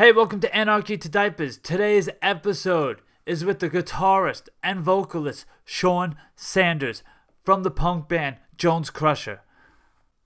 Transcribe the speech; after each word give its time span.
Hey, 0.00 0.12
welcome 0.12 0.40
to 0.40 0.56
Anarchy 0.56 0.96
to 0.96 1.10
Diapers. 1.10 1.58
Today's 1.58 2.08
episode 2.22 3.02
is 3.26 3.44
with 3.44 3.58
the 3.58 3.68
guitarist 3.68 4.48
and 4.62 4.80
vocalist 4.80 5.44
Sean 5.66 6.16
Sanders 6.34 7.02
from 7.44 7.64
the 7.64 7.70
punk 7.70 8.08
band 8.08 8.36
Jones 8.56 8.88
Crusher. 8.88 9.42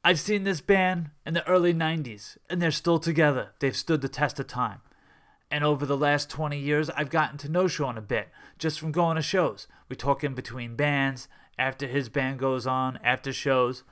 I've 0.05 0.21
seen 0.21 0.45
this 0.45 0.61
band 0.61 1.11
in 1.27 1.35
the 1.35 1.45
early 1.49 1.75
90s, 1.75 2.37
and 2.49 2.63
they're 2.63 2.71
still 2.71 3.01
together. 3.01 3.51
They've 3.59 3.77
stood 3.77 4.01
the 4.01 4.09
test 4.09 4.39
of 4.39 4.47
time. 4.47 4.81
And 5.51 5.65
over 5.65 5.85
the 5.85 5.97
last 5.97 6.31
20 6.31 6.57
years, 6.57 6.89
I've 6.91 7.11
gotten 7.11 7.37
to 7.39 7.49
know 7.49 7.67
Sean 7.67 7.99
a 7.99 8.01
bit 8.01 8.29
just 8.61 8.79
from 8.79 8.93
going 8.93 9.17
to 9.17 9.23
shows. 9.23 9.67
We 9.89 9.97
talk 9.97 10.23
in 10.23 10.35
between 10.35 10.77
bands, 10.77 11.27
after 11.59 11.89
his 11.89 12.09
band 12.09 12.39
goes 12.39 12.65
on, 12.65 13.01
after 13.03 13.33
shows. 13.33 13.83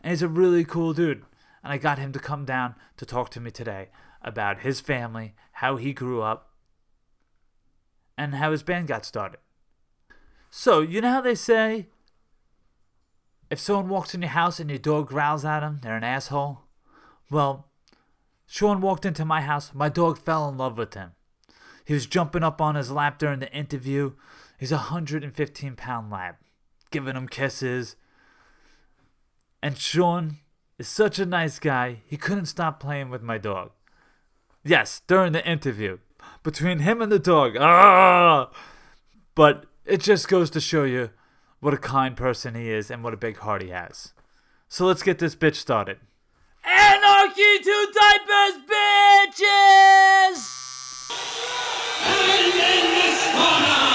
And 0.00 0.12
he's 0.12 0.22
a 0.22 0.28
really 0.28 0.64
cool 0.64 0.94
dude. 0.94 1.24
And 1.62 1.74
I 1.74 1.76
got 1.76 1.98
him 1.98 2.12
to 2.12 2.18
come 2.18 2.46
down 2.46 2.74
to 2.96 3.04
talk 3.04 3.28
to 3.32 3.40
me 3.40 3.50
today 3.50 3.90
about 4.22 4.60
his 4.60 4.80
family, 4.80 5.34
how 5.52 5.76
he 5.76 5.92
grew 5.92 6.22
up, 6.22 6.50
and 8.18 8.34
how 8.34 8.50
his 8.50 8.62
band 8.62 8.88
got 8.88 9.04
started. 9.04 9.38
So, 10.50 10.80
you 10.80 11.00
know 11.00 11.10
how 11.10 11.20
they 11.20 11.34
say 11.34 11.86
if 13.50 13.60
someone 13.60 13.88
walks 13.88 14.14
in 14.14 14.22
your 14.22 14.30
house 14.30 14.58
and 14.58 14.70
your 14.70 14.78
dog 14.78 15.08
growls 15.08 15.44
at 15.44 15.60
them, 15.60 15.80
they're 15.82 15.96
an 15.96 16.04
asshole? 16.04 16.62
Well, 17.30 17.68
Sean 18.46 18.80
walked 18.80 19.04
into 19.04 19.24
my 19.24 19.40
house. 19.40 19.72
My 19.74 19.88
dog 19.88 20.18
fell 20.18 20.48
in 20.48 20.56
love 20.56 20.78
with 20.78 20.94
him. 20.94 21.12
He 21.84 21.94
was 21.94 22.06
jumping 22.06 22.42
up 22.42 22.60
on 22.60 22.74
his 22.74 22.90
lap 22.90 23.18
during 23.18 23.40
the 23.40 23.52
interview. 23.52 24.12
He's 24.58 24.72
a 24.72 24.76
115 24.76 25.76
pound 25.76 26.10
lab, 26.10 26.36
giving 26.90 27.16
him 27.16 27.28
kisses. 27.28 27.96
And 29.62 29.76
Sean 29.76 30.38
is 30.78 30.88
such 30.88 31.18
a 31.18 31.26
nice 31.26 31.58
guy, 31.58 32.02
he 32.06 32.16
couldn't 32.16 32.46
stop 32.46 32.80
playing 32.80 33.10
with 33.10 33.22
my 33.22 33.38
dog. 33.38 33.70
Yes, 34.66 35.00
during 35.06 35.30
the 35.30 35.48
interview. 35.48 35.98
Between 36.42 36.80
him 36.80 37.00
and 37.00 37.12
the 37.12 37.20
dog. 37.20 37.56
Ah! 37.56 38.50
But 39.36 39.66
it 39.84 40.00
just 40.00 40.26
goes 40.26 40.50
to 40.50 40.60
show 40.60 40.82
you 40.82 41.10
what 41.60 41.72
a 41.72 41.78
kind 41.78 42.16
person 42.16 42.56
he 42.56 42.68
is 42.68 42.90
and 42.90 43.04
what 43.04 43.14
a 43.14 43.16
big 43.16 43.38
heart 43.38 43.62
he 43.62 43.68
has. 43.68 44.12
So 44.68 44.84
let's 44.84 45.04
get 45.04 45.20
this 45.20 45.36
bitch 45.36 45.54
started. 45.54 45.98
Anarchy 46.64 47.60
to 47.62 47.86
diapers, 47.94 48.58
bitches! 48.66 50.40
And 52.02 52.54
in 52.54 52.84
this 52.98 53.22
corner, 53.30 53.86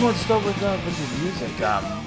just 0.00 0.06
want 0.06 0.16
to 0.16 0.24
start 0.24 0.44
with 0.46 0.62
uh, 0.62 0.78
with 0.86 0.98
your 0.98 1.24
music. 1.24 1.60
Um, 1.60 2.06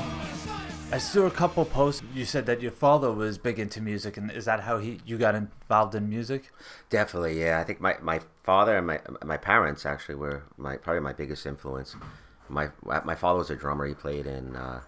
I 0.92 0.98
saw 0.98 1.28
a 1.28 1.32
couple 1.32 1.64
posts. 1.64 2.02
You 2.16 2.26
said 2.26 2.48
that 2.48 2.60
your 2.60 2.72
father 2.72 3.12
was 3.12 3.38
big 3.38 3.60
into 3.60 3.82
music, 3.82 4.18
and 4.18 4.32
is 4.32 4.46
that 4.46 4.62
how 4.62 4.80
he 4.80 5.00
you 5.06 5.20
got 5.20 5.36
involved 5.36 5.94
in 5.94 6.10
music? 6.10 6.50
Definitely, 6.90 7.40
yeah. 7.40 7.60
I 7.60 7.64
think 7.64 7.82
my, 7.82 7.98
my 8.02 8.20
father 8.44 8.80
and 8.80 8.88
my 8.88 9.00
my 9.24 9.38
parents 9.38 9.86
actually 9.86 10.16
were 10.16 10.44
my 10.58 10.78
probably 10.78 11.02
my 11.02 11.14
biggest 11.14 11.46
influence. 11.46 11.96
My 12.50 12.70
my 12.84 13.14
father 13.14 13.38
was 13.38 13.52
a 13.52 13.56
drummer. 13.56 13.86
He 13.86 13.94
played 13.94 14.26
in 14.26 14.56
uh, 14.56 14.82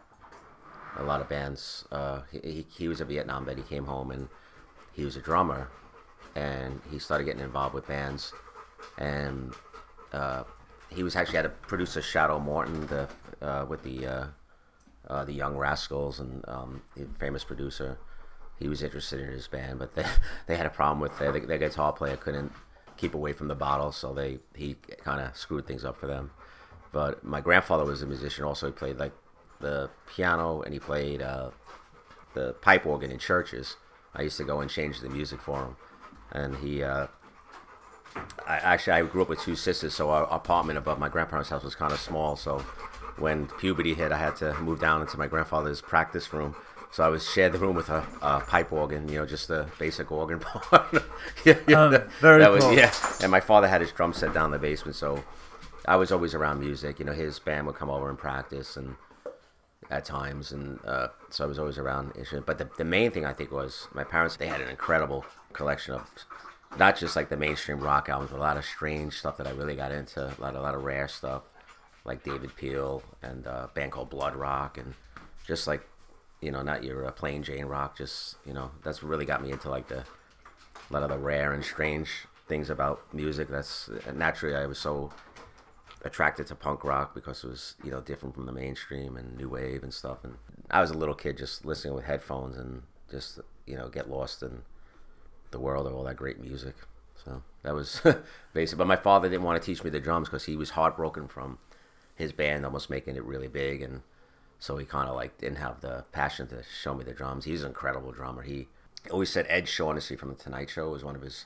a 0.98 1.04
lot 1.04 1.22
of 1.22 1.30
bands. 1.30 1.86
Uh, 1.92 2.22
he, 2.32 2.40
he 2.40 2.66
he 2.76 2.88
was 2.88 3.02
a 3.02 3.06
Vietnam 3.06 3.46
vet. 3.46 3.58
He 3.58 3.64
came 3.64 3.86
home 3.86 4.10
and 4.10 4.30
he 4.94 5.06
was 5.06 5.16
a 5.16 5.22
drummer, 5.22 5.70
and 6.36 6.82
he 6.90 6.98
started 6.98 7.26
getting 7.26 7.44
involved 7.44 7.76
with 7.76 7.88
bands, 7.88 8.34
and 8.98 9.54
uh, 10.12 10.44
he 10.96 11.04
was 11.04 11.16
actually 11.16 11.36
had 11.36 11.46
a 11.46 11.50
producer 11.50 12.02
Shadow 12.02 12.40
Morton 12.40 12.88
the 12.88 13.08
uh, 13.42 13.66
with 13.68 13.84
the 13.84 14.08
uh, 14.08 14.26
uh, 15.08 15.26
the 15.26 15.34
Young 15.34 15.58
Rascals 15.58 16.20
and 16.20 16.44
um, 16.48 16.82
the 16.96 17.06
famous 17.20 17.44
producer. 17.44 17.98
He 18.58 18.70
was 18.70 18.82
interested 18.82 19.20
in 19.20 19.28
his 19.28 19.48
band, 19.48 19.80
but 19.80 19.94
they 19.96 20.06
they 20.48 20.56
had 20.56 20.66
a 20.66 20.70
problem 20.72 21.00
with 21.00 21.18
their, 21.20 21.32
their 21.32 21.58
guitar 21.58 21.92
player 21.92 22.16
couldn't 22.16 22.52
keep 22.98 23.14
away 23.14 23.34
from 23.34 23.50
the 23.50 23.56
bottle, 23.56 23.92
so 23.92 24.14
they 24.14 24.40
he 24.56 24.78
kind 25.04 25.22
of 25.22 25.36
screwed 25.36 25.68
things 25.68 25.84
up 25.84 25.98
for 25.98 26.08
them. 26.08 26.32
But 26.92 27.24
my 27.24 27.42
grandfather 27.42 27.84
was 27.84 28.02
a 28.02 28.06
musician. 28.06 28.46
Also, 28.46 28.68
he 28.68 28.72
played 28.72 28.98
like 28.98 29.12
the 29.60 29.90
piano 30.08 30.62
and 30.62 30.74
he 30.74 30.80
played 30.80 31.22
uh, 31.22 31.52
the 32.34 32.54
pipe 32.54 32.86
organ 32.86 33.12
in 33.12 33.20
churches. 33.20 33.76
I 34.14 34.22
used 34.22 34.38
to 34.38 34.46
go 34.46 34.62
and 34.62 34.70
change 34.72 35.02
the 35.02 35.10
music 35.10 35.42
for 35.42 35.60
him, 35.60 35.76
and 36.32 36.56
he. 36.58 36.84
Uh, 36.84 37.08
I 38.48 38.58
actually 38.58 38.94
I 38.94 39.02
grew 39.04 39.22
up 39.22 39.30
with 39.30 39.42
two 39.42 39.56
sisters, 39.56 39.94
so 39.94 40.10
our 40.10 40.24
apartment 40.34 40.78
above 40.78 41.00
my 41.00 41.10
grandparents' 41.10 41.50
house 41.50 41.64
was 41.64 41.76
kind 41.76 41.92
of 41.92 42.00
small. 42.00 42.36
So 42.36 42.60
when 43.18 43.48
puberty 43.48 43.94
hit, 43.94 44.12
I 44.12 44.18
had 44.18 44.36
to 44.38 44.54
move 44.62 44.80
down 44.80 45.02
into 45.02 45.18
my 45.18 45.28
grandfather's 45.28 45.82
practice 45.82 46.32
room. 46.34 46.56
So 46.92 47.04
I 47.04 47.10
was 47.10 47.30
shared 47.30 47.52
the 47.52 47.58
room 47.60 47.76
with 47.76 47.90
a, 47.90 48.06
a 48.22 48.40
pipe 48.40 48.72
organ, 48.72 49.10
you 49.10 49.20
know, 49.20 49.26
just 49.26 49.50
the 49.50 49.68
basic 49.80 50.12
organ 50.12 50.40
part. 50.42 51.04
yeah, 51.44 51.58
yeah, 51.68 51.82
Um, 51.84 51.92
that- 51.92 52.12
very 52.22 52.40
that 52.40 52.52
was 52.52 52.64
cool. 52.64 52.74
yeah. 52.74 52.94
And 53.22 53.30
my 53.32 53.42
father 53.42 53.68
had 53.68 53.82
his 53.82 53.92
drum 53.92 54.14
set 54.14 54.34
down 54.34 54.46
in 54.46 54.52
the 54.52 54.60
basement, 54.60 54.96
so 54.96 55.24
I 55.88 55.98
was 55.98 56.12
always 56.12 56.34
around 56.34 56.60
music. 56.62 57.00
You 57.00 57.06
know, 57.06 57.12
his 57.14 57.38
band 57.40 57.68
would 57.68 57.76
come 57.76 57.90
over 57.90 58.10
and 58.10 58.18
practice, 58.18 58.78
and 58.78 58.96
at 59.92 60.06
times, 60.06 60.52
and 60.54 60.80
uh, 60.86 61.10
so 61.30 61.44
I 61.44 61.48
was 61.48 61.60
always 61.60 61.78
around 61.78 62.14
instruments. 62.18 62.48
But 62.48 62.58
the, 62.60 62.70
the 62.78 62.86
main 62.86 63.12
thing 63.12 63.26
I 63.26 63.34
think 63.34 63.52
was 63.52 63.88
my 63.94 64.04
parents. 64.06 64.38
They 64.38 64.48
had 64.48 64.62
an 64.62 64.70
incredible 64.70 65.26
collection 65.54 65.96
of 65.96 66.02
not 66.78 66.98
just 66.98 67.16
like 67.16 67.30
the 67.30 67.38
mainstream 67.38 67.80
rock 67.80 68.10
albums, 68.10 68.32
but 68.32 68.38
a 68.38 68.42
lot 68.42 68.58
of 68.58 68.66
strange 68.66 69.14
stuff 69.18 69.38
that 69.38 69.48
I 69.48 69.52
really 69.52 69.76
got 69.76 69.92
into. 69.92 70.26
A 70.26 70.42
lot, 70.42 70.56
a 70.56 70.62
lot 70.62 70.76
of 70.76 70.84
rare 70.84 71.08
stuff, 71.08 71.44
like 72.04 72.24
David 72.24 72.56
Peel 72.56 73.04
and 73.22 73.48
uh, 73.48 73.68
band 73.74 73.92
called 73.92 74.10
Blood 74.10 74.36
Rock, 74.36 74.78
and 74.78 74.94
just 75.48 75.68
like 75.68 75.88
you 76.42 76.52
know, 76.52 76.62
not 76.62 76.84
your 76.84 77.06
uh, 77.06 77.12
plain 77.12 77.44
Jane 77.44 77.66
rock. 77.66 77.98
Just 77.98 78.36
you 78.46 78.54
know, 78.54 78.72
that's 78.84 79.04
really 79.04 79.26
got 79.26 79.42
me 79.42 79.52
into 79.52 79.70
like 79.70 79.88
the 79.88 80.00
a 80.00 80.94
lot 80.94 81.04
of 81.04 81.10
the 81.10 81.18
rare 81.18 81.54
and 81.54 81.64
strange 81.64 82.10
things 82.48 82.70
about 82.70 83.02
music. 83.14 83.48
That's 83.48 83.90
naturally 84.14 84.56
I 84.56 84.66
was 84.66 84.78
so 84.78 85.12
attracted 86.04 86.46
to 86.46 86.56
punk 86.56 86.84
rock 86.84 87.16
because 87.16 87.44
it 87.44 87.48
was 87.48 87.76
you 87.84 87.90
know 87.90 88.02
different 88.02 88.36
from 88.36 88.46
the 88.46 88.52
mainstream 88.52 89.18
and 89.18 89.38
new 89.38 89.50
wave 89.50 89.82
and 89.84 89.94
stuff. 89.94 90.24
And 90.24 90.36
I 90.70 90.82
was 90.82 90.92
a 90.92 90.98
little 90.98 91.16
kid 91.16 91.38
just 91.38 91.66
listening 91.66 91.96
with 91.96 92.06
headphones 92.06 92.58
and 92.58 92.84
just 93.10 93.40
you 93.66 93.76
know 93.76 93.90
get 93.90 94.10
lost 94.10 94.44
in 94.44 94.62
the 95.52 95.60
world 95.60 95.88
of 95.88 95.94
all 95.94 96.04
that 96.04 96.18
great 96.18 96.40
music. 96.40 96.76
So 97.24 97.42
that 97.64 97.74
was 97.74 98.02
basic. 98.54 98.78
But 98.78 98.88
my 98.88 98.96
father 98.96 99.30
didn't 99.30 99.44
want 99.44 99.62
to 99.62 99.66
teach 99.66 99.84
me 99.84 99.90
the 99.90 100.00
drums 100.00 100.28
because 100.28 100.46
he 100.46 100.56
was 100.56 100.72
heartbroken 100.72 101.28
from 101.28 101.58
his 102.16 102.32
band 102.32 102.66
almost 102.66 102.90
making 102.90 103.16
it 103.16 103.24
really 103.24 103.48
big, 103.48 103.82
and 103.82 104.02
so 104.60 104.78
he 104.78 104.86
kind 104.86 105.10
of 105.10 105.16
like 105.16 105.38
didn't 105.38 105.58
have 105.58 105.82
the 105.82 106.06
passion 106.12 106.48
to 106.48 106.64
show 106.64 106.94
me 106.94 107.04
the 107.04 107.14
drums. 107.14 107.46
He's 107.46 107.62
an 107.62 107.70
incredible 107.70 108.12
drummer. 108.12 108.42
He 108.44 108.68
always 109.12 109.30
said 109.30 109.46
Ed 109.50 109.68
Shaughnessy 109.68 110.16
from 110.16 110.30
the 110.30 110.36
Tonight 110.36 110.70
Show 110.70 110.90
was 110.90 111.04
one 111.04 111.16
of 111.16 111.22
his 111.22 111.46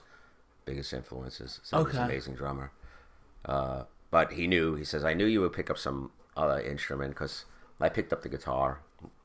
biggest 0.65 0.93
influences. 0.93 1.59
So 1.63 1.77
he's 1.79 1.87
Okay. 1.87 1.97
an 1.97 2.03
amazing 2.05 2.35
drummer. 2.35 2.71
Uh, 3.45 3.83
but 4.11 4.33
he 4.33 4.47
knew. 4.47 4.75
He 4.75 4.83
says, 4.85 5.03
"I 5.03 5.13
knew 5.13 5.25
you 5.25 5.41
would 5.41 5.53
pick 5.53 5.69
up 5.69 5.77
some 5.77 6.11
other 6.37 6.59
instrument 6.61 7.11
because 7.11 7.45
I 7.79 7.89
picked 7.89 8.13
up 8.13 8.21
the 8.21 8.29
guitar 8.29 8.81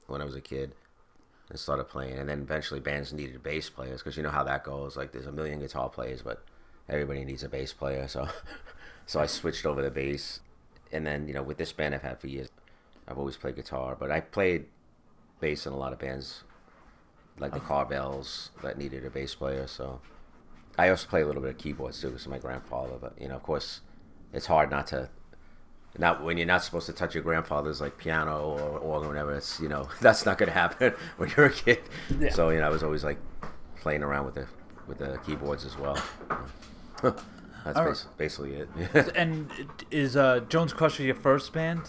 when 0.06 0.20
I 0.20 0.24
was 0.24 0.34
a 0.34 0.40
kid 0.40 0.74
and 1.50 1.58
started 1.58 1.84
playing. 1.84 2.18
And 2.18 2.28
then 2.28 2.42
eventually 2.42 2.80
bands 2.80 3.12
needed 3.12 3.42
bass 3.42 3.68
players 3.70 4.00
because 4.00 4.16
you 4.16 4.22
know 4.22 4.30
how 4.30 4.44
that 4.44 4.64
goes. 4.64 4.96
Like 4.96 5.12
there's 5.12 5.26
a 5.26 5.32
million 5.32 5.60
guitar 5.60 5.88
players, 5.88 6.22
but 6.22 6.44
everybody 6.88 7.24
needs 7.24 7.42
a 7.42 7.48
bass 7.48 7.72
player. 7.72 8.08
So, 8.08 8.28
so 9.06 9.20
I 9.20 9.26
switched 9.26 9.66
over 9.66 9.82
to 9.82 9.90
bass. 9.90 10.40
And 10.92 11.06
then 11.06 11.26
you 11.26 11.34
know 11.34 11.42
with 11.42 11.58
this 11.58 11.72
band 11.72 11.94
I've 11.94 12.02
had 12.02 12.20
for 12.20 12.28
years, 12.28 12.48
I've 13.08 13.18
always 13.18 13.36
played 13.36 13.56
guitar, 13.56 13.96
but 13.98 14.10
I 14.10 14.20
played 14.20 14.66
bass 15.40 15.66
in 15.66 15.72
a 15.72 15.76
lot 15.76 15.92
of 15.92 15.98
bands, 15.98 16.44
like 17.38 17.52
the 17.52 17.58
oh. 17.58 17.62
Carvels 17.62 18.50
that 18.62 18.78
needed 18.78 19.04
a 19.04 19.10
bass 19.10 19.34
player. 19.34 19.66
So 19.66 20.00
I 20.78 20.88
also 20.88 21.08
play 21.08 21.22
a 21.22 21.26
little 21.26 21.42
bit 21.42 21.50
of 21.50 21.58
keyboards 21.58 22.00
too, 22.00 22.08
because 22.08 22.26
of 22.26 22.30
my 22.30 22.38
grandfather. 22.38 22.94
But 23.00 23.20
you 23.20 23.28
know, 23.28 23.36
of 23.36 23.42
course, 23.42 23.80
it's 24.32 24.46
hard 24.46 24.70
not 24.70 24.86
to. 24.88 25.08
Not 25.96 26.24
when 26.24 26.36
you're 26.36 26.46
not 26.46 26.64
supposed 26.64 26.86
to 26.86 26.92
touch 26.92 27.14
your 27.14 27.22
grandfather's 27.22 27.80
like 27.80 27.98
piano 27.98 28.40
or 28.40 28.78
organ 28.78 29.06
or 29.06 29.08
whatever. 29.10 29.34
It's 29.34 29.60
you 29.60 29.68
know 29.68 29.88
that's 30.00 30.26
not 30.26 30.38
gonna 30.38 30.52
happen 30.52 30.92
when 31.16 31.32
you're 31.36 31.46
a 31.46 31.52
kid. 31.52 31.82
Yeah. 32.18 32.30
So 32.30 32.50
you 32.50 32.58
know 32.60 32.66
I 32.66 32.70
was 32.70 32.82
always 32.82 33.04
like 33.04 33.18
playing 33.80 34.02
around 34.02 34.24
with 34.26 34.34
the 34.34 34.46
with 34.86 34.98
the 34.98 35.18
keyboards 35.26 35.64
as 35.64 35.78
well. 35.78 35.96
That's 37.64 37.78
right. 37.78 37.88
bas- 37.88 38.06
basically 38.18 38.52
it. 38.56 38.68
And 39.16 39.50
is 39.90 40.16
uh, 40.16 40.40
Jones 40.50 40.74
Crusher 40.74 41.02
your 41.02 41.14
first 41.14 41.50
band? 41.54 41.80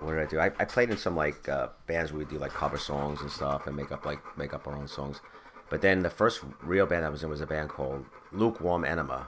what 0.00 0.12
did 0.12 0.20
I 0.20 0.26
do? 0.26 0.38
I, 0.38 0.46
I 0.60 0.64
played 0.64 0.90
in 0.90 0.96
some 0.96 1.16
like 1.16 1.48
uh, 1.48 1.68
bands 1.86 2.12
where 2.12 2.20
we 2.20 2.24
do 2.24 2.38
like 2.38 2.52
cover 2.52 2.78
songs 2.78 3.20
and 3.20 3.30
stuff 3.30 3.66
and 3.66 3.74
make 3.74 3.90
up 3.90 4.04
like 4.06 4.20
make 4.36 4.54
up 4.54 4.66
our 4.66 4.76
own 4.76 4.86
songs. 4.88 5.20
But 5.70 5.82
then 5.82 6.02
the 6.02 6.10
first 6.10 6.40
real 6.62 6.86
band 6.86 7.04
I 7.04 7.08
was 7.08 7.22
in 7.22 7.28
was 7.30 7.40
a 7.40 7.46
band 7.46 7.68
called 7.68 8.04
Lukewarm 8.32 8.84
Enema, 8.84 9.26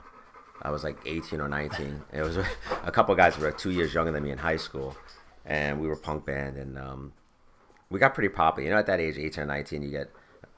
I 0.61 0.69
was 0.69 0.83
like 0.83 0.97
18 1.05 1.41
or 1.41 1.47
19. 1.47 2.01
It 2.13 2.21
was 2.21 2.37
a 2.83 2.91
couple 2.91 3.15
guys 3.15 3.37
were 3.37 3.51
two 3.51 3.71
years 3.71 3.93
younger 3.93 4.11
than 4.11 4.23
me 4.23 4.31
in 4.31 4.37
high 4.37 4.57
school, 4.57 4.95
and 5.45 5.79
we 5.81 5.87
were 5.87 5.95
punk 5.95 6.25
band, 6.25 6.57
and 6.57 6.77
um, 6.77 7.13
we 7.89 7.99
got 7.99 8.13
pretty 8.13 8.29
popular. 8.29 8.67
You 8.67 8.73
know, 8.73 8.79
at 8.79 8.87
that 8.87 8.99
age, 8.99 9.17
18 9.17 9.43
or 9.43 9.47
19, 9.47 9.81
you 9.81 9.91
get 9.91 10.09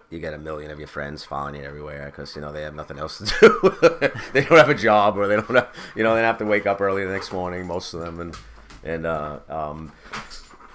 you 0.09 0.19
get 0.19 0.33
a 0.33 0.37
million 0.37 0.69
of 0.69 0.77
your 0.77 0.87
friends 0.87 1.23
following 1.23 1.55
you 1.55 1.63
everywhere 1.63 2.05
because 2.05 2.35
you 2.35 2.41
know 2.41 2.51
they 2.51 2.61
have 2.61 2.75
nothing 2.75 2.99
else 2.99 3.17
to 3.17 3.25
do. 3.25 4.11
they 4.33 4.43
don't 4.43 4.57
have 4.57 4.69
a 4.69 4.75
job, 4.75 5.17
or 5.17 5.27
they 5.27 5.35
don't 5.35 5.49
have 5.49 5.69
you 5.95 6.03
know 6.03 6.15
they 6.15 6.21
have 6.21 6.37
to 6.37 6.45
wake 6.45 6.67
up 6.67 6.81
early 6.81 7.05
the 7.05 7.11
next 7.11 7.31
morning. 7.31 7.65
Most 7.65 7.93
of 7.93 8.01
them, 8.01 8.19
and 8.19 8.37
and 8.83 9.05
uh, 9.05 9.39
um, 9.49 9.91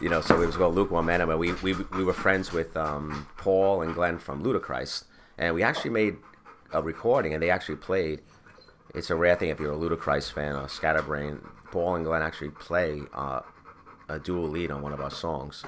you 0.01 0.09
know, 0.09 0.21
so 0.21 0.41
it 0.41 0.47
was 0.47 0.57
called 0.57 0.75
Lukewarm 0.75 1.09
Enema. 1.09 1.37
We, 1.37 1.53
we 1.55 1.75
we 1.75 2.05
were 2.05 2.13
friends 2.13 2.53
with 2.53 2.77
um, 2.77 3.27
Paul 3.37 3.83
and 3.83 3.95
Glenn 3.95 4.19
from 4.19 4.43
Ludichrist, 4.43 5.05
and 5.37 5.55
we 5.55 5.63
actually 5.63 5.91
made 5.91 6.17
a 6.73 6.83
recording, 6.83 7.33
and 7.35 7.43
they 7.43 7.51
actually 7.51 7.77
played. 7.77 8.21
It's 8.95 9.11
a 9.11 9.17
rare 9.17 9.37
thing 9.37 9.51
if 9.51 9.61
you're 9.61 9.73
a 9.73 9.77
Ludichrist 9.77 10.33
fan 10.33 10.57
or 10.57 10.69
Scatterbrain. 10.69 11.41
Paul 11.71 11.97
and 11.97 12.05
Glenn 12.05 12.23
actually 12.23 12.51
play 12.51 13.03
uh, 13.13 13.41
a 14.09 14.19
dual 14.19 14.49
lead 14.49 14.71
on 14.71 14.83
one 14.83 14.93
of 14.93 15.01
our 15.01 15.11
songs. 15.11 15.65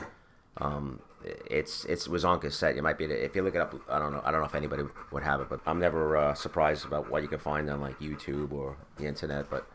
Um, 0.56 1.00
it's 1.22 1.84
it's 1.84 2.06
it 2.06 2.11
was 2.11 2.25
on 2.25 2.40
cassette. 2.40 2.76
You 2.76 2.82
might 2.82 2.96
be 2.96 3.05
if 3.05 3.37
you 3.37 3.43
look 3.43 3.55
it 3.55 3.61
up. 3.61 3.75
I 3.88 3.99
don't 3.99 4.12
know. 4.12 4.22
I 4.25 4.31
don't 4.31 4.40
know 4.40 4.46
if 4.46 4.55
anybody 4.55 4.84
would 5.12 5.22
have 5.22 5.40
it, 5.40 5.49
but 5.50 5.61
I'm 5.67 5.78
never 5.78 6.17
uh, 6.17 6.34
surprised 6.34 6.87
about 6.87 7.11
what 7.11 7.22
you 7.22 7.28
can 7.28 7.38
find 7.38 7.69
on 7.69 7.81
like 7.81 7.99
YouTube 7.99 8.52
or 8.52 8.76
the 8.96 9.06
internet. 9.06 9.50
But 9.50 9.67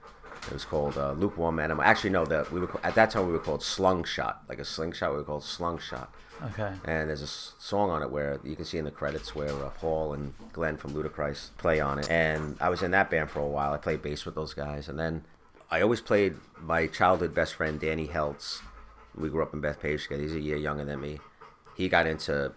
it 0.47 0.53
was 0.53 0.65
called 0.65 0.97
uh, 0.97 1.11
Lukewarm 1.11 1.59
Enema. 1.59 1.83
Actually, 1.83 2.09
no. 2.11 2.25
That 2.25 2.51
we 2.51 2.59
were 2.61 2.79
at 2.83 2.95
that 2.95 3.11
time 3.11 3.27
we 3.27 3.33
were 3.33 3.39
called 3.39 3.61
Slungshot, 3.61 4.37
like 4.49 4.59
a 4.59 4.65
slingshot. 4.65 5.11
We 5.11 5.17
were 5.17 5.23
called 5.23 5.43
Slungshot. 5.43 6.07
Okay. 6.43 6.73
And 6.85 7.09
there's 7.09 7.21
a 7.21 7.27
song 7.27 7.89
on 7.89 8.01
it 8.01 8.11
where 8.11 8.39
you 8.43 8.55
can 8.55 8.65
see 8.65 8.77
in 8.77 8.85
the 8.85 8.91
credits 8.91 9.33
where 9.33 9.51
uh, 9.63 9.69
Paul 9.69 10.13
and 10.13 10.33
Glenn 10.53 10.77
from 10.77 10.93
Ludichrist 10.93 11.57
play 11.57 11.79
on 11.79 11.99
it. 11.99 12.09
And 12.09 12.57
I 12.59 12.69
was 12.69 12.83
in 12.83 12.91
that 12.91 13.09
band 13.09 13.29
for 13.29 13.39
a 13.39 13.47
while. 13.47 13.73
I 13.73 13.77
played 13.77 14.01
bass 14.01 14.25
with 14.25 14.35
those 14.35 14.53
guys, 14.53 14.89
and 14.89 14.99
then 14.99 15.23
I 15.71 15.81
always 15.81 16.01
played 16.01 16.35
my 16.59 16.87
childhood 16.87 17.33
best 17.33 17.55
friend 17.55 17.79
Danny 17.79 18.07
Heltz. 18.07 18.59
We 19.15 19.29
grew 19.29 19.43
up 19.43 19.53
in 19.53 19.61
Bethpage 19.61 20.03
together. 20.03 20.23
He's 20.23 20.35
a 20.35 20.39
year 20.39 20.57
younger 20.57 20.85
than 20.85 20.99
me. 20.99 21.19
He 21.77 21.87
got 21.89 22.05
into 22.05 22.51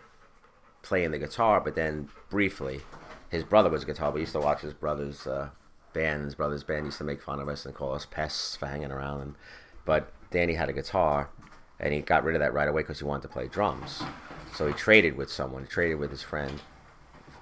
playing 0.82 1.12
the 1.12 1.18
guitar, 1.18 1.60
but 1.60 1.74
then 1.74 2.08
briefly, 2.30 2.80
his 3.30 3.44
brother 3.44 3.70
was 3.70 3.82
a 3.84 3.86
guitar. 3.86 4.10
We 4.10 4.20
used 4.20 4.32
to 4.32 4.40
watch 4.40 4.60
his 4.60 4.74
brother's 4.74 5.26
uh, 5.26 5.50
band. 5.92 6.24
His 6.24 6.34
brother's 6.34 6.64
band 6.64 6.86
used 6.86 6.98
to 6.98 7.04
make 7.04 7.22
fun 7.22 7.40
of 7.40 7.48
us 7.48 7.64
and 7.64 7.74
call 7.74 7.94
us 7.94 8.06
pests 8.06 8.56
for 8.56 8.66
hanging 8.66 8.90
around. 8.90 9.20
And 9.20 9.34
but 9.84 10.12
Danny 10.30 10.54
had 10.54 10.68
a 10.68 10.72
guitar, 10.72 11.30
and 11.80 11.94
he 11.94 12.00
got 12.00 12.24
rid 12.24 12.34
of 12.34 12.40
that 12.40 12.52
right 12.52 12.68
away 12.68 12.82
because 12.82 12.98
he 12.98 13.04
wanted 13.04 13.22
to 13.22 13.28
play 13.28 13.48
drums. 13.48 14.02
So 14.54 14.66
he 14.66 14.72
traded 14.72 15.16
with 15.16 15.30
someone. 15.30 15.62
He 15.62 15.68
traded 15.68 15.98
with 15.98 16.10
his 16.10 16.22
friend. 16.22 16.60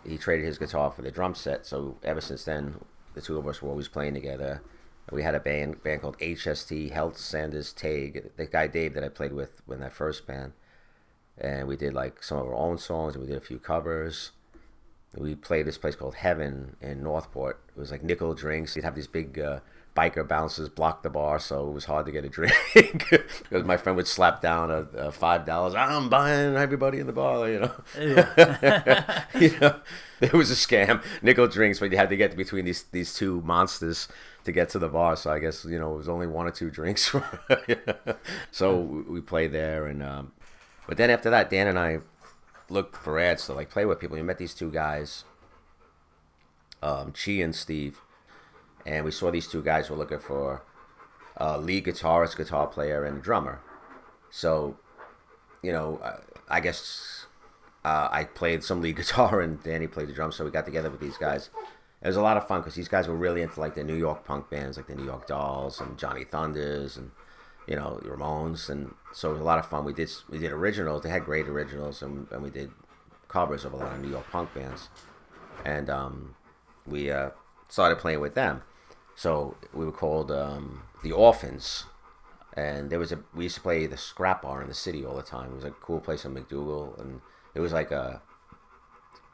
He 0.07 0.19
traded 0.19 0.45
his 0.45 0.59
guitar 0.59 0.91
for 0.91 1.03
the 1.03 1.11
drum 1.11 1.35
set. 1.35 1.67
So 1.67 1.97
ever 2.03 2.21
since 2.21 2.45
then, 2.45 2.77
the 3.15 3.21
two 3.21 3.39
of 3.39 3.47
us 3.47 3.63
were 3.63 3.71
always 3.71 3.89
playing 3.89 4.15
together. 4.15 4.63
We 5.11 5.23
had 5.23 5.35
a 5.35 5.41
band 5.41 5.83
band 5.83 6.03
called 6.03 6.19
HST, 6.19 6.93
Heltz 6.93 7.19
Sanders 7.19 7.73
Tag. 7.73 8.33
The 8.37 8.47
guy 8.47 8.67
Dave 8.67 8.95
that 8.95 9.05
I 9.05 9.09
played 9.09 9.33
with 9.33 9.63
in 9.71 9.81
that 9.81 9.95
first 9.95 10.27
band, 10.27 10.53
and 11.39 11.69
we 11.69 11.77
did 11.77 11.95
like 11.95 12.25
some 12.25 12.39
of 12.39 12.47
our 12.47 12.55
own 12.55 12.77
songs, 12.77 13.15
and 13.15 13.23
we 13.23 13.29
did 13.29 13.37
a 13.37 13.45
few 13.47 13.59
covers. 13.59 14.33
We 15.15 15.35
played 15.37 15.67
this 15.67 15.79
place 15.79 15.95
called 15.95 16.17
Heaven 16.17 16.77
in 16.81 17.03
Northport. 17.03 17.61
It 17.69 17.79
was 17.79 17.93
like 17.93 18.03
nickel 18.03 18.35
drinks. 18.35 18.75
You'd 18.75 18.85
have 18.85 18.97
these 18.97 19.07
big 19.07 19.39
uh, 19.39 19.61
biker 19.97 20.27
bouncers 20.27 20.69
blocked 20.69 21.03
the 21.03 21.11
bar, 21.11 21.39
so 21.39 21.69
it 21.69 21.73
was 21.73 21.87
hard 21.87 22.07
to 22.07 22.13
get 22.13 22.25
a 22.25 22.29
drink. 22.29 22.55
Because 23.49 23.65
my 23.65 23.77
friend 23.77 23.97
would 23.97 24.07
slap 24.07 24.43
down 24.43 24.71
a, 24.71 24.87
a 24.97 25.13
five 25.13 25.47
dollars. 25.47 25.75
I'm 25.75 26.09
buying 26.09 26.57
everybody 26.57 26.99
in 26.99 27.07
the 27.07 27.13
bar, 27.13 27.49
you 27.49 27.61
know. 27.61 27.73
you 29.41 29.59
know, 29.59 29.81
it 30.21 30.33
was 30.33 30.51
a 30.51 30.55
scam. 30.55 31.03
Nickel 31.23 31.47
drinks, 31.47 31.79
but 31.79 31.91
you 31.91 31.97
had 31.97 32.11
to 32.11 32.17
get 32.17 32.37
between 32.37 32.65
these 32.65 32.83
these 32.85 33.15
two 33.15 33.41
monsters 33.43 34.09
to 34.45 34.53
get 34.53 34.69
to 34.71 34.79
the 34.79 34.89
bar. 34.89 35.17
So 35.17 35.31
I 35.31 35.39
guess 35.39 35.65
you 35.65 35.79
know 35.79 35.95
it 35.95 35.99
was 35.99 36.09
only 36.09 36.27
one 36.27 36.47
or 36.47 36.51
two 36.51 36.71
drinks. 36.71 37.15
so 38.51 38.77
we 39.09 39.21
played 39.21 39.53
there, 39.53 39.87
and 39.87 40.03
um, 40.03 40.33
but 40.87 40.97
then 40.97 41.11
after 41.11 41.31
that, 41.31 41.51
Dan 41.51 41.67
and 41.67 41.79
I 41.79 41.99
looked 42.69 42.97
for 42.97 43.19
ads 43.19 43.47
to 43.47 43.53
like 43.53 43.71
play 43.71 43.85
with 43.85 44.01
people. 44.01 44.17
We 44.17 44.23
met 44.23 44.39
these 44.39 44.55
two 44.55 44.71
guys, 44.71 45.25
um, 46.83 47.13
Chi 47.13 47.33
and 47.33 47.55
Steve, 47.55 48.01
and 48.87 49.05
we 49.05 49.11
saw 49.11 49.31
these 49.31 49.49
two 49.49 49.63
guys 49.63 49.91
were 49.91 49.97
looking 49.97 50.21
for 50.21 50.63
a 51.37 51.59
lead 51.59 51.85
guitarist, 51.85 52.37
guitar 52.37 52.67
player, 52.67 53.05
and 53.05 53.19
a 53.19 53.21
drummer. 53.21 53.61
So, 54.31 54.79
you 55.63 55.73
know, 55.73 56.01
I, 56.49 56.61
guess 56.61 57.27
uh, 57.85 58.09
I 58.11 58.25
played 58.25 58.63
some 58.63 58.81
lead 58.81 58.97
guitar 59.03 59.41
and 59.41 59.63
Danny 59.63 59.89
played 59.89 60.09
the 60.09 60.13
drums. 60.13 60.37
So 60.37 60.45
we 60.45 60.51
got 60.51 60.65
together 60.65 60.89
with 60.89 61.01
these 61.01 61.19
guys. 61.19 61.51
It 62.01 62.07
was 62.07 62.17
a 62.17 62.23
lot 62.23 62.37
of 62.37 62.47
fun 62.47 62.61
because 62.61 62.75
these 62.75 62.89
guys 62.89 63.09
were 63.09 63.17
really 63.17 63.43
into 63.43 63.59
like 63.59 63.75
the 63.75 63.83
New 63.83 63.97
York 63.97 64.25
punk 64.25 64.49
bands, 64.49 64.77
like 64.77 64.87
the 64.87 64.95
New 64.95 65.05
York 65.05 65.27
Dolls 65.27 65.81
and 65.81 65.99
Johnny 65.99 66.25
Thunders 66.25 66.97
and 66.97 67.11
you 67.67 67.75
know 67.75 68.01
Ramones, 68.05 68.69
and 68.69 68.95
so 69.13 69.31
it 69.31 69.33
was 69.33 69.41
a 69.41 69.45
lot 69.45 69.59
of 69.59 69.67
fun. 69.67 69.85
We 69.85 69.93
did 69.93 70.13
we 70.29 70.39
did 70.39 70.53
originals. 70.53 71.03
They 71.03 71.09
had 71.09 71.25
great 71.25 71.49
originals, 71.49 72.03
and, 72.03 72.29
and 72.31 72.43
we 72.43 72.51
did 72.51 72.71
covers 73.29 73.65
of 73.65 73.73
a 73.73 73.77
lot 73.77 73.95
of 73.95 74.01
New 74.01 74.11
York 74.11 74.31
punk 74.31 74.55
bands, 74.55 74.89
and 75.65 75.91
um, 75.91 76.37
we 76.87 77.11
uh, 77.11 77.31
started 77.69 77.99
playing 77.99 78.21
with 78.21 78.35
them. 78.35 78.63
So 79.17 79.57
we 79.73 79.85
were 79.85 79.93
called 79.93 80.31
um, 80.31 80.83
the 81.03 81.11
Orphans, 81.11 81.85
and 82.55 82.91
there 82.91 82.99
was 82.99 83.13
a 83.13 83.19
we 83.35 83.45
used 83.45 83.57
to 83.57 83.63
play 83.63 83.87
the 83.87 83.97
Scrap 83.97 84.43
Bar 84.43 84.63
in 84.63 84.69
the 84.69 84.75
city 84.75 85.05
all 85.05 85.17
the 85.17 85.23
time. 85.23 85.53
It 85.53 85.57
was 85.57 85.65
a 85.65 85.71
cool 85.71 86.01
place 86.01 86.25
in 86.25 86.35
MacDougal, 86.35 87.01
and 87.01 87.23
it 87.55 87.61
was 87.61 87.73
like 87.73 87.91
a 87.91 88.21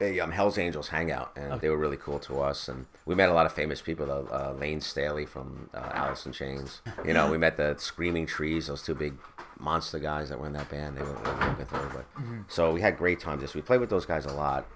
a 0.00 0.20
um, 0.20 0.32
Hell's 0.32 0.58
Angels 0.58 0.88
hangout, 0.88 1.32
and 1.36 1.60
they 1.60 1.68
were 1.68 1.76
really 1.76 1.96
cool 1.96 2.18
to 2.20 2.40
us. 2.40 2.68
And 2.68 2.86
we 3.06 3.14
met 3.14 3.28
a 3.28 3.32
lot 3.32 3.46
of 3.46 3.52
famous 3.52 3.80
people. 3.80 4.10
Uh, 4.10 4.52
Layne 4.52 4.80
Staley 4.80 5.26
from 5.26 5.70
uh, 5.74 5.90
Alice 5.92 6.26
in 6.26 6.32
Chains. 6.32 6.80
You 7.04 7.12
know, 7.12 7.30
we 7.30 7.38
met 7.38 7.56
the 7.56 7.76
Screaming 7.78 8.26
Trees, 8.26 8.66
those 8.68 8.82
two 8.82 8.94
big 8.94 9.14
monster 9.58 9.98
guys 9.98 10.28
that 10.28 10.38
were 10.40 10.46
in 10.46 10.52
that 10.54 10.68
band. 10.70 10.96
They 10.96 11.02
were, 11.02 11.14
they 11.24 11.30
were 11.30 11.48
looking 11.48 11.66
through, 11.66 11.90
but 11.94 12.06
so 12.48 12.72
we 12.72 12.80
had 12.80 12.96
great 12.96 13.20
times. 13.20 13.42
Just 13.42 13.54
we 13.54 13.62
played 13.62 13.80
with 13.80 13.90
those 13.90 14.06
guys 14.06 14.26
a 14.26 14.32
lot. 14.32 14.66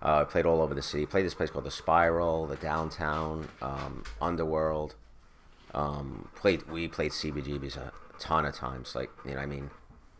Uh, 0.00 0.24
played 0.24 0.46
all 0.46 0.62
over 0.62 0.74
the 0.74 0.82
city. 0.82 1.06
Played 1.06 1.26
this 1.26 1.34
place 1.34 1.50
called 1.50 1.64
the 1.64 1.72
Spiral, 1.72 2.46
the 2.46 2.56
Downtown, 2.56 3.48
um, 3.60 4.04
Underworld. 4.20 4.94
Um, 5.74 6.28
played 6.36 6.70
we 6.70 6.88
played 6.88 7.10
CBGBs 7.10 7.76
a 7.76 7.92
ton 8.18 8.44
of 8.44 8.54
times. 8.54 8.94
Like 8.94 9.10
you 9.24 9.34
know, 9.34 9.40
I 9.40 9.46
mean, 9.46 9.70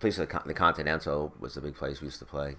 place 0.01 0.19
like 0.19 0.31
the, 0.31 0.43
the 0.47 0.55
Continental 0.55 1.33
was 1.39 1.55
the 1.55 1.61
big 1.61 1.77
place 1.77 2.01
we 2.01 2.07
used 2.07 2.19
to 2.19 2.25
play. 2.25 2.57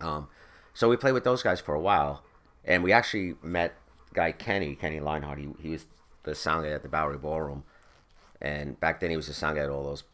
Um, 0.00 0.28
so 0.74 0.88
we 0.88 0.96
played 0.96 1.12
with 1.12 1.24
those 1.24 1.42
guys 1.42 1.60
for 1.60 1.74
a 1.74 1.80
while, 1.80 2.24
and 2.64 2.82
we 2.82 2.92
actually 2.92 3.34
met 3.42 3.74
guy 4.12 4.32
Kenny 4.32 4.74
Kenny 4.74 5.00
Leinhardt. 5.00 5.38
He 5.38 5.48
he 5.60 5.70
was 5.70 5.86
the 6.24 6.34
sound 6.34 6.64
guy 6.64 6.70
at 6.70 6.82
the 6.82 6.88
Bowery 6.88 7.18
Ballroom, 7.18 7.64
and 8.40 8.78
back 8.80 9.00
then 9.00 9.10
he 9.10 9.16
was 9.16 9.26
the 9.28 9.34
sound 9.34 9.56
guy 9.56 9.62
at 9.62 9.70
all 9.70 9.84
those 9.84 10.04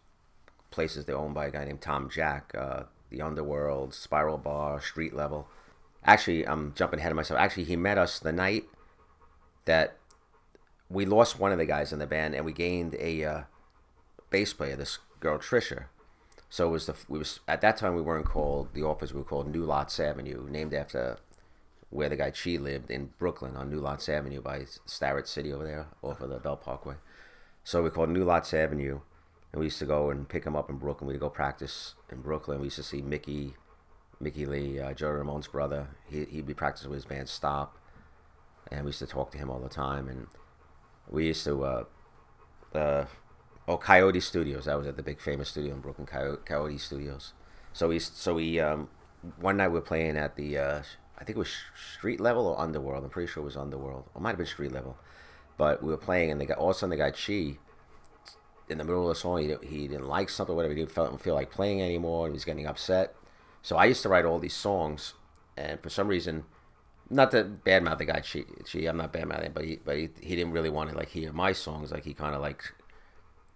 places. 0.71 1.05
They're 1.05 1.17
owned 1.17 1.35
by 1.35 1.47
a 1.47 1.51
guy 1.51 1.65
named 1.65 1.81
Tom 1.81 2.11
Jack, 2.11 2.53
uh, 2.57 2.85
the 3.11 3.23
Underworld, 3.23 3.95
Spiral 3.95 4.39
Bar, 4.39 4.81
Street 4.81 5.15
Level. 5.15 5.49
Actually, 6.09 6.49
I'm 6.49 6.73
jumping 6.73 7.01
ahead 7.01 7.13
of 7.13 7.17
myself. 7.17 7.39
Actually, 7.39 7.65
he 7.65 7.77
met 7.77 7.99
us 7.99 8.19
the 8.19 8.33
night 8.33 8.65
that 9.67 9.99
we 10.89 11.05
lost 11.05 11.39
one 11.39 11.53
of 11.53 11.59
the 11.59 11.67
guys 11.67 11.93
in 11.93 11.99
the 11.99 12.07
band, 12.07 12.35
and 12.35 12.47
we 12.47 12.53
gained 12.53 12.97
a 12.99 13.23
uh, 13.23 13.43
bass 14.31 14.55
player, 14.55 14.75
this 14.75 15.01
girl 15.21 15.37
Trisha. 15.37 15.85
So 16.49 16.69
it 16.69 16.71
was 16.71 16.87
the 16.87 16.95
we 17.11 17.19
was 17.19 17.41
at 17.47 17.61
that 17.61 17.77
time 17.77 17.95
we 17.95 18.01
weren't 18.01 18.25
called 18.25 18.73
the 18.73 18.85
office. 18.85 19.13
We 19.13 19.19
were 19.19 19.25
called 19.25 19.49
New 19.49 19.65
Lots 19.65 20.01
Avenue, 20.01 20.49
named 20.49 20.73
after 20.73 21.19
where 21.91 22.09
the 22.09 22.17
guy 22.17 22.31
Chi 22.31 22.53
lived 22.53 22.91
in 22.91 23.11
Brooklyn 23.19 23.55
on 23.55 23.69
New 23.69 23.81
Lots 23.81 24.09
Avenue 24.09 24.41
by 24.41 24.65
Starrett 24.87 25.29
City 25.29 25.53
over 25.53 25.65
there 25.65 25.89
off 26.01 26.23
of 26.23 26.31
the 26.31 26.39
Belt 26.39 26.63
Parkway. 26.63 26.95
So 27.65 27.83
we 27.83 27.91
called 27.91 28.09
New 28.09 28.25
Lots 28.25 28.55
Avenue, 28.55 29.01
and 29.53 29.61
we 29.61 29.67
used 29.67 29.79
to 29.81 29.85
go 29.85 30.09
and 30.09 30.27
pick 30.27 30.45
him 30.45 30.57
up 30.57 30.71
in 30.71 30.79
Brooklyn. 30.79 31.09
We'd 31.09 31.21
go 31.21 31.29
practice 31.29 31.97
in 32.11 32.23
Brooklyn. 32.23 32.61
We 32.61 32.69
used 32.69 32.77
to 32.77 32.83
see 32.83 33.03
Mickey, 33.03 33.57
Mickey 34.21 34.47
Leigh, 34.47 34.81
uh, 34.81 34.93
Joe 34.95 35.11
Ramone's 35.11 35.49
brother. 35.49 35.89
He 36.09 36.25
he'd 36.25 36.47
be 36.47 36.55
practicing 36.55 36.91
with 36.91 36.99
his 36.99 37.05
band 37.05 37.29
Stop, 37.29 37.79
and 38.71 38.85
we 38.85 38.89
used 38.89 38.99
to 39.01 39.07
talk 39.07 39.31
to 39.33 39.39
him 39.39 39.51
all 39.51 39.61
the 39.61 39.69
time. 39.69 40.09
And 40.09 40.27
we 41.09 41.27
used 41.27 41.45
to 41.45 41.65
uh, 41.65 41.85
oh 43.67 43.77
Coyote 43.77 44.21
Studios. 44.21 44.65
That 44.65 44.79
was 44.79 44.87
at 44.87 44.97
the 44.97 45.03
big 45.03 45.21
famous 45.21 45.49
studio 45.49 45.75
in 45.75 45.81
Brooklyn, 45.81 46.07
Coyote, 46.07 46.45
Coyote 46.45 46.79
Studios. 46.79 47.33
So 47.73 47.89
we 47.89 47.99
so 47.99 48.35
we 48.35 48.59
um, 48.61 48.89
one 49.41 49.57
night 49.57 49.69
we 49.69 49.75
were 49.75 49.81
playing 49.81 50.17
at 50.17 50.37
the 50.37 50.59
uh, 50.59 50.83
I 51.19 51.25
think 51.25 51.37
it 51.37 51.39
was 51.39 51.55
street 51.95 52.21
level 52.21 52.47
or 52.47 52.59
underworld. 52.61 53.05
I'm 53.05 53.11
pretty 53.11 53.31
sure 53.31 53.43
it 53.43 53.47
was 53.47 53.57
underworld. 53.57 54.05
Or 54.15 54.21
it 54.21 54.23
might 54.23 54.31
have 54.31 54.39
been 54.39 54.47
street 54.47 54.73
level. 54.73 54.97
But 55.57 55.83
we 55.83 55.91
were 55.91 55.97
playing 55.97 56.31
and 56.31 56.41
they 56.41 56.47
got 56.47 56.59
all 56.59 56.71
of 56.71 56.77
a 56.77 56.79
sudden 56.79 56.91
the 56.91 56.97
guy 56.97 57.11
Chi 57.11 57.59
in 58.69 58.79
the 58.79 58.85
middle 58.85 59.09
of 59.09 59.09
the 59.09 59.21
song 59.21 59.39
he, 59.39 59.55
he 59.67 59.89
didn't 59.89 60.07
like 60.07 60.29
something 60.29 60.55
whatever 60.55 60.75
he 60.75 60.81
didn't 60.81 60.93
feel, 60.93 61.17
feel 61.17 61.35
like 61.35 61.51
playing 61.51 61.83
anymore 61.83 62.27
and 62.27 62.33
he 62.33 62.37
was 62.37 62.45
getting 62.45 62.67
upset. 62.67 63.15
So 63.63 63.77
I 63.77 63.87
used 63.87 64.03
to 64.03 64.09
write 64.09 64.25
all 64.25 64.39
these 64.39 64.55
songs 64.55 65.15
and 65.57 65.81
for 65.81 65.91
some 65.91 66.09
reason 66.09 66.45
not 67.11 67.31
to 67.31 67.45
badmouth 67.65 67.99
the 67.99 68.05
guy 68.05 68.21
She, 68.21 68.45
Chi 68.71 68.81
I'm 68.81 68.97
not 68.97 69.13
badmouthing 69.13 69.55
but 69.55 69.65
he 69.65 69.77
but 69.77 69.97
he, 69.97 70.11
he 70.21 70.37
didn't 70.37 70.53
really 70.53 70.71
want 70.71 70.91
to 70.91 70.97
like 70.97 71.09
hear 71.09 71.33
my 71.33 71.53
songs 71.53 71.91
like 71.91 72.05
he 72.05 72.15
kind 72.15 72.35
of 72.35 72.41
like 72.41 72.63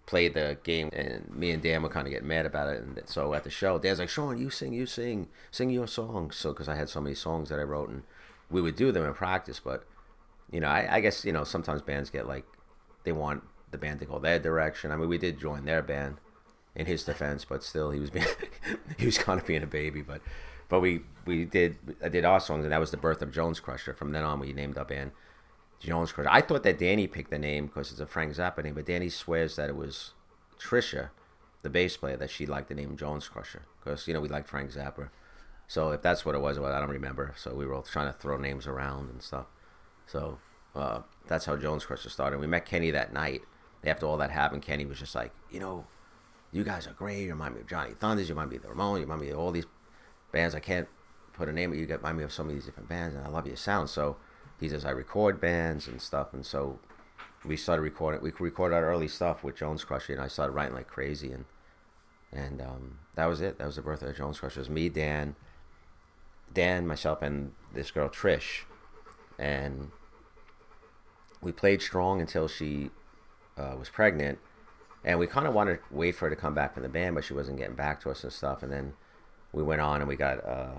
played 0.05 0.33
the 0.33 0.57
game, 0.63 0.89
and 0.93 1.29
me 1.33 1.51
and 1.51 1.61
Dan 1.63 1.81
were 1.81 1.89
kind 1.89 2.07
of 2.07 2.11
getting 2.11 2.27
mad 2.27 2.45
about 2.45 2.69
it. 2.69 2.81
And 2.81 3.01
so 3.05 3.33
at 3.33 3.43
the 3.43 3.49
show, 3.49 3.79
Dan's 3.79 3.99
like, 3.99 4.09
"Sean, 4.09 4.37
you 4.37 4.49
sing, 4.49 4.73
you 4.73 4.85
sing, 4.85 5.29
sing 5.51 5.69
your 5.69 5.87
songs." 5.87 6.35
So 6.35 6.51
because 6.51 6.67
I 6.67 6.75
had 6.75 6.89
so 6.89 7.01
many 7.01 7.15
songs 7.15 7.49
that 7.49 7.59
I 7.59 7.63
wrote, 7.63 7.89
and 7.89 8.03
we 8.49 8.61
would 8.61 8.75
do 8.75 8.91
them 8.91 9.05
in 9.05 9.13
practice, 9.13 9.59
but 9.59 9.85
you 10.51 10.59
know, 10.59 10.67
I, 10.67 10.95
I 10.95 10.99
guess 10.99 11.25
you 11.25 11.31
know 11.31 11.43
sometimes 11.43 11.81
bands 11.81 12.09
get 12.09 12.27
like 12.27 12.45
they 13.03 13.11
want 13.11 13.43
the 13.71 13.77
band 13.77 13.99
to 13.99 14.05
go 14.05 14.19
their 14.19 14.39
direction. 14.39 14.91
I 14.91 14.95
mean, 14.97 15.09
we 15.09 15.17
did 15.17 15.39
join 15.39 15.65
their 15.65 15.81
band 15.81 16.17
in 16.75 16.85
his 16.85 17.03
defense, 17.03 17.45
but 17.45 17.63
still 17.63 17.91
he 17.91 17.99
was 17.99 18.09
being 18.09 18.25
he 18.97 19.05
was 19.05 19.17
kind 19.17 19.39
of 19.39 19.45
being 19.45 19.63
a 19.63 19.67
baby. 19.67 20.01
But 20.01 20.21
but 20.69 20.79
we 20.79 21.01
we 21.25 21.45
did 21.45 21.77
I 22.03 22.09
did 22.09 22.25
our 22.25 22.39
songs, 22.39 22.63
and 22.63 22.71
that 22.71 22.79
was 22.79 22.91
the 22.91 22.97
birth 22.97 23.21
of 23.21 23.31
Jones 23.31 23.59
Crusher. 23.59 23.93
From 23.93 24.11
then 24.11 24.23
on, 24.23 24.39
we 24.39 24.53
named 24.53 24.77
our 24.77 24.85
band 24.85 25.11
Jones 25.79 26.11
Crusher. 26.11 26.29
I 26.31 26.41
thought 26.41 26.63
that 26.63 26.79
Danny 26.79 27.07
picked 27.07 27.29
the 27.29 27.39
name 27.39 27.67
because 27.67 27.91
it's 27.91 27.99
a 27.99 28.05
Frank 28.05 28.33
Zappa 28.33 28.63
name, 28.63 28.75
but 28.75 28.85
Danny 28.85 29.09
swears 29.09 29.55
that 29.55 29.69
it 29.69 29.75
was 29.75 30.11
Trisha, 30.59 31.09
the 31.61 31.69
bass 31.69 31.97
player, 31.97 32.17
that 32.17 32.29
she 32.29 32.45
liked 32.45 32.69
the 32.69 32.75
name 32.75 32.97
Jones 32.97 33.27
Crusher 33.27 33.63
because 33.83 34.07
you 34.07 34.13
know 34.13 34.21
we 34.21 34.29
liked 34.29 34.49
Frank 34.49 34.71
Zappa. 34.71 35.09
So 35.67 35.91
if 35.91 36.01
that's 36.01 36.25
what 36.25 36.35
it 36.35 36.41
was, 36.41 36.59
well, 36.59 36.73
I 36.73 36.79
don't 36.79 36.89
remember. 36.89 37.33
So 37.37 37.53
we 37.53 37.65
were 37.65 37.73
all 37.73 37.83
trying 37.83 38.11
to 38.11 38.17
throw 38.17 38.37
names 38.37 38.67
around 38.67 39.09
and 39.09 39.21
stuff. 39.21 39.45
So 40.05 40.39
uh, 40.75 41.01
that's 41.27 41.45
how 41.45 41.55
Jones 41.55 41.85
Crusher 41.85 42.09
started. 42.09 42.39
We 42.39 42.47
met 42.47 42.65
Kenny 42.65 42.91
that 42.91 43.13
night. 43.13 43.41
After 43.85 44.05
all 44.05 44.17
that 44.17 44.31
happened, 44.31 44.61
Kenny 44.61 44.85
was 44.85 44.99
just 44.99 45.13
like, 45.13 45.33
you 45.51 45.59
know, 45.59 45.85
you 46.53 46.63
guys 46.63 46.87
are 46.87 46.93
great. 46.93 47.23
You 47.23 47.31
remind 47.31 47.55
me 47.55 47.61
of 47.61 47.67
Johnny 47.67 47.93
Thunders. 47.99 48.29
You 48.29 48.35
remind 48.35 48.51
me 48.51 48.57
of 48.57 48.61
the 48.61 48.69
Ramones. 48.69 48.97
You 48.97 49.01
remind 49.01 49.21
me 49.21 49.29
of 49.31 49.39
all 49.39 49.51
these 49.51 49.65
bands. 50.31 50.55
I 50.55 50.59
can't 50.59 50.87
put 51.33 51.49
a 51.49 51.51
name, 51.51 51.73
you 51.73 51.85
remind 51.87 52.17
me 52.17 52.23
of 52.23 52.31
so 52.31 52.43
many 52.43 52.59
different 52.59 52.87
bands, 52.87 53.15
and 53.15 53.25
I 53.25 53.29
love 53.29 53.47
your 53.47 53.57
sound. 53.57 53.89
So 53.89 54.17
he 54.59 54.69
says 54.69 54.85
I 54.85 54.91
record 54.91 55.41
bands 55.41 55.87
and 55.87 56.01
stuff, 56.01 56.33
and 56.33 56.45
so 56.45 56.79
we 57.43 57.57
started 57.57 57.81
recording. 57.81 58.21
We 58.21 58.31
recorded 58.39 58.75
our 58.75 58.85
early 58.85 59.07
stuff 59.07 59.43
with 59.43 59.57
Jones 59.57 59.83
Crusher, 59.83 60.13
and 60.13 60.21
I 60.21 60.27
started 60.27 60.53
writing 60.53 60.75
like 60.75 60.87
crazy, 60.87 61.31
and 61.31 61.45
and 62.31 62.61
um, 62.61 62.99
that 63.15 63.25
was 63.25 63.41
it. 63.41 63.57
That 63.57 63.65
was 63.65 63.75
the 63.75 63.81
birth 63.81 64.01
of 64.03 64.15
Jones 64.15 64.39
Crusher. 64.39 64.59
It 64.59 64.61
was 64.61 64.69
me, 64.69 64.89
Dan, 64.89 65.35
Dan, 66.53 66.87
myself, 66.87 67.21
and 67.21 67.53
this 67.73 67.91
girl 67.91 68.09
Trish, 68.09 68.61
and 69.37 69.91
we 71.41 71.51
played 71.51 71.81
strong 71.81 72.21
until 72.21 72.47
she 72.47 72.91
uh, 73.57 73.75
was 73.77 73.89
pregnant, 73.89 74.39
and 75.03 75.19
we 75.19 75.27
kind 75.27 75.47
of 75.47 75.53
wanted 75.53 75.75
to 75.77 75.81
wait 75.91 76.15
for 76.15 76.29
her 76.29 76.35
to 76.35 76.39
come 76.39 76.53
back 76.53 76.73
from 76.73 76.83
the 76.83 76.89
band, 76.89 77.15
but 77.15 77.23
she 77.23 77.33
wasn't 77.33 77.57
getting 77.57 77.75
back 77.75 78.01
to 78.01 78.09
us 78.09 78.23
and 78.23 78.31
stuff. 78.31 78.63
And 78.63 78.71
then 78.71 78.93
we 79.51 79.63
went 79.63 79.81
on 79.81 80.01
and 80.01 80.07
we 80.07 80.15
got 80.15 80.43
uh, 80.45 80.75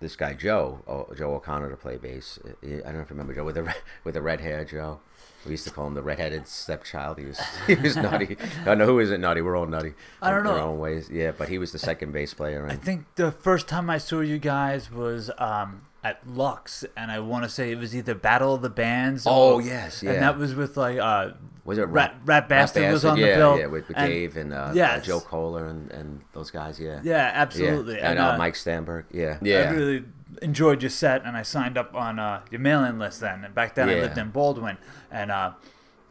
this 0.00 0.16
guy 0.16 0.34
Joe, 0.34 0.80
oh, 0.86 1.14
Joe 1.16 1.34
O'Connor, 1.34 1.70
to 1.70 1.76
play 1.76 1.96
bass. 1.96 2.38
I 2.44 2.66
don't 2.66 2.94
know 2.94 3.00
if 3.00 3.10
you 3.10 3.16
remember 3.16 3.34
Joe 3.34 3.44
with 3.44 3.54
the 3.54 3.62
red, 3.62 3.76
with 4.04 4.14
the 4.14 4.22
red 4.22 4.40
hair, 4.40 4.64
Joe. 4.64 5.00
We 5.44 5.52
used 5.52 5.64
to 5.64 5.70
call 5.70 5.86
him 5.86 5.94
the 5.94 6.02
redheaded 6.02 6.46
stepchild. 6.48 7.18
He 7.18 7.24
was 7.24 7.40
he 7.66 7.74
was 7.74 7.96
nutty. 7.96 8.36
I 8.60 8.64
don't 8.64 8.78
know 8.78 8.86
who 8.86 8.98
isn't 8.98 9.20
nutty. 9.20 9.40
We're 9.40 9.56
all 9.56 9.66
nutty. 9.66 9.94
I 10.20 10.30
don't 10.30 10.40
in 10.40 10.46
our 10.46 10.58
own 10.58 10.78
ways. 10.78 11.08
Yeah, 11.10 11.30
but 11.30 11.48
he 11.48 11.58
was 11.58 11.72
the 11.72 11.78
second 11.78 12.12
bass 12.12 12.34
player. 12.34 12.66
I 12.68 12.76
think 12.76 13.06
the 13.14 13.32
first 13.32 13.66
time 13.66 13.88
I 13.88 13.98
saw 13.98 14.20
you 14.20 14.38
guys 14.38 14.90
was 14.90 15.30
um, 15.38 15.86
at 16.04 16.26
Lux, 16.28 16.84
and 16.96 17.10
I 17.10 17.20
want 17.20 17.44
to 17.44 17.48
say 17.48 17.70
it 17.70 17.78
was 17.78 17.96
either 17.96 18.14
Battle 18.14 18.54
of 18.54 18.62
the 18.62 18.70
Bands. 18.70 19.24
Oh, 19.26 19.58
yes, 19.58 20.02
yeah. 20.02 20.12
and 20.12 20.22
that 20.22 20.38
was 20.38 20.54
with 20.54 20.76
like 20.76 20.98
uh, 20.98 21.30
was 21.64 21.78
it 21.78 21.88
Rat, 21.88 22.16
Rat 22.24 22.48
Bastard 22.48 22.92
was 22.92 23.04
on 23.04 23.18
yeah, 23.18 23.26
the 23.26 23.36
bill. 23.36 23.58
Yeah, 23.58 23.66
with, 23.66 23.88
with 23.88 23.96
and- 23.96 24.08
Dave 24.08 24.36
and 24.36 24.52
uh, 24.52 24.72
yes. 24.74 25.02
uh, 25.02 25.06
Joe 25.06 25.20
Kohler 25.20 25.66
and, 25.66 25.90
and 25.90 26.20
those 26.32 26.50
guys. 26.50 26.80
Yeah. 26.80 27.00
Yeah, 27.02 27.30
absolutely. 27.34 27.96
Yeah. 27.96 28.10
And, 28.10 28.18
uh, 28.18 28.38
Mike 28.38 28.54
Stanberg. 28.54 29.04
Yeah. 29.10 29.38
yeah. 29.42 29.70
I 29.70 29.72
really 29.72 30.04
enjoyed 30.42 30.82
your 30.82 30.90
set, 30.90 31.24
and 31.24 31.36
I 31.36 31.42
signed 31.42 31.76
up 31.76 31.94
on 31.94 32.18
uh, 32.18 32.42
your 32.50 32.60
mailing 32.60 32.98
list 32.98 33.20
then. 33.20 33.44
And 33.44 33.54
back 33.54 33.74
then, 33.74 33.88
I 33.88 33.94
lived 33.94 34.18
in 34.18 34.30
Baldwin, 34.30 34.78
and 35.10 35.30
uh, 35.30 35.52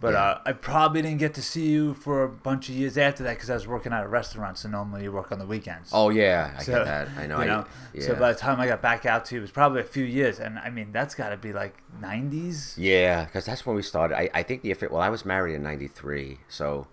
but 0.01 0.13
Yeah. 0.13 0.21
uh, 0.23 0.41
I 0.45 0.53
probably 0.53 1.01
didn't 1.01 1.19
get 1.19 1.33
to 1.35 1.41
see 1.41 1.67
you 1.67 1.93
for 1.93 2.23
a 2.23 2.29
bunch 2.29 2.69
of 2.69 2.75
years 2.75 2.97
after 2.97 3.23
that 3.23 3.35
because 3.35 3.49
I 3.49 3.53
was 3.53 3.67
working 3.67 3.91
at 3.91 4.03
a 4.03 4.07
restaurant. 4.07 4.57
So 4.57 4.69
normally 4.69 5.03
you 5.03 5.11
work 5.11 5.31
on 5.31 5.39
the 5.39 5.45
weekends. 5.45 5.89
Oh 5.93 6.09
yeah, 6.09 6.53
I 6.57 6.63
So, 6.63 6.71
get 6.73 6.85
that. 6.85 7.07
I 7.17 7.27
know. 7.27 7.41
you 7.43 7.51
I, 7.51 7.65
yeah. 7.93 8.01
So 8.07 8.15
by 8.15 8.31
the 8.31 8.39
time 8.39 8.59
I 8.59 8.67
got 8.67 8.81
back 8.81 9.05
out 9.05 9.25
to 9.25 9.35
you, 9.35 9.39
it 9.39 9.43
was 9.43 9.51
probably 9.51 9.81
a 9.81 9.85
few 9.85 10.03
years, 10.05 10.39
and 10.39 10.57
I 10.59 10.69
mean 10.69 10.91
that's 10.91 11.15
got 11.15 11.29
to 11.29 11.37
be 11.37 11.51
like 11.53 11.81
'90s. 12.01 12.75
Yeah, 12.77 13.25
because 13.25 13.45
that's 13.45 13.65
when 13.65 13.75
we 13.75 13.81
started. 13.81 14.17
I, 14.17 14.29
I 14.33 14.43
think 14.43 14.61
the 14.61 14.73
well, 14.89 15.01
I 15.01 15.09
was 15.09 15.25
married 15.25 15.55
in 15.55 15.63
'93, 15.63 16.39
so 16.47 16.87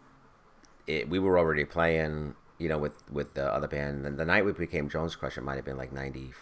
it, 0.86 1.08
we 1.08 1.18
were 1.18 1.38
already 1.38 1.64
playing, 1.64 2.34
you 2.58 2.68
know, 2.68 2.78
with 2.78 3.02
with 3.10 3.34
the 3.34 3.52
other 3.52 3.68
band. 3.68 4.04
And 4.06 4.18
the 4.18 4.24
night 4.24 4.44
we 4.44 4.52
became 4.52 4.88
Jones 4.88 5.14
Crush, 5.16 5.36
it 5.38 5.42
might 5.42 5.56
have 5.56 5.64
been 5.64 5.76
like 5.76 5.92
'90, 5.92 6.32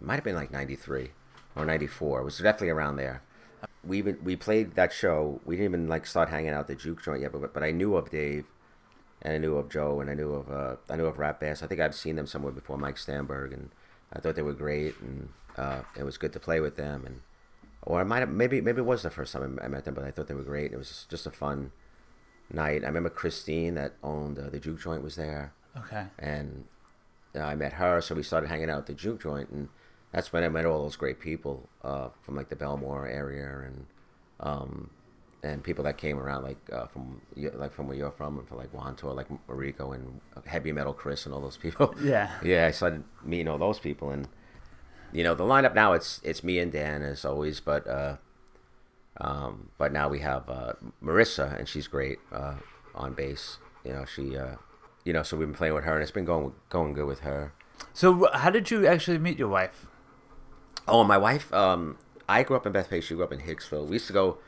might 0.00 0.14
have 0.16 0.24
been 0.24 0.34
like 0.36 0.50
'93 0.50 1.10
or 1.56 1.64
'94. 1.64 2.20
It 2.20 2.24
was 2.24 2.38
definitely 2.38 2.70
around 2.70 2.96
there. 2.96 3.22
We 3.84 3.98
even 3.98 4.18
we 4.22 4.36
played 4.36 4.74
that 4.74 4.92
show. 4.92 5.40
We 5.44 5.56
didn't 5.56 5.72
even 5.72 5.88
like 5.88 6.06
start 6.06 6.28
hanging 6.28 6.50
out 6.50 6.60
at 6.60 6.66
the 6.68 6.74
juke 6.74 7.02
joint 7.02 7.22
yet, 7.22 7.32
but 7.32 7.54
but 7.54 7.62
I 7.62 7.70
knew 7.70 7.96
of 7.96 8.10
Dave, 8.10 8.44
and 9.22 9.32
I 9.34 9.38
knew 9.38 9.56
of 9.56 9.70
Joe, 9.70 10.00
and 10.00 10.10
I 10.10 10.14
knew 10.14 10.32
of 10.34 10.50
uh, 10.50 10.76
I 10.90 10.96
knew 10.96 11.06
of 11.06 11.18
Rat 11.18 11.40
Bass. 11.40 11.62
I 11.62 11.66
think 11.66 11.80
I've 11.80 11.94
seen 11.94 12.16
them 12.16 12.26
somewhere 12.26 12.52
before, 12.52 12.76
Mike 12.76 12.96
Stanberg, 12.96 13.52
and 13.54 13.70
I 14.12 14.20
thought 14.20 14.34
they 14.36 14.42
were 14.42 14.52
great, 14.52 14.94
and 15.00 15.30
uh, 15.56 15.82
it 15.96 16.02
was 16.04 16.18
good 16.18 16.32
to 16.34 16.40
play 16.40 16.60
with 16.60 16.76
them, 16.76 17.04
and 17.06 17.20
or 17.82 18.00
I 18.00 18.04
might 18.04 18.20
have 18.20 18.30
maybe 18.30 18.60
maybe 18.60 18.80
it 18.80 18.84
was 18.84 19.02
the 19.02 19.10
first 19.10 19.32
time 19.32 19.58
I 19.62 19.64
I 19.64 19.68
met 19.68 19.84
them, 19.84 19.94
but 19.94 20.04
I 20.04 20.10
thought 20.10 20.26
they 20.28 20.34
were 20.34 20.42
great. 20.42 20.72
It 20.72 20.76
was 20.78 21.06
just 21.08 21.26
a 21.26 21.30
fun 21.30 21.72
night. 22.52 22.82
I 22.84 22.88
remember 22.88 23.10
Christine 23.10 23.74
that 23.74 23.94
owned 24.02 24.38
uh, 24.38 24.50
the 24.50 24.58
juke 24.60 24.80
joint 24.80 25.02
was 25.02 25.16
there, 25.16 25.52
Okay. 25.76 26.06
and 26.18 26.64
uh, 27.34 27.40
I 27.40 27.54
met 27.54 27.74
her, 27.74 28.00
so 28.00 28.14
we 28.14 28.22
started 28.22 28.48
hanging 28.48 28.70
out 28.70 28.78
at 28.80 28.86
the 28.86 28.94
juke 28.94 29.22
joint, 29.22 29.50
and 29.50 29.68
that's 30.12 30.32
when 30.32 30.42
I 30.44 30.48
met 30.48 30.64
all 30.66 30.82
those 30.82 30.96
great 30.96 31.20
people 31.20 31.68
uh, 31.82 32.08
from 32.22 32.36
like 32.36 32.48
the 32.48 32.56
Bellmore 32.56 33.10
area 33.10 33.66
and 33.66 33.86
um, 34.40 34.90
and 35.42 35.62
people 35.62 35.84
that 35.84 35.98
came 35.98 36.18
around 36.18 36.42
like 36.42 36.58
uh, 36.72 36.86
from 36.86 37.20
like 37.36 37.72
from 37.72 37.86
where 37.88 37.96
you're 37.96 38.10
from 38.10 38.38
and 38.38 38.48
from 38.48 38.58
like 38.58 38.72
Wantagh, 38.72 39.14
like 39.14 39.28
Mariko 39.48 39.94
and 39.94 40.20
Heavy 40.46 40.72
Metal 40.72 40.92
Chris 40.92 41.26
and 41.26 41.34
all 41.34 41.40
those 41.40 41.56
people. 41.56 41.94
Yeah. 42.02 42.30
yeah, 42.42 42.66
I 42.66 42.70
started 42.70 43.04
meeting 43.24 43.48
all 43.48 43.58
those 43.58 43.78
people, 43.78 44.10
and 44.10 44.28
you 45.12 45.22
know 45.24 45.34
the 45.34 45.44
lineup 45.44 45.74
now 45.74 45.92
it's 45.92 46.20
it's 46.24 46.42
me 46.42 46.58
and 46.58 46.72
Dan 46.72 47.02
as 47.02 47.24
always, 47.24 47.60
but 47.60 47.86
uh, 47.86 48.16
um, 49.20 49.70
but 49.78 49.92
now 49.92 50.08
we 50.08 50.20
have 50.20 50.48
uh, 50.48 50.72
Marissa, 51.02 51.58
and 51.58 51.68
she's 51.68 51.86
great 51.86 52.18
uh, 52.32 52.54
on 52.94 53.14
bass. 53.14 53.58
You 53.84 53.92
know 53.92 54.04
she. 54.04 54.36
Uh, 54.36 54.56
you 55.04 55.14
know, 55.14 55.22
so 55.22 55.38
we've 55.38 55.48
been 55.48 55.54
playing 55.54 55.72
with 55.72 55.84
her, 55.84 55.94
and 55.94 56.02
it's 56.02 56.10
been 56.10 56.26
going 56.26 56.52
going 56.68 56.92
good 56.92 57.06
with 57.06 57.20
her. 57.20 57.54
So 57.94 58.28
how 58.34 58.50
did 58.50 58.70
you 58.70 58.86
actually 58.86 59.16
meet 59.16 59.38
your 59.38 59.48
wife? 59.48 59.86
Oh, 60.88 61.04
my 61.04 61.18
wife. 61.18 61.52
Um, 61.52 61.98
I 62.28 62.42
grew 62.42 62.56
up 62.56 62.66
in 62.66 62.72
Bethpage. 62.72 63.04
She 63.04 63.14
grew 63.14 63.24
up 63.24 63.32
in 63.32 63.40
Hicksville. 63.40 63.86
We 63.86 63.94
used 63.94 64.06
to 64.08 64.12
go. 64.12 64.38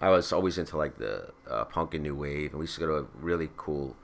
I 0.00 0.10
was 0.10 0.32
always 0.32 0.58
into 0.58 0.76
like 0.76 0.98
the 0.98 1.30
uh, 1.48 1.64
punk 1.64 1.94
and 1.94 2.02
new 2.02 2.14
wave, 2.14 2.50
and 2.50 2.58
we 2.58 2.64
used 2.64 2.74
to 2.74 2.80
go 2.80 2.86
to 2.86 2.96
a 2.96 3.06
really 3.18 3.50
cool 3.56 3.96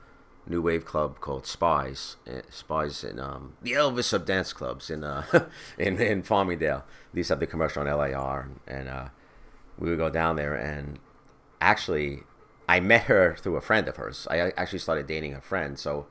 new 0.47 0.61
wave 0.61 0.85
club 0.85 1.19
called 1.19 1.45
Spies. 1.45 2.15
Uh, 2.27 2.41
Spies 2.49 3.03
in 3.03 3.19
um, 3.19 3.53
the 3.61 3.73
Elvis 3.73 4.13
of 4.13 4.25
dance 4.25 4.53
clubs 4.53 4.89
in 4.89 5.03
uh, 5.03 5.23
in 5.77 5.99
in 5.99 6.23
Farmingdale. 6.23 6.83
To 7.13 7.23
have 7.23 7.39
the 7.39 7.47
commercial 7.47 7.85
on 7.85 7.97
LAR, 7.97 8.49
and, 8.67 8.87
uh, 8.87 9.09
we 9.77 9.89
would 9.89 9.97
go 9.99 10.09
down 10.09 10.37
there. 10.37 10.53
And 10.55 10.97
actually, 11.59 12.21
I 12.69 12.79
met 12.79 13.03
her 13.03 13.35
through 13.35 13.57
a 13.57 13.61
friend 13.61 13.87
of 13.87 13.97
hers. 13.97 14.27
I 14.29 14.51
actually 14.57 14.79
started 14.79 15.07
dating 15.07 15.33
her 15.33 15.41
friend, 15.41 15.77
so 15.77 16.07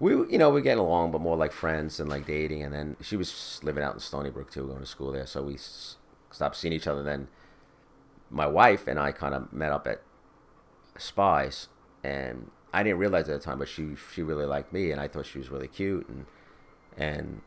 we 0.00 0.12
you 0.12 0.38
know 0.38 0.50
we 0.50 0.62
get 0.62 0.78
along, 0.78 1.12
but 1.12 1.20
more 1.20 1.36
like 1.36 1.52
friends 1.52 2.00
and 2.00 2.08
like 2.08 2.26
dating. 2.26 2.62
And 2.62 2.74
then 2.74 2.96
she 3.00 3.16
was 3.16 3.60
living 3.62 3.82
out 3.82 3.94
in 3.94 4.00
Stony 4.00 4.30
Brook 4.30 4.50
too, 4.50 4.66
going 4.66 4.80
to 4.80 4.86
school 4.86 5.12
there. 5.12 5.26
So 5.26 5.42
we 5.42 5.54
s- 5.54 5.96
stopped 6.30 6.56
seeing 6.56 6.72
each 6.72 6.86
other. 6.86 7.02
Then 7.02 7.28
my 8.30 8.46
wife 8.46 8.86
and 8.86 8.98
I 8.98 9.12
kind 9.12 9.34
of 9.34 9.52
met 9.52 9.72
up 9.72 9.86
at 9.86 10.02
Spies, 10.96 11.68
and 12.02 12.50
I 12.72 12.82
didn't 12.82 12.98
realize 12.98 13.28
at 13.28 13.38
the 13.40 13.44
time, 13.44 13.58
but 13.58 13.68
she 13.68 13.94
she 14.12 14.22
really 14.22 14.46
liked 14.46 14.72
me, 14.72 14.90
and 14.90 15.00
I 15.00 15.08
thought 15.08 15.26
she 15.26 15.38
was 15.38 15.50
really 15.50 15.68
cute, 15.68 16.08
and 16.08 16.26
and 16.96 17.40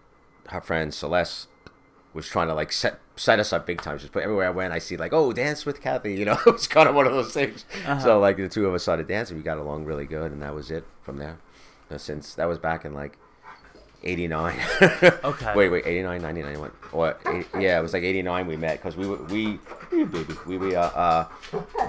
her 0.50 0.62
friend 0.62 0.94
Celeste 0.94 1.48
was 2.13 2.27
trying 2.27 2.48
to 2.48 2.54
like 2.54 2.72
set 2.72 3.00
set 3.16 3.39
us 3.39 3.54
up 3.54 3.66
big 3.66 3.82
time. 3.82 3.98
Just 4.00 4.12
put 4.12 4.24
everywhere 4.24 4.48
I 4.48 4.51
went, 4.51 4.74
I 4.74 4.80
see 4.80 4.98
like, 4.98 5.13
oh, 5.13 5.32
dance 5.34 5.66
with 5.66 5.82
Kathy. 5.82 6.16
You 6.16 6.25
know, 6.30 6.38
it 6.46 6.51
was 6.54 6.68
kind 6.68 6.89
of 6.89 6.96
one 6.96 7.06
of 7.08 7.13
those 7.13 7.34
things. 7.34 7.66
Uh-huh. 7.86 8.00
So 8.00 8.20
like 8.20 8.38
the 8.38 8.50
two 8.50 8.66
of 8.66 8.74
us 8.74 8.84
started 8.84 9.08
dancing. 9.08 9.38
We 9.38 9.44
got 9.44 9.58
along 9.58 9.86
really 9.86 10.06
good, 10.06 10.32
and 10.32 10.42
that 10.42 10.54
was 10.56 10.72
it 10.72 10.86
from 11.04 11.18
there. 11.18 11.38
Since 11.96 12.36
that 12.36 12.46
was 12.46 12.58
back 12.60 12.86
in 12.86 12.94
like. 12.94 13.17
89 14.03 14.60
Okay. 15.24 15.53
wait 15.56 15.70
wait 15.70 15.84
89 15.88 16.22
90 16.22 16.41
91 16.44 16.72
or 16.91 17.17
eight- 17.34 17.48
yeah 17.60 17.79
it 17.79 17.82
was 17.82 17.94
like 17.94 18.03
89 18.03 18.46
we 18.46 18.56
met 18.56 18.74
because 18.77 18.96
we 18.96 19.08
were 19.08 19.17
we 19.24 19.60
we 19.91 20.03
baby 20.03 20.36
we 20.46 20.58
we 20.60 20.75
uh, 20.75 20.82
uh 20.84 21.27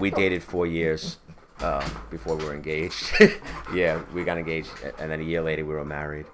we 0.01 0.11
dated 0.11 0.43
four 0.43 0.67
years 0.67 1.19
uh, 1.61 1.87
before 2.11 2.35
we 2.37 2.47
were 2.47 2.55
engaged 2.55 3.13
yeah 3.75 4.01
we 4.15 4.25
got 4.25 4.39
engaged 4.39 4.71
and 4.99 5.11
then 5.13 5.21
a 5.21 5.23
year 5.23 5.43
later 5.43 5.67
we 5.67 5.75
were 5.75 5.85
married 5.85 6.25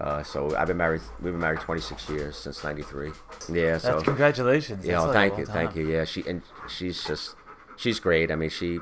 uh, 0.00 0.22
so 0.22 0.56
I've 0.56 0.66
been 0.68 0.78
married. 0.78 1.02
We've 1.20 1.34
been 1.34 1.40
married 1.40 1.60
26 1.60 2.08
years 2.08 2.34
since 2.36 2.64
'93. 2.64 3.12
Yeah, 3.52 3.76
so 3.76 3.92
That's 3.92 4.02
congratulations. 4.04 4.84
you 4.86 4.92
know, 4.92 5.04
like 5.04 5.12
thank 5.12 5.30
long 5.32 5.40
you, 5.40 5.46
thank 5.46 5.76
you. 5.76 5.86
Yeah, 5.90 6.04
she 6.06 6.24
and 6.26 6.40
she's 6.66 7.04
just 7.04 7.36
she's 7.76 8.00
great. 8.00 8.30
I 8.30 8.34
mean, 8.36 8.48
she 8.48 8.80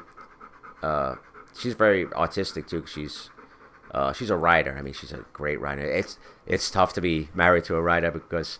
uh, 0.85 1.17
she's 1.59 1.75
very 1.75 2.07
artistic 2.12 2.69
too. 2.69 2.83
'cause 2.83 2.91
She's 2.93 3.31
uh, 3.93 4.13
she's 4.13 4.31
a 4.31 4.37
writer. 4.37 4.77
I 4.79 4.83
mean, 4.83 4.95
she's 4.95 5.13
a 5.13 5.25
great 5.33 5.61
writer. 5.61 5.83
It's 5.83 6.19
it's 6.47 6.71
tough 6.71 6.93
to 6.95 7.01
be 7.01 7.29
married 7.35 7.65
to 7.65 7.77
a 7.77 7.83
writer 7.83 8.11
because 8.11 8.59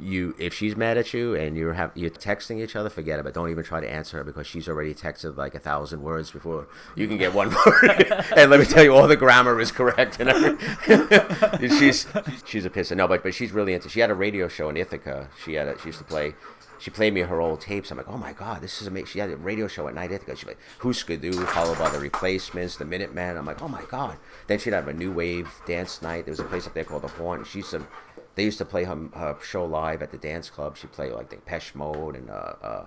you 0.00 0.34
if 0.38 0.54
she's 0.54 0.76
mad 0.76 0.96
at 0.96 1.12
you 1.12 1.34
and 1.34 1.56
you're 1.56 1.74
have 1.74 1.90
you're 1.94 2.10
texting 2.10 2.62
each 2.62 2.76
other, 2.76 2.88
forget 2.88 3.18
it. 3.18 3.24
But 3.24 3.34
don't 3.34 3.50
even 3.50 3.64
try 3.64 3.80
to 3.80 3.90
answer 3.90 4.18
her 4.18 4.24
because 4.24 4.46
she's 4.46 4.68
already 4.68 4.94
texted 4.94 5.36
like 5.36 5.54
a 5.54 5.58
thousand 5.58 6.02
words 6.02 6.30
before 6.30 6.66
you 6.94 7.06
can 7.06 7.18
get 7.18 7.34
one 7.34 7.50
word. 7.66 8.12
and 8.36 8.50
let 8.50 8.60
me 8.60 8.66
tell 8.66 8.82
you, 8.82 8.94
all 8.94 9.06
the 9.06 9.16
grammar 9.16 9.60
is 9.60 9.72
correct 9.72 10.18
and 10.20 10.30
everything. 10.30 11.68
she's 11.78 12.06
she's 12.44 12.64
a 12.64 12.70
pisser. 12.70 12.96
No, 12.96 13.06
but 13.06 13.22
but 13.22 13.34
she's 13.34 13.52
really 13.52 13.74
into. 13.74 13.88
She 13.88 14.00
had 14.00 14.10
a 14.10 14.14
radio 14.14 14.48
show 14.48 14.68
in 14.68 14.76
Ithaca. 14.76 15.28
She 15.44 15.54
had 15.54 15.68
a, 15.68 15.78
she 15.78 15.86
used 15.88 15.98
to 15.98 16.04
play. 16.04 16.34
She 16.78 16.90
played 16.90 17.14
me 17.14 17.20
her 17.20 17.40
old 17.40 17.60
tapes. 17.60 17.92
I'm 17.92 17.96
like, 17.96 18.08
oh 18.08 18.18
my 18.18 18.32
god, 18.32 18.60
this 18.60 18.80
is 18.80 18.88
amazing. 18.88 19.06
She 19.06 19.18
had 19.20 19.30
a 19.30 19.36
radio 19.36 19.68
show 19.68 19.86
at 19.86 19.94
night 19.94 20.10
Ithaca. 20.10 20.34
She's 20.34 20.48
like, 20.48 20.58
Husker 20.80 21.16
Du, 21.16 21.32
followed 21.32 21.78
by 21.78 21.90
the 21.90 22.00
Replacements, 22.00 22.76
the 22.76 22.84
Minutemen. 22.84 23.36
I'm 23.36 23.46
like, 23.46 23.62
oh 23.62 23.68
my 23.68 23.82
god. 23.88 24.16
Then 24.48 24.58
she'd 24.58 24.72
have 24.72 24.88
a 24.88 24.92
new 24.92 25.12
wave 25.12 25.48
dance 25.64 26.02
night. 26.02 26.24
There 26.24 26.32
was 26.32 26.40
a 26.40 26.44
place 26.44 26.66
up 26.66 26.74
there 26.74 26.82
called 26.82 27.02
the 27.02 27.08
Horn. 27.08 27.44
She 27.44 27.58
used 27.58 27.70
to 27.70 27.86
they 28.34 28.44
used 28.44 28.58
to 28.58 28.64
play 28.64 28.84
her, 28.84 28.96
her 29.14 29.36
show 29.42 29.64
live 29.64 30.02
at 30.02 30.10
the 30.10 30.18
dance 30.18 30.48
club. 30.50 30.76
She 30.76 30.86
played 30.86 31.12
like 31.12 31.30
Depeche 31.30 31.74
Mode 31.74 32.16
and 32.16 32.30
uh, 32.30 32.52
uh, 32.62 32.84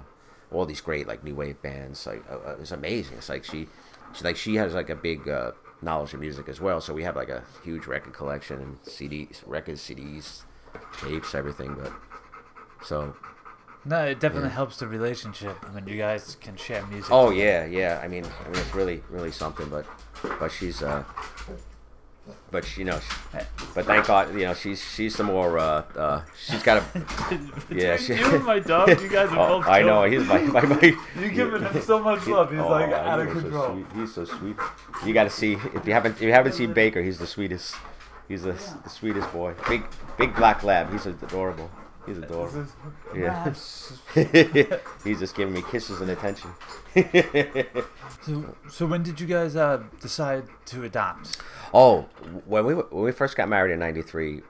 all 0.51 0.65
these 0.65 0.81
great 0.81 1.07
like 1.07 1.23
new 1.23 1.35
wave 1.35 1.61
bands. 1.61 2.05
Like 2.07 2.23
uh, 2.29 2.51
it 2.53 2.59
was 2.59 2.71
amazing. 2.71 3.17
It's 3.17 3.29
like 3.29 3.43
she, 3.43 3.67
she 4.13 4.23
like 4.23 4.37
she 4.37 4.55
has 4.55 4.73
like 4.73 4.89
a 4.89 4.95
big 4.95 5.27
uh, 5.29 5.51
knowledge 5.81 6.13
of 6.13 6.19
music 6.19 6.49
as 6.49 6.59
well. 6.59 6.81
So 6.81 6.93
we 6.93 7.03
have 7.03 7.15
like 7.15 7.29
a 7.29 7.43
huge 7.63 7.85
record 7.87 8.13
collection 8.13 8.59
and 8.61 8.81
CDs, 8.83 9.41
records, 9.45 9.81
CDs, 9.81 10.43
tapes, 10.99 11.35
everything. 11.35 11.75
But 11.75 11.91
so 12.83 13.15
No, 13.83 14.03
it 14.05 14.19
definitely 14.19 14.49
Yeah. 14.49 14.55
helps 14.55 14.77
the 14.77 14.87
relationship 14.87 15.57
when 15.73 15.87
you 15.87 15.97
guys 15.97 16.37
can 16.41 16.55
share 16.55 16.83
music. 16.87 17.11
oh 17.11 17.29
yeah, 17.29 17.65
yeah. 17.65 17.99
I 18.03 18.07
mean, 18.07 18.25
I 18.25 18.49
mean 18.49 18.59
it's 18.59 18.73
really 18.73 19.03
really 19.11 19.31
something. 19.31 19.69
But 19.69 19.85
but 20.39 20.51
she's 20.51 20.81
uh. 20.81 21.03
But 22.51 22.65
she, 22.65 22.82
you 22.82 22.86
know, 22.86 23.00
she, 23.00 23.39
but 23.75 23.86
thank 23.86 24.08
God, 24.08 24.34
you 24.34 24.46
know, 24.46 24.53
she's 24.53 24.82
she's 24.82 25.15
the 25.17 25.24
more 25.24 25.60
uh, 25.60 25.84
uh 25.96 26.22
she's 26.48 26.63
got 26.63 26.77
a 26.77 27.05
yeah, 27.70 27.98
she- 27.98 28.15
you 28.15 28.36
and 28.36 28.46
my 28.46 28.60
dog, 28.60 28.89
you 29.01 29.10
guys 29.10 29.29
are 29.29 29.39
Oh, 29.51 29.60
both. 29.60 29.67
I 29.67 29.82
know. 29.82 30.03
He's 30.05 30.25
my, 30.25 30.39
my, 30.39 30.62
my 30.62 30.98
You're 31.20 31.29
giving 31.29 31.62
him 31.63 31.82
so 31.82 32.00
much 32.00 32.25
love. 32.27 32.50
He's 32.51 32.60
like 32.60 32.89
Oh, 32.91 32.96
out 32.96 33.20
of 33.20 33.25
he's 33.27 33.36
so 33.36 33.41
control. 33.41 33.84
He's 33.96 34.13
so 34.13 34.25
sweet. 34.25 34.55
You 35.05 35.13
got 35.13 35.25
to 35.25 35.29
see 35.29 35.53
if 35.75 35.86
you 35.86 35.94
haven't 35.94 36.13
if 36.13 36.22
you 36.22 36.32
haven't 36.32 36.53
seen 36.53 36.74
Baker. 36.74 37.01
He's 37.01 37.20
the 37.20 37.27
sweetest. 37.27 37.75
He's 38.27 38.44
the, 38.44 38.53
the 38.84 38.89
sweetest 38.89 39.32
boy. 39.32 39.53
Big 39.67 39.84
big 40.17 40.36
black 40.36 40.63
lab. 40.63 40.91
He's 40.91 41.05
adorable. 41.05 41.70
He's 42.05 42.17
adorable. 42.17 42.65
Yeah. 43.15 43.53
He's 45.03 45.19
just 45.19 45.35
giving 45.35 45.53
me 45.53 45.62
kisses 45.71 46.01
and 46.01 46.09
attention. 46.12 46.51
So, 48.21 48.55
so 48.69 48.85
when 48.88 49.03
did 49.03 49.19
you 49.19 49.27
guys 49.27 49.55
uh, 49.55 49.83
decide 50.01 50.45
to 50.67 50.83
adopt? 50.83 51.38
Oh, 51.75 52.03
when 52.47 52.65
we 52.65 52.74
when 52.74 53.03
we 53.03 53.12
first 53.12 53.35
got 53.38 53.47
married 53.47 53.71
in 53.71 53.77
'93, 53.79 54.41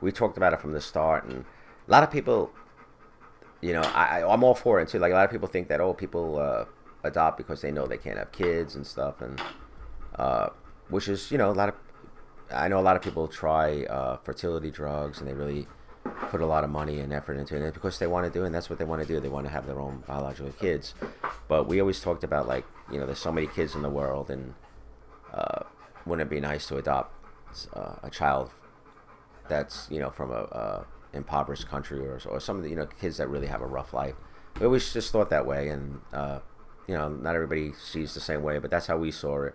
we 0.00 0.12
talked 0.12 0.36
about 0.36 0.52
it 0.52 0.60
from 0.60 0.70
the 0.72 0.80
start, 0.80 1.24
and 1.24 1.44
a 1.88 1.90
lot 1.90 2.04
of 2.04 2.12
people, 2.12 2.52
you 3.60 3.72
know, 3.72 3.80
I 3.82 4.20
I- 4.20 4.32
I'm 4.32 4.44
all 4.44 4.54
for 4.54 4.80
it 4.80 4.88
too. 4.88 5.00
Like 5.00 5.10
a 5.10 5.14
lot 5.16 5.24
of 5.24 5.32
people 5.32 5.48
think 5.48 5.66
that 5.68 5.80
oh, 5.80 5.94
people 5.94 6.38
uh, 6.38 6.66
adopt 7.02 7.36
because 7.38 7.60
they 7.60 7.72
know 7.72 7.86
they 7.88 7.98
can't 7.98 8.18
have 8.18 8.30
kids 8.30 8.76
and 8.76 8.86
stuff, 8.86 9.20
and 9.20 9.40
uh, 10.16 10.50
which 10.90 11.08
is 11.08 11.32
you 11.32 11.38
know 11.38 11.50
a 11.50 11.52
lot 11.58 11.68
of 11.70 11.74
I 12.52 12.68
know 12.68 12.78
a 12.78 12.86
lot 12.86 12.94
of 12.94 13.02
people 13.02 13.26
try 13.26 13.82
uh, 13.86 14.18
fertility 14.18 14.70
drugs 14.70 15.18
and 15.18 15.26
they 15.28 15.34
really 15.34 15.66
put 16.30 16.40
a 16.40 16.46
lot 16.46 16.64
of 16.64 16.70
money 16.70 17.00
and 17.00 17.12
effort 17.12 17.36
into 17.36 17.56
it 17.56 17.74
because 17.74 17.98
they 17.98 18.06
want 18.06 18.24
to 18.26 18.30
do 18.30 18.42
it 18.44 18.46
and 18.46 18.54
that's 18.54 18.70
what 18.70 18.78
they 18.78 18.84
want 18.84 19.02
to 19.02 19.06
do. 19.06 19.20
They 19.20 19.28
want 19.28 19.46
to 19.46 19.52
have 19.52 19.66
their 19.66 19.80
own 19.80 20.02
biological 20.06 20.52
kids. 20.52 20.94
But 21.48 21.66
we 21.66 21.80
always 21.80 22.00
talked 22.00 22.24
about 22.24 22.48
like 22.48 22.64
you 22.90 22.98
know 22.98 23.06
there's 23.06 23.18
so 23.18 23.32
many 23.32 23.46
kids 23.46 23.74
in 23.74 23.82
the 23.82 23.90
world 23.90 24.30
and 24.30 24.54
uh, 25.32 25.64
wouldn't 26.06 26.26
it 26.26 26.34
be 26.34 26.40
nice 26.40 26.66
to 26.68 26.76
adopt 26.76 27.12
uh, 27.74 27.96
a 28.02 28.10
child 28.10 28.50
that's 29.48 29.88
you 29.90 30.00
know 30.00 30.10
from 30.10 30.30
a, 30.30 30.34
a 30.34 30.86
impoverished 31.12 31.68
country 31.68 32.00
or 32.00 32.20
or 32.28 32.40
some 32.40 32.56
of 32.56 32.62
the 32.62 32.70
you 32.70 32.76
know 32.76 32.86
kids 32.86 33.16
that 33.18 33.28
really 33.28 33.46
have 33.46 33.60
a 33.60 33.66
rough 33.66 33.92
life. 33.92 34.14
We 34.58 34.66
always 34.66 34.92
just 34.92 35.12
thought 35.12 35.30
that 35.30 35.46
way, 35.46 35.68
and 35.68 36.00
uh, 36.12 36.40
you 36.86 36.94
know 36.94 37.08
not 37.08 37.34
everybody 37.34 37.72
sees 37.72 38.14
the 38.14 38.20
same 38.20 38.42
way, 38.42 38.58
but 38.58 38.70
that's 38.70 38.86
how 38.86 38.96
we 38.96 39.10
saw 39.10 39.44
it. 39.44 39.54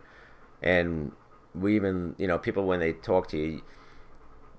And 0.62 1.14
we 1.54 1.76
even 1.76 2.16
you 2.18 2.28
know 2.28 2.38
people 2.38 2.66
when 2.66 2.80
they 2.80 2.94
talk 2.94 3.28
to 3.30 3.38
you, 3.38 3.62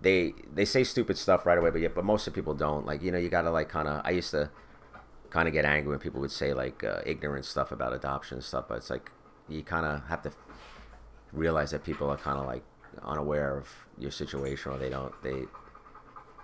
they 0.03 0.35
they 0.53 0.65
say 0.65 0.85
stupid 0.85 1.19
stuff 1.19 1.47
right 1.47 1.59
away, 1.59 1.71
but 1.71 1.81
yeah, 1.81 1.89
but 1.95 2.05
most 2.05 2.27
of 2.27 2.33
the 2.33 2.41
people 2.41 2.55
don't. 2.55 2.87
Like 2.87 3.03
you 3.03 3.11
know 3.13 3.19
you 3.19 3.29
gotta 3.29 3.51
like 3.51 3.69
kind 3.69 3.89
of 3.89 4.03
I 4.05 4.11
used 4.11 4.31
to 4.33 4.51
kind 5.31 5.47
of 5.47 5.55
get 5.55 5.65
angry 5.65 5.91
when 5.91 5.99
people 6.01 6.21
would 6.21 6.31
say 6.33 6.53
like 6.55 6.83
uh, 6.85 7.01
ignorant 7.07 7.45
stuff 7.45 7.71
about 7.73 7.93
adoption 7.93 8.37
and 8.39 8.45
stuff, 8.45 8.67
but 8.69 8.79
it's 8.79 8.91
like 8.91 9.11
you 9.49 9.63
kind 9.63 9.87
of 9.87 10.05
have 10.09 10.23
to 10.23 10.33
realize 11.33 11.71
that 11.71 11.85
people 11.85 12.11
are 12.11 12.17
kind 12.17 12.39
of 12.39 12.47
like 12.47 12.63
unaware 13.05 13.57
of 13.57 13.69
your 13.99 14.11
situation 14.11 14.73
or 14.73 14.79
they 14.79 14.91
don't 14.91 15.15
they 15.23 15.45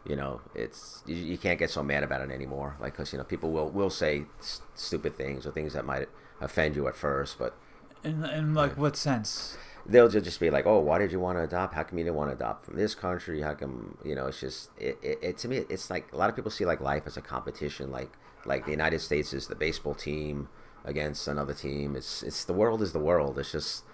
you 0.06 0.14
know 0.14 0.40
it's 0.54 1.02
you, 1.06 1.16
you 1.16 1.36
can't 1.36 1.58
get 1.58 1.68
so 1.70 1.82
mad 1.82 2.04
about 2.04 2.20
it 2.20 2.30
anymore 2.30 2.76
like 2.80 2.92
because 2.92 3.12
you 3.12 3.18
know 3.18 3.24
people 3.24 3.50
will 3.50 3.68
will 3.68 3.90
say 3.90 4.24
s- 4.38 4.62
stupid 4.76 5.16
things 5.16 5.44
or 5.46 5.50
things 5.50 5.72
that 5.72 5.84
might 5.84 6.08
offend 6.40 6.76
you 6.76 6.86
at 6.86 6.94
first 6.96 7.36
but 7.38 7.56
In, 8.04 8.24
in 8.24 8.54
like 8.54 8.76
what 8.76 8.96
sense? 8.96 9.58
They'll 9.88 10.08
ju- 10.08 10.20
just 10.20 10.40
be 10.40 10.50
like 10.50 10.66
oh 10.66 10.78
why 10.80 10.98
did 10.98 11.12
you 11.12 11.20
want 11.20 11.38
to 11.38 11.42
adopt? 11.42 11.74
How 11.74 11.82
come 11.84 11.98
you 11.98 12.04
didn't 12.04 12.16
want 12.16 12.30
to 12.30 12.34
adopt 12.36 12.64
from 12.64 12.76
this 12.76 12.94
country? 12.94 13.42
How 13.42 13.54
come 13.54 13.96
you 14.04 14.14
know 14.14 14.26
it's 14.26 14.40
just 14.40 14.70
it, 14.78 14.98
it, 15.02 15.18
it 15.22 15.38
to 15.38 15.48
me 15.48 15.58
it's 15.68 15.90
like 15.90 16.12
a 16.12 16.16
lot 16.16 16.28
of 16.30 16.36
people 16.36 16.50
see 16.50 16.64
like 16.66 16.80
life 16.80 17.04
as 17.06 17.16
a 17.16 17.22
competition 17.22 17.90
like 17.90 18.12
like 18.44 18.64
the 18.64 18.70
united 18.70 19.00
states 19.00 19.32
is 19.32 19.48
the 19.48 19.54
baseball 19.56 19.94
team 19.94 20.48
against 20.84 21.26
another 21.26 21.52
team. 21.52 21.96
It's 21.96 22.22
it's 22.22 22.44
the 22.44 22.52
world 22.52 22.80
is 22.82 22.92
the 22.92 23.00
world. 23.00 23.38
It's 23.38 23.52
just 23.52 23.84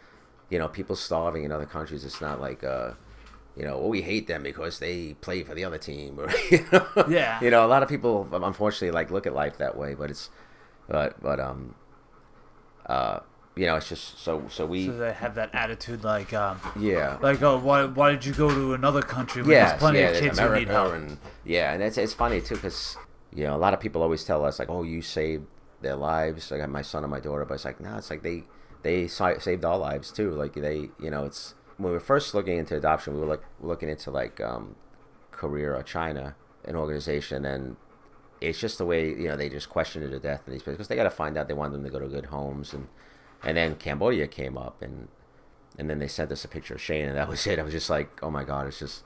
you 0.50 0.59
know 0.59 0.68
people 0.68 0.94
starving 0.96 1.44
in 1.44 1.52
other 1.52 1.66
countries 1.66 2.05
it's 2.05 2.20
not 2.20 2.40
like 2.40 2.62
uh 2.64 2.92
you 3.55 3.64
know, 3.64 3.74
oh, 3.74 3.88
we 3.88 4.00
hate 4.00 4.26
them 4.28 4.42
because 4.42 4.78
they 4.78 5.12
play 5.20 5.42
for 5.42 5.55
the 5.55 5.62
other 5.62 5.76
team, 5.76 6.18
or 6.20 6.31
you 6.50 6.64
know, 6.72 6.87
Yeah. 7.07 7.38
you 7.42 7.50
know, 7.50 7.66
a 7.66 7.68
lot 7.68 7.83
of 7.83 7.88
people 7.90 8.26
unfortunately 8.33 8.90
like 8.92 9.11
look 9.11 9.26
at 9.26 9.35
life 9.35 9.59
that 9.59 9.76
way, 9.76 9.92
but 9.94 10.11
it's, 10.11 10.31
but 10.88 11.20
but 11.22 11.38
um, 11.38 11.74
uh, 12.87 13.20
you 13.54 13.66
know, 13.66 13.76
it's 13.76 13.88
just 13.88 14.18
so 14.18 14.44
so 14.48 14.64
we 14.66 14.86
So 14.86 14.92
they 14.96 15.12
have 15.12 15.34
that 15.34 15.50
attitude 15.54 16.04
like, 16.04 16.32
um, 16.32 16.60
yeah 16.78 17.18
like 17.20 17.42
oh, 17.42 17.58
why 17.58 17.84
why 17.84 18.10
did 18.12 18.24
you 18.24 18.32
go 18.32 18.48
to 18.48 18.74
another 18.74 19.02
country 19.02 19.42
when 19.42 19.50
Yes, 19.50 19.70
there's 19.70 19.80
plenty 19.80 19.98
yeah, 20.00 20.08
of 20.08 20.20
kids 20.20 20.38
who 20.38 20.54
need 20.54 20.68
help? 20.68 20.94
and 20.94 21.18
yeah, 21.44 21.72
and 21.72 21.82
it's 21.82 21.98
it's 21.98 22.14
funny 22.14 22.40
too 22.40 22.54
because 22.54 22.96
you 23.34 23.44
know 23.44 23.54
a 23.54 23.58
lot 23.58 23.74
of 23.74 23.80
people 23.80 24.02
always 24.02 24.24
tell 24.24 24.44
us 24.44 24.58
like, 24.58 24.70
oh, 24.70 24.82
you 24.82 25.02
saved 25.02 25.46
their 25.82 25.96
lives, 25.96 26.50
like 26.50 26.66
my 26.68 26.82
son 26.82 27.02
and 27.04 27.10
my 27.10 27.20
daughter, 27.20 27.44
but 27.44 27.54
it's 27.54 27.64
like 27.64 27.80
no, 27.80 27.96
it's 27.96 28.08
like 28.10 28.22
they 28.22 28.44
they 28.82 29.06
saved 29.06 29.64
our 29.64 29.78
lives 29.78 30.10
too. 30.10 30.30
Like 30.32 30.54
they, 30.54 30.88
you 30.98 31.10
know, 31.10 31.24
it's 31.24 31.54
when 31.76 31.90
we 31.90 31.94
were 31.94 32.00
first 32.00 32.34
looking 32.34 32.58
into 32.58 32.76
adoption, 32.76 33.14
we 33.14 33.20
were 33.20 33.26
like 33.26 33.42
looking 33.60 33.88
into 33.88 34.10
like 34.10 34.40
um, 34.40 34.76
Korea 35.30 35.72
or 35.72 35.82
China, 35.82 36.36
an 36.64 36.76
organization, 36.76 37.44
and 37.44 37.76
it's 38.40 38.58
just 38.58 38.78
the 38.78 38.86
way 38.86 39.08
you 39.08 39.28
know 39.28 39.36
they 39.36 39.48
just 39.48 39.68
question 39.68 40.02
it 40.02 40.08
to 40.08 40.18
death 40.18 40.42
in 40.46 40.52
these 40.52 40.62
places 40.62 40.78
because 40.78 40.88
they 40.88 40.96
got 40.96 41.04
to 41.04 41.10
find 41.10 41.36
out 41.36 41.48
they 41.48 41.54
want 41.54 41.72
them 41.72 41.84
to 41.84 41.90
go 41.90 41.98
to 42.00 42.08
good 42.08 42.26
homes 42.26 42.72
and 42.72 42.88
and 43.44 43.57
then 43.57 43.76
Cambodia 43.76 44.26
came 44.26 44.57
up 44.57 44.83
and 44.83 45.09
and 45.78 45.88
then 45.88 45.98
they 45.98 46.09
sent 46.09 46.31
us 46.31 46.44
a 46.44 46.48
picture 46.48 46.74
of 46.74 46.81
Shane 46.81 47.07
and 47.07 47.16
that 47.16 47.28
was 47.28 47.46
it. 47.46 47.59
I 47.59 47.62
was 47.62 47.72
just 47.72 47.90
like, 47.90 48.22
oh 48.22 48.31
my 48.31 48.44
god, 48.44 48.66
it's 48.66 48.78
just 48.78 49.05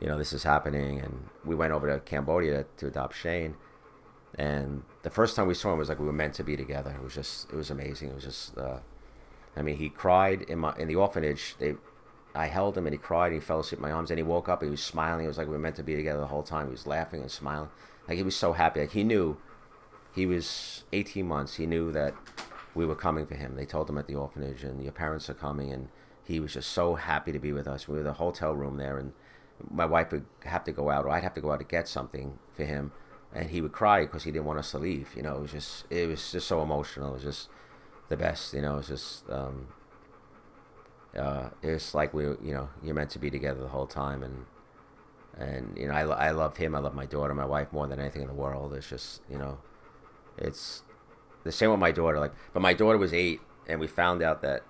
you 0.00 0.06
know 0.06 0.18
this 0.18 0.32
is 0.32 0.42
happening 0.42 1.00
and 1.00 1.28
we 1.44 1.54
went 1.54 1.72
over 1.72 1.92
to 1.92 2.00
Cambodia 2.00 2.66
to, 2.76 2.86
adopt 2.86 3.16
Shane 3.16 3.56
and 4.34 4.82
the 5.02 5.10
first 5.10 5.36
time 5.36 5.46
we 5.46 5.54
saw 5.54 5.72
him 5.72 5.78
was 5.78 5.88
like 5.88 5.98
we 5.98 6.06
were 6.06 6.12
meant 6.12 6.34
to 6.34 6.44
be 6.44 6.56
together. 6.56 6.90
It 6.90 7.02
was 7.02 7.14
just 7.14 7.50
it 7.50 7.56
was 7.56 7.70
amazing. 7.70 8.10
It 8.10 8.14
was 8.14 8.24
just 8.24 8.58
uh, 8.58 8.78
I 9.56 9.62
mean 9.62 9.76
he 9.76 9.88
cried 9.88 10.42
in 10.42 10.58
my 10.58 10.74
in 10.76 10.88
the 10.88 10.96
orphanage. 10.96 11.56
They 11.58 11.76
I 12.36 12.46
held 12.46 12.76
him 12.76 12.86
and 12.86 12.92
he 12.92 12.98
cried. 12.98 13.28
And 13.28 13.34
he 13.34 13.40
fell 13.40 13.60
asleep 13.60 13.78
in 13.78 13.82
my 13.82 13.92
arms 13.92 14.10
and 14.10 14.18
he 14.18 14.22
woke 14.22 14.48
up. 14.48 14.60
And 14.60 14.68
he 14.68 14.72
was 14.72 14.82
smiling. 14.82 15.24
It 15.24 15.28
was 15.28 15.38
like 15.38 15.46
we 15.46 15.54
were 15.54 15.58
meant 15.58 15.76
to 15.76 15.82
be 15.82 15.96
together 15.96 16.20
the 16.20 16.26
whole 16.26 16.42
time. 16.42 16.66
He 16.66 16.72
was 16.72 16.86
laughing 16.86 17.22
and 17.22 17.30
smiling. 17.30 17.70
Like 18.06 18.18
he 18.18 18.22
was 18.22 18.36
so 18.36 18.52
happy. 18.52 18.80
Like 18.80 18.92
he 18.92 19.04
knew 19.04 19.38
he 20.14 20.26
was 20.26 20.84
18 20.92 21.26
months. 21.26 21.54
He 21.54 21.66
knew 21.66 21.90
that 21.92 22.14
we 22.76 22.86
were 22.86 22.94
coming 22.94 23.26
for 23.26 23.34
him. 23.34 23.56
They 23.56 23.64
told 23.64 23.88
him 23.88 23.98
at 23.98 24.06
the 24.06 24.14
orphanage, 24.14 24.62
and 24.62 24.82
your 24.82 24.92
parents 24.92 25.28
are 25.30 25.34
coming, 25.34 25.72
and 25.72 25.88
he 26.24 26.38
was 26.38 26.52
just 26.52 26.70
so 26.70 26.94
happy 26.94 27.32
to 27.32 27.38
be 27.38 27.52
with 27.52 27.66
us. 27.66 27.88
We 27.88 27.94
were 27.94 28.00
in 28.00 28.06
the 28.06 28.12
hotel 28.14 28.54
room 28.54 28.76
there, 28.76 28.98
and 28.98 29.12
my 29.70 29.86
wife 29.86 30.12
would 30.12 30.26
have 30.44 30.64
to 30.64 30.72
go 30.72 30.90
out, 30.90 31.04
or 31.04 31.10
I'd 31.10 31.22
have 31.22 31.34
to 31.34 31.40
go 31.40 31.52
out 31.52 31.60
to 31.60 31.64
get 31.64 31.88
something 31.88 32.38
for 32.54 32.64
him, 32.64 32.92
and 33.32 33.50
he 33.50 33.60
would 33.60 33.72
cry 33.72 34.02
because 34.02 34.24
he 34.24 34.30
didn't 34.30 34.44
want 34.44 34.58
us 34.58 34.70
to 34.72 34.78
leave. 34.78 35.08
You 35.16 35.22
know, 35.22 35.36
it 35.36 35.40
was 35.40 35.52
just 35.52 35.84
it 35.90 36.08
was 36.08 36.30
just 36.32 36.46
so 36.46 36.62
emotional. 36.62 37.10
It 37.10 37.14
was 37.14 37.22
just 37.22 37.48
the 38.08 38.16
best. 38.16 38.52
You 38.52 38.62
know, 38.62 38.74
it 38.74 38.76
was 38.78 38.88
just 38.88 39.30
um, 39.30 39.68
uh, 41.18 41.48
it's 41.62 41.94
like 41.94 42.12
we, 42.12 42.24
you 42.24 42.52
know, 42.52 42.68
you're 42.82 42.94
meant 42.94 43.10
to 43.10 43.18
be 43.18 43.30
together 43.30 43.60
the 43.60 43.68
whole 43.68 43.86
time, 43.86 44.22
and 44.22 44.44
and 45.38 45.76
you 45.78 45.88
know, 45.88 45.94
I, 45.94 46.02
I 46.02 46.30
love 46.32 46.56
him. 46.58 46.74
I 46.74 46.78
love 46.80 46.94
my 46.94 47.06
daughter, 47.06 47.34
my 47.34 47.46
wife 47.46 47.72
more 47.72 47.86
than 47.86 47.98
anything 48.00 48.22
in 48.22 48.28
the 48.28 48.34
world. 48.34 48.74
It's 48.74 48.88
just 48.90 49.22
you 49.30 49.38
know, 49.38 49.58
it's 50.36 50.82
the 51.46 51.52
same 51.52 51.70
with 51.70 51.80
my 51.80 51.92
daughter. 51.92 52.18
Like, 52.18 52.32
but 52.52 52.60
my 52.60 52.74
daughter 52.74 52.98
was 52.98 53.12
eight, 53.12 53.40
and 53.66 53.80
we 53.80 53.86
found 53.86 54.22
out 54.22 54.42
that 54.42 54.62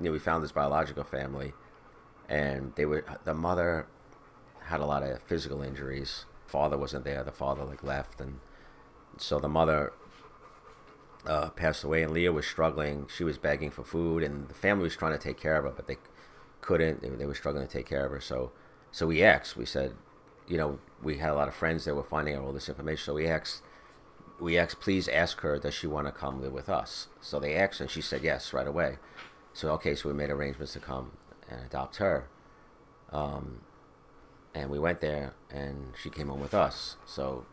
you 0.00 0.06
know 0.06 0.12
we 0.12 0.18
found 0.18 0.42
this 0.42 0.52
biological 0.52 1.04
family, 1.04 1.52
and 2.28 2.72
they 2.76 2.86
were 2.86 3.04
the 3.24 3.34
mother 3.34 3.86
had 4.66 4.80
a 4.80 4.86
lot 4.86 5.02
of 5.02 5.22
physical 5.22 5.62
injuries. 5.62 6.24
Father 6.46 6.78
wasn't 6.78 7.04
there. 7.04 7.22
The 7.22 7.32
father 7.32 7.64
like 7.64 7.82
left, 7.82 8.20
and 8.20 8.40
so 9.16 9.38
the 9.38 9.48
mother 9.48 9.92
uh, 11.26 11.50
passed 11.50 11.84
away, 11.84 12.02
and 12.02 12.12
Leah 12.12 12.32
was 12.32 12.46
struggling. 12.46 13.06
She 13.14 13.24
was 13.24 13.38
begging 13.38 13.70
for 13.70 13.84
food, 13.84 14.22
and 14.22 14.48
the 14.48 14.54
family 14.54 14.84
was 14.84 14.96
trying 14.96 15.12
to 15.12 15.18
take 15.18 15.38
care 15.38 15.56
of 15.56 15.64
her, 15.64 15.70
but 15.70 15.86
they 15.86 15.98
couldn't. 16.60 17.02
They, 17.02 17.08
they 17.10 17.26
were 17.26 17.34
struggling 17.34 17.66
to 17.66 17.72
take 17.72 17.86
care 17.86 18.04
of 18.04 18.12
her. 18.12 18.20
So, 18.20 18.52
so 18.90 19.06
we 19.06 19.22
asked. 19.22 19.56
We 19.56 19.66
said, 19.66 19.94
you 20.46 20.56
know, 20.56 20.78
we 21.02 21.18
had 21.18 21.30
a 21.30 21.34
lot 21.34 21.48
of 21.48 21.54
friends 21.54 21.84
that 21.84 21.94
were 21.94 22.02
finding 22.02 22.34
out 22.34 22.44
all 22.44 22.52
this 22.52 22.68
information. 22.68 23.04
So 23.04 23.14
we 23.14 23.26
asked, 23.26 23.62
we 24.42 24.58
asked, 24.58 24.80
please 24.80 25.08
ask 25.08 25.40
her, 25.40 25.58
does 25.58 25.72
she 25.72 25.86
want 25.86 26.06
to 26.06 26.12
come 26.12 26.40
live 26.40 26.52
with 26.52 26.68
us? 26.68 27.06
So 27.20 27.38
they 27.38 27.54
asked, 27.54 27.80
and 27.80 27.88
she 27.88 28.00
said 28.00 28.22
yes 28.22 28.52
right 28.52 28.66
away. 28.66 28.98
So 29.52 29.70
okay, 29.72 29.94
so 29.94 30.08
we 30.08 30.14
made 30.14 30.30
arrangements 30.30 30.72
to 30.72 30.80
come 30.80 31.12
and 31.48 31.60
adopt 31.64 31.96
her. 31.96 32.28
Um, 33.10 33.60
and 34.54 34.70
we 34.70 34.78
went 34.78 35.00
there, 35.00 35.34
and 35.50 35.92
she 36.00 36.10
came 36.10 36.28
home 36.28 36.40
with 36.40 36.54
us. 36.54 36.96
So, 37.06 37.46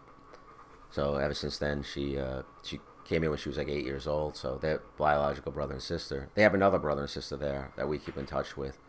so 0.90 1.16
ever 1.16 1.34
since 1.34 1.58
then, 1.58 1.84
she 1.84 2.18
uh, 2.18 2.42
she 2.64 2.80
came 3.06 3.24
in 3.24 3.30
when 3.30 3.40
she 3.40 3.50
was 3.50 3.58
like 3.58 3.70
eight 3.70 3.86
years 3.86 4.08
old. 4.08 4.36
So 4.36 4.58
they're 4.60 4.82
biological 4.98 5.52
brother 5.52 5.74
and 5.74 5.84
sister. 5.84 6.30
They 6.36 6.42
have 6.42 6.54
another 6.54 6.80
brother 6.80 7.02
and 7.02 7.10
sister 7.10 7.38
there 7.38 7.72
that 7.78 7.88
we 7.88 8.00
keep 8.00 8.18
in 8.18 8.26
touch 8.26 8.58
with. 8.58 8.80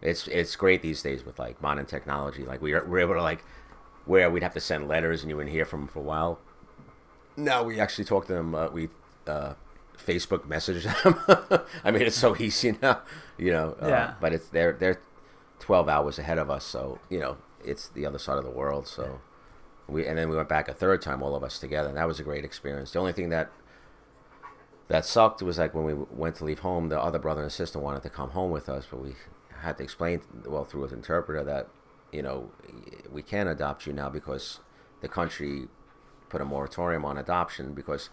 It's 0.00 0.28
it's 0.28 0.56
great 0.56 0.82
these 0.82 1.02
days 1.02 1.24
with 1.24 1.38
like 1.38 1.60
modern 1.60 1.86
technology. 1.86 2.44
Like 2.44 2.62
we 2.62 2.72
are, 2.72 2.84
we're 2.84 3.00
able 3.00 3.14
to 3.14 3.22
like 3.22 3.44
where 4.04 4.30
we'd 4.30 4.42
have 4.42 4.54
to 4.54 4.60
send 4.60 4.88
letters 4.88 5.22
and 5.22 5.30
you 5.30 5.36
wouldn't 5.36 5.54
hear 5.54 5.66
from 5.66 5.80
them 5.80 5.88
for 5.88 5.98
a 6.00 6.02
while. 6.02 6.40
Now 7.38 7.62
we 7.62 7.78
actually 7.78 8.04
talked 8.04 8.26
to 8.28 8.34
them. 8.34 8.54
Uh, 8.54 8.68
we 8.68 8.88
uh, 9.26 9.54
Facebook 9.96 10.46
messaged 10.46 10.84
them. 11.02 11.62
I 11.84 11.90
mean, 11.90 12.02
it's 12.02 12.16
so 12.16 12.36
easy 12.36 12.76
now, 12.82 13.02
you 13.38 13.52
know. 13.52 13.76
Uh, 13.80 13.88
Yeah. 13.88 14.14
But 14.20 14.32
it's 14.32 14.48
they're 14.48 14.72
they're 14.72 15.00
twelve 15.60 15.88
hours 15.88 16.18
ahead 16.18 16.38
of 16.38 16.50
us, 16.50 16.64
so 16.64 16.98
you 17.08 17.20
know 17.20 17.36
it's 17.64 17.88
the 17.88 18.04
other 18.06 18.18
side 18.18 18.38
of 18.38 18.44
the 18.44 18.50
world. 18.50 18.86
So 18.86 19.20
we 19.86 20.06
and 20.06 20.18
then 20.18 20.28
we 20.28 20.36
went 20.36 20.48
back 20.48 20.68
a 20.68 20.74
third 20.74 21.00
time, 21.00 21.22
all 21.22 21.34
of 21.36 21.44
us 21.44 21.58
together, 21.58 21.88
and 21.88 21.96
that 21.96 22.08
was 22.08 22.18
a 22.18 22.24
great 22.24 22.44
experience. 22.44 22.90
The 22.92 22.98
only 22.98 23.12
thing 23.12 23.28
that 23.30 23.50
that 24.88 25.04
sucked 25.04 25.42
was 25.42 25.58
like 25.58 25.74
when 25.74 25.84
we 25.84 25.94
went 25.94 26.36
to 26.36 26.44
leave 26.44 26.60
home, 26.60 26.88
the 26.88 27.00
other 27.00 27.18
brother 27.18 27.42
and 27.42 27.52
sister 27.52 27.78
wanted 27.78 28.02
to 28.02 28.10
come 28.10 28.30
home 28.30 28.50
with 28.50 28.68
us, 28.68 28.86
but 28.90 29.00
we 29.02 29.14
had 29.62 29.76
to 29.76 29.82
explain, 29.82 30.22
well, 30.46 30.64
through 30.64 30.84
an 30.84 30.94
interpreter, 30.94 31.44
that 31.44 31.68
you 32.10 32.22
know 32.22 32.50
we 33.12 33.22
can't 33.22 33.48
adopt 33.48 33.86
you 33.86 33.92
now 33.92 34.08
because 34.08 34.60
the 35.02 35.08
country 35.08 35.68
put 36.28 36.40
a 36.40 36.44
moratorium 36.44 37.04
on 37.04 37.18
adoption 37.18 37.74
because 37.74 38.10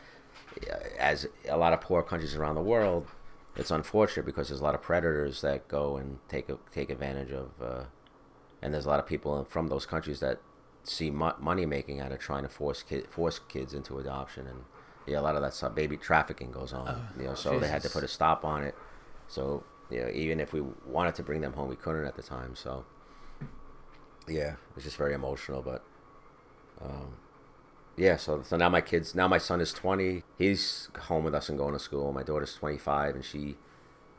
uh, 0.69 0.75
as 0.99 1.27
a 1.49 1.57
lot 1.57 1.73
of 1.73 1.81
poor 1.81 2.01
countries 2.01 2.35
around 2.35 2.55
the 2.55 2.61
world, 2.61 3.07
it's 3.55 3.71
unfortunate 3.71 4.25
because 4.25 4.49
there's 4.49 4.59
a 4.59 4.63
lot 4.63 4.75
of 4.75 4.81
predators 4.81 5.41
that 5.41 5.67
go 5.67 5.97
and 5.97 6.19
take 6.27 6.49
a, 6.49 6.57
take 6.71 6.89
advantage 6.89 7.31
of, 7.31 7.51
uh, 7.61 7.83
and 8.61 8.73
there's 8.73 8.85
a 8.85 8.89
lot 8.89 8.99
of 8.99 9.05
people 9.05 9.45
from 9.49 9.67
those 9.67 9.85
countries 9.85 10.19
that 10.19 10.39
see 10.83 11.09
mo- 11.09 11.35
money 11.39 11.65
making 11.65 11.99
out 12.01 12.11
of 12.11 12.19
trying 12.19 12.43
to 12.43 12.49
force 12.49 12.83
kid, 12.83 13.07
force 13.07 13.39
kids 13.47 13.73
into 13.73 13.97
adoption, 13.97 14.45
and 14.47 14.63
yeah, 15.07 15.19
a 15.19 15.21
lot 15.21 15.35
of 15.35 15.41
that 15.41 15.53
stuff, 15.53 15.73
baby 15.75 15.97
trafficking 15.97 16.51
goes 16.51 16.73
on. 16.73 16.87
you 17.17 17.25
know, 17.25 17.35
so 17.35 17.51
they 17.59 17.67
had 17.67 17.81
to 17.83 17.89
put 17.89 18.03
a 18.03 18.07
stop 18.07 18.43
on 18.43 18.63
it. 18.63 18.75
So 19.27 19.63
you 19.89 20.01
know, 20.01 20.09
even 20.13 20.39
if 20.39 20.51
we 20.51 20.61
wanted 20.85 21.15
to 21.15 21.23
bring 21.23 21.41
them 21.41 21.53
home, 21.53 21.69
we 21.69 21.75
couldn't 21.75 22.05
at 22.05 22.15
the 22.15 22.23
time. 22.23 22.55
So 22.55 22.85
yeah, 24.27 24.51
it 24.53 24.75
was 24.75 24.83
just 24.83 24.97
very 24.97 25.13
emotional, 25.13 25.61
but 25.61 25.83
um, 26.81 27.13
yeah. 27.97 28.17
So 28.17 28.41
so 28.43 28.57
now 28.57 28.69
my 28.69 28.81
kids, 28.81 29.15
now 29.15 29.27
my 29.27 29.37
son 29.37 29.61
is 29.61 29.71
twenty. 29.73 30.23
He's 30.37 30.89
home 31.01 31.23
with 31.23 31.35
us 31.35 31.49
and 31.49 31.57
going 31.57 31.73
to 31.73 31.79
school. 31.79 32.11
My 32.13 32.23
daughter's 32.23 32.53
twenty 32.55 32.77
five, 32.77 33.15
and 33.15 33.23
she 33.25 33.55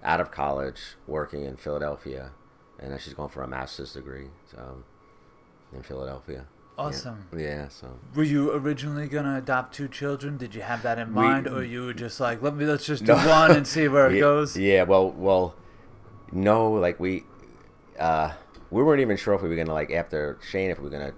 out 0.05 0.21
of 0.21 0.31
college, 0.31 0.81
working 1.07 1.45
in 1.45 1.57
Philadelphia, 1.57 2.31
and 2.79 2.91
now 2.93 2.99
she's 2.99 3.15
going 3.15 3.29
for 3.31 3.43
a 3.43 3.49
master's 3.49 3.93
degree. 3.95 4.29
So 4.51 4.83
in 5.75 5.83
Philadelphia. 5.83 6.47
Awesome. 6.79 7.27
Yeah. 7.35 7.69
So 7.69 7.99
Were 8.15 8.23
you 8.23 8.53
originally 8.53 9.09
gonna 9.09 9.39
adopt 9.39 9.75
two 9.75 9.89
children? 9.89 10.37
Did 10.37 10.55
you 10.55 10.61
have 10.61 10.83
that 10.83 10.99
in 10.99 11.09
We- 11.09 11.23
mind, 11.23 11.49
or 11.49 11.65
you 11.65 11.87
were 11.87 11.95
just 11.95 12.21
like, 12.21 12.43
let 12.43 12.55
me 12.55 12.67
let's 12.67 12.85
just 12.85 13.05
do 13.05 13.15
No. 13.17 13.29
one 13.29 13.51
and 13.53 13.67
see 13.67 13.89
where 13.89 14.09
it 14.11 14.15
yeah, 14.17 14.21
goes? 14.21 14.57
Yeah, 14.59 14.83
well, 14.83 15.11
well, 15.11 15.55
no, 16.33 16.71
like 16.73 17.01
we, 17.01 17.25
uh, 17.99 18.33
we 18.71 18.83
weren't 18.83 19.01
even 19.01 19.17
sure 19.17 19.33
if 19.35 19.41
we 19.43 19.49
were 19.49 19.57
gonna 19.57 19.73
like 19.73 19.91
after 19.91 20.39
Shane 20.51 20.71
if 20.71 20.79
we 20.79 20.85
were 20.85 20.91
gonna 20.91 21.13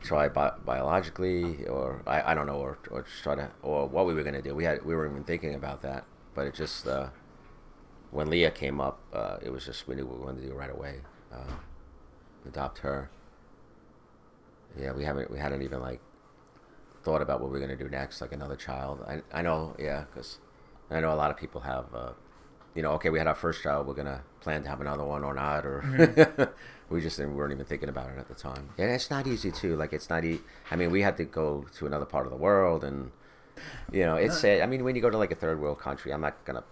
try 0.00 0.28
bi- 0.28 0.52
biologically 0.64 1.66
or 1.66 2.02
I, 2.06 2.32
I 2.32 2.34
don't 2.34 2.46
know 2.46 2.56
or 2.58 2.78
or 2.90 3.04
try 3.22 3.34
to 3.34 3.50
or 3.62 3.86
what 3.86 4.06
we 4.06 4.14
were 4.14 4.22
gonna 4.22 4.42
do. 4.42 4.54
We 4.54 4.64
had 4.64 4.84
we 4.84 4.94
weren't 4.94 5.12
even 5.12 5.24
thinking 5.24 5.54
about 5.54 5.82
that, 5.82 6.04
but 6.34 6.46
it 6.46 6.54
just 6.54 6.86
uh, 6.86 7.08
when 8.10 8.30
Leah 8.30 8.50
came 8.50 8.80
up, 8.80 9.00
uh, 9.12 9.36
it 9.42 9.50
was 9.50 9.64
just 9.66 9.86
we 9.88 9.94
knew 9.94 10.06
what 10.06 10.18
we 10.18 10.24
wanted 10.24 10.42
to 10.42 10.48
do 10.48 10.54
right 10.54 10.70
away, 10.70 11.00
uh, 11.32 11.52
adopt 12.46 12.78
her. 12.78 13.10
Yeah, 14.78 14.92
we 14.92 15.04
haven't 15.04 15.30
we 15.30 15.38
hadn't 15.38 15.62
even 15.62 15.80
like 15.80 16.00
thought 17.02 17.22
about 17.22 17.40
what 17.40 17.50
we 17.50 17.58
are 17.58 17.60
gonna 17.60 17.76
do 17.76 17.88
next, 17.88 18.20
like 18.20 18.32
another 18.32 18.56
child. 18.56 19.04
I 19.06 19.22
I 19.32 19.42
know, 19.42 19.74
yeah, 19.78 20.04
because 20.10 20.38
I 20.90 21.00
know 21.00 21.12
a 21.12 21.16
lot 21.16 21.30
of 21.30 21.36
people 21.36 21.60
have, 21.62 21.86
uh, 21.94 22.12
you 22.74 22.82
know, 22.82 22.92
okay, 22.92 23.10
we 23.10 23.18
had 23.18 23.26
our 23.26 23.34
first 23.34 23.62
child, 23.62 23.86
we're 23.86 23.94
gonna 23.94 24.22
plan 24.40 24.62
to 24.62 24.68
have 24.68 24.80
another 24.80 25.04
one 25.04 25.24
or 25.24 25.34
not, 25.34 25.66
or 25.66 25.82
mm-hmm. 25.84 26.44
we 26.94 27.00
just 27.00 27.16
didn't, 27.16 27.34
weren't 27.34 27.52
even 27.52 27.64
thinking 27.64 27.88
about 27.88 28.10
it 28.10 28.18
at 28.18 28.28
the 28.28 28.34
time. 28.34 28.70
And 28.78 28.90
it's 28.90 29.10
not 29.10 29.26
easy 29.26 29.50
too. 29.50 29.76
Like 29.76 29.92
it's 29.92 30.08
not. 30.08 30.24
E- 30.24 30.40
I 30.70 30.76
mean, 30.76 30.90
we 30.90 31.02
had 31.02 31.16
to 31.16 31.24
go 31.24 31.66
to 31.76 31.86
another 31.86 32.06
part 32.06 32.26
of 32.26 32.30
the 32.30 32.38
world, 32.38 32.84
and 32.84 33.10
you 33.92 34.04
know, 34.04 34.16
it's. 34.16 34.44
I 34.44 34.66
mean, 34.66 34.84
when 34.84 34.94
you 34.94 35.02
go 35.02 35.10
to 35.10 35.18
like 35.18 35.32
a 35.32 35.36
third 35.36 35.60
world 35.60 35.78
country, 35.78 36.12
I'm 36.12 36.20
not 36.20 36.44
gonna 36.44 36.64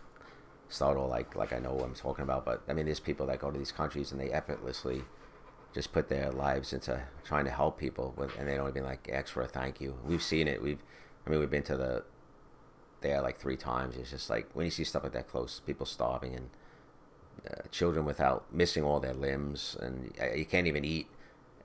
start 0.68 0.96
all 0.96 1.08
like 1.08 1.34
like 1.36 1.52
I 1.52 1.58
know 1.58 1.72
what 1.72 1.84
I'm 1.84 1.94
talking 1.94 2.22
about, 2.22 2.44
but 2.44 2.62
I 2.68 2.72
mean, 2.72 2.86
there's 2.86 3.00
people 3.00 3.26
that 3.26 3.38
go 3.38 3.50
to 3.50 3.58
these 3.58 3.72
countries 3.72 4.12
and 4.12 4.20
they 4.20 4.30
effortlessly 4.30 5.02
just 5.74 5.92
put 5.92 6.08
their 6.08 6.30
lives 6.30 6.72
into 6.72 7.02
trying 7.24 7.44
to 7.44 7.50
help 7.50 7.78
people 7.78 8.14
with, 8.16 8.36
and 8.38 8.48
they 8.48 8.56
don't 8.56 8.68
even 8.68 8.84
like 8.84 9.08
ask 9.12 9.32
for 9.32 9.42
a 9.42 9.48
thank 9.48 9.80
you. 9.80 9.94
We've 10.04 10.22
seen 10.22 10.48
it. 10.48 10.62
We've, 10.62 10.78
I 11.26 11.30
mean, 11.30 11.40
we've 11.40 11.50
been 11.50 11.64
to 11.64 11.76
the 11.76 12.04
there 13.00 13.20
like 13.20 13.38
three 13.38 13.56
times. 13.56 13.96
It's 13.96 14.10
just 14.10 14.30
like 14.30 14.48
when 14.54 14.64
you 14.64 14.70
see 14.70 14.84
stuff 14.84 15.02
like 15.02 15.12
that 15.12 15.28
close, 15.28 15.60
people 15.66 15.86
starving 15.86 16.34
and 16.34 16.50
uh, 17.48 17.68
children 17.70 18.04
without 18.04 18.52
missing 18.52 18.82
all 18.82 19.00
their 19.00 19.14
limbs, 19.14 19.76
and 19.80 20.12
uh, 20.20 20.32
you 20.34 20.44
can't 20.44 20.66
even 20.66 20.84
eat 20.84 21.08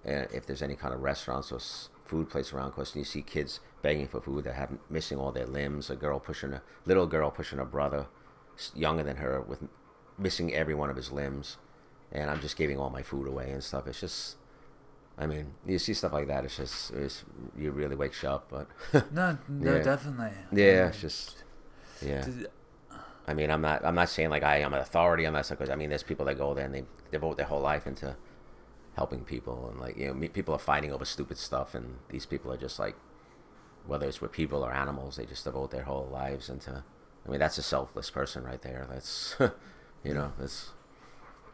uh, 0.05 0.25
if 0.33 0.45
there's 0.45 0.61
any 0.61 0.75
kind 0.75 0.93
of 0.93 1.01
restaurants 1.01 1.51
or 1.51 1.59
food 2.05 2.29
place 2.29 2.53
around. 2.53 2.71
Cause 2.73 2.95
you 2.95 3.03
see 3.03 3.21
kids 3.21 3.59
begging 3.81 4.07
for 4.07 4.21
food 4.21 4.43
that 4.43 4.55
have 4.55 4.71
missing 4.89 5.17
all 5.17 5.31
their 5.31 5.47
limbs. 5.47 5.89
A 5.89 5.95
girl 5.95 6.19
pushing 6.19 6.53
a 6.53 6.61
little 6.85 7.07
girl 7.07 7.31
pushing 7.31 7.59
a 7.59 7.65
brother 7.65 8.07
younger 8.75 9.03
than 9.03 9.17
her 9.17 9.41
with 9.41 9.63
missing 10.17 10.53
every 10.53 10.75
one 10.75 10.89
of 10.89 10.95
his 10.95 11.11
limbs, 11.11 11.57
and 12.11 12.29
I'm 12.29 12.41
just 12.41 12.57
giving 12.57 12.77
all 12.77 12.89
my 12.89 13.01
food 13.01 13.27
away 13.27 13.51
and 13.51 13.63
stuff. 13.63 13.87
It's 13.87 14.01
just. 14.01 14.35
I 15.21 15.27
mean, 15.27 15.53
you 15.67 15.77
see 15.79 15.93
stuff 15.93 16.13
like 16.13 16.27
that. 16.27 16.45
It's 16.45 16.57
just, 16.57 16.91
it's, 16.91 17.23
you 17.57 17.71
really 17.71 17.95
wakes 17.95 18.23
you 18.23 18.29
up. 18.29 18.49
But 18.49 18.67
No, 19.13 19.37
no, 19.47 19.75
Yeah. 19.75 19.83
definitely. 19.83 20.31
yeah, 20.51 20.81
Um, 20.83 20.89
it's 20.89 21.01
just, 21.01 21.43
yeah. 22.01 22.21
did- 22.25 22.47
I 23.27 23.35
mean, 23.35 23.51
I'm 23.51 23.61
not. 23.61 23.85
I'm 23.85 23.93
not 23.95 24.09
saying 24.09 24.31
like 24.31 24.41
I 24.43 24.57
am 24.57 24.73
an 24.73 24.79
authority 24.79 25.27
on 25.27 25.33
that 25.33 25.45
stuff 25.45 25.59
because 25.59 25.69
I 25.69 25.75
mean, 25.75 25.89
there's 25.89 26.01
people 26.03 26.25
that 26.25 26.37
go 26.39 26.55
there 26.55 26.65
and 26.65 26.73
they 26.73 26.85
devote 27.11 27.37
their 27.37 27.45
whole 27.45 27.61
life 27.61 27.85
into 27.85 28.15
helping 28.95 29.23
people, 29.23 29.69
and 29.69 29.79
like 29.79 29.95
you 29.95 30.07
know, 30.11 30.27
people 30.29 30.55
are 30.55 30.59
fighting 30.59 30.91
over 30.91 31.05
stupid 31.05 31.37
stuff, 31.37 31.75
and 31.75 31.99
these 32.09 32.25
people 32.25 32.51
are 32.51 32.57
just 32.57 32.79
like, 32.79 32.95
whether 33.85 34.07
it's 34.07 34.21
with 34.21 34.31
people 34.31 34.65
or 34.65 34.73
animals, 34.73 35.17
they 35.17 35.25
just 35.25 35.43
devote 35.43 35.69
their 35.69 35.83
whole 35.83 36.09
lives 36.11 36.49
into. 36.49 36.83
I 37.25 37.29
mean, 37.29 37.39
that's 37.39 37.59
a 37.59 37.63
selfless 37.63 38.09
person 38.09 38.43
right 38.43 38.61
there. 38.63 38.87
That's, 38.89 39.35
you 40.03 40.13
know, 40.15 40.33
that's 40.39 40.71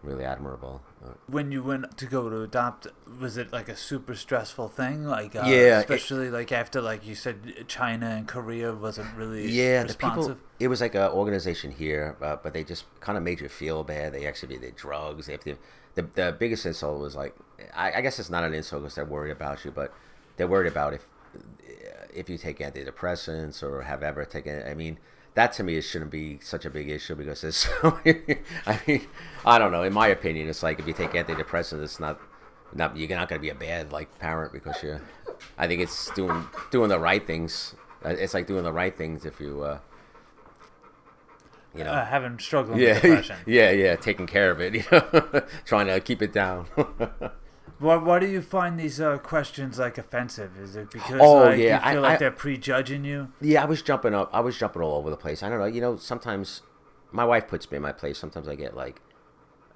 really 0.08 0.24
admirable. 0.26 0.82
When 1.28 1.52
you 1.52 1.62
went 1.62 1.98
to 1.98 2.06
go 2.06 2.30
to 2.30 2.42
adopt, 2.42 2.88
was 3.20 3.38
it 3.38 3.52
like 3.54 3.70
a 3.70 3.76
super 3.76 4.16
stressful 4.16 4.70
thing? 4.70 5.06
Like, 5.06 5.36
uh, 5.36 5.44
Yeah, 5.46 5.80
it- 5.80 5.80
especially 5.82 6.30
like 6.30 6.52
after, 6.52 6.82
like 6.82 7.06
you 7.06 7.14
said, 7.16 7.66
China 7.68 8.08
and 8.08 8.28
Korea 8.28 8.74
wasn't 8.74 9.16
really 9.16 9.48
yeah, 9.50 9.84
the 9.84 9.94
people. 9.94 10.38
It 10.60 10.70
was 10.70 10.82
like 10.82 10.96
an 10.96 11.12
organization 11.12 11.72
here, 11.72 12.16
uh, 12.22 12.38
but 12.42 12.54
they 12.54 12.64
just 12.64 12.86
kind 13.00 13.18
of 13.18 13.24
made 13.24 13.42
you 13.42 13.50
feel 13.50 13.84
bad. 13.84 14.14
They 14.14 14.26
actually 14.26 14.58
did 14.58 14.76
drugs. 14.76 15.28
They 15.28 15.34
have 15.34 15.44
to. 15.44 15.58
The, 15.96 16.02
the 16.04 16.36
biggest 16.38 16.66
insult 16.66 17.00
was 17.00 17.16
like, 17.16 17.36
I, 17.76 17.94
I 17.94 18.02
guess 18.02 18.20
it's 18.20 18.30
not 18.30 18.44
an 18.44 18.54
insult 18.54 18.82
because 18.84 18.96
they're 18.96 19.06
worried 19.06 19.32
about 19.32 19.64
you, 19.66 19.72
but 19.72 19.94
they're 20.38 20.48
worried 20.48 20.72
about 20.72 20.94
if 20.94 21.06
if 22.14 22.30
you 22.30 22.38
take 22.38 22.60
antidepressants 22.60 23.62
or 23.62 23.84
have 23.84 24.02
ever 24.04 24.26
taken. 24.26 24.64
I 24.68 24.74
mean, 24.74 24.98
that 25.38 25.54
to 25.54 25.64
me 25.64 25.78
it 25.78 25.84
shouldn't 25.84 26.12
be 26.12 26.40
such 26.42 26.66
a 26.66 26.70
big 26.70 26.90
issue 26.90 27.16
because 27.16 27.44
it's. 27.44 27.68
So, 27.82 28.00
I 28.66 28.82
mean, 28.86 29.02
I 29.46 29.58
don't 29.60 29.72
know. 29.72 29.84
In 29.84 29.94
my 29.94 30.08
opinion, 30.08 30.50
it's 30.50 30.64
like 30.64 30.80
if 30.80 30.88
you 30.88 30.94
take 30.94 31.12
antidepressants, 31.12 31.84
it's 31.84 32.00
not. 32.00 32.20
Not 32.74 32.98
you're 32.98 33.08
not 33.10 33.30
going 33.30 33.40
to 33.40 33.42
be 33.42 33.50
a 33.50 33.56
bad 33.56 33.94
like 33.94 34.10
parent 34.20 34.52
because 34.52 34.84
you. 34.84 35.00
I 35.58 35.68
think 35.68 35.82
it's 35.82 36.12
doing 36.12 36.46
doing 36.70 36.90
the 36.90 37.00
right 37.00 37.26
things. 37.26 37.76
Uh, 38.04 38.10
It's 38.10 38.34
like 38.34 38.46
doing 38.48 38.64
the 38.66 38.74
right 38.74 38.96
things 38.96 39.26
if 39.26 39.40
you. 39.40 39.64
Uh, 39.64 39.80
you 41.76 41.84
know, 41.84 41.92
uh, 41.92 42.06
having 42.06 42.40
struggling 42.40 42.80
yeah, 42.80 42.94
with 42.94 43.02
depression. 43.04 43.38
yeah, 43.46 43.72
yeah, 43.72 43.96
taking 43.96 44.26
care 44.28 44.50
of 44.52 44.60
it, 44.60 44.74
you 44.80 44.84
know, 44.92 45.42
trying 45.66 45.88
to 45.88 46.00
keep 46.00 46.22
it 46.22 46.34
down. 46.34 46.66
Why, 47.80 47.96
why 47.96 48.20
do 48.20 48.26
you 48.28 48.42
find 48.42 48.80
these 48.80 49.00
uh, 49.00 49.18
questions 49.20 49.78
like 49.78 49.98
offensive? 49.98 50.58
Is 50.60 50.76
it 50.76 50.90
because 50.92 51.22
Oh, 51.22 51.44
like, 51.44 51.60
yeah, 51.60 51.76
you 51.86 51.94
feel 51.94 52.06
I- 52.06 52.08
like 52.08 52.16
I- 52.16 52.18
they're 52.18 52.32
prejudging 52.32 53.04
you? 53.06 53.32
yeah, 53.40 53.62
I 53.62 53.66
was 53.66 53.82
jumping 53.82 54.16
up. 54.16 54.30
I 54.34 54.40
was 54.40 54.58
jumping 54.58 54.82
all 54.82 54.96
over 54.98 55.10
the 55.10 55.18
place. 55.18 55.44
I 55.44 55.50
don't 55.50 55.60
know. 55.60 55.66
You 55.66 55.82
know, 55.82 55.96
sometimes 55.98 56.62
my 57.12 57.24
wife 57.24 57.48
puts 57.48 57.70
me 57.70 57.78
in 57.78 57.84
my 57.84 57.92
place. 57.92 58.18
Sometimes 58.18 58.48
I 58.48 58.56
get 58.56 58.76
like, 58.76 59.02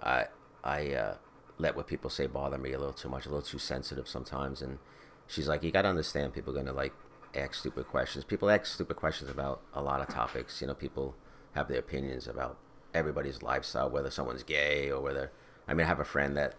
I 0.02 0.26
I 0.64 0.94
uh, 0.94 1.16
let 1.60 1.76
what 1.76 1.86
people 1.88 2.10
say 2.10 2.26
bother 2.28 2.58
me 2.58 2.72
a 2.74 2.80
little 2.80 2.94
too 2.94 3.10
much, 3.10 3.26
a 3.26 3.30
little 3.30 3.42
too 3.46 3.60
sensitive 3.60 4.08
sometimes. 4.08 4.62
And 4.64 4.80
she's 5.28 5.48
like, 5.48 5.62
you 5.64 5.72
got 5.72 5.84
to 5.84 5.90
understand, 5.90 6.34
people 6.34 6.54
are 6.54 6.58
gonna 6.58 6.74
like 6.74 6.94
ask 7.36 7.54
stupid 7.54 7.88
questions. 7.88 8.24
People 8.26 8.50
ask 8.50 8.66
stupid 8.66 8.96
questions 8.98 9.30
about 9.30 9.62
a 9.74 9.82
lot 9.82 10.02
of 10.02 10.08
topics. 10.08 10.60
You 10.60 10.68
know, 10.68 10.74
people 10.74 11.16
have 11.54 11.68
their 11.68 11.80
opinions 11.80 12.28
about 12.28 12.58
everybody's 12.96 13.44
lifestyle, 13.44 13.90
whether 13.92 14.10
someone's 14.10 14.44
gay 14.44 14.90
or 14.90 15.00
whether. 15.02 15.32
I 15.68 15.76
mean, 15.76 15.86
I 15.86 15.88
have 15.88 16.00
a 16.00 16.06
friend 16.06 16.36
that 16.36 16.56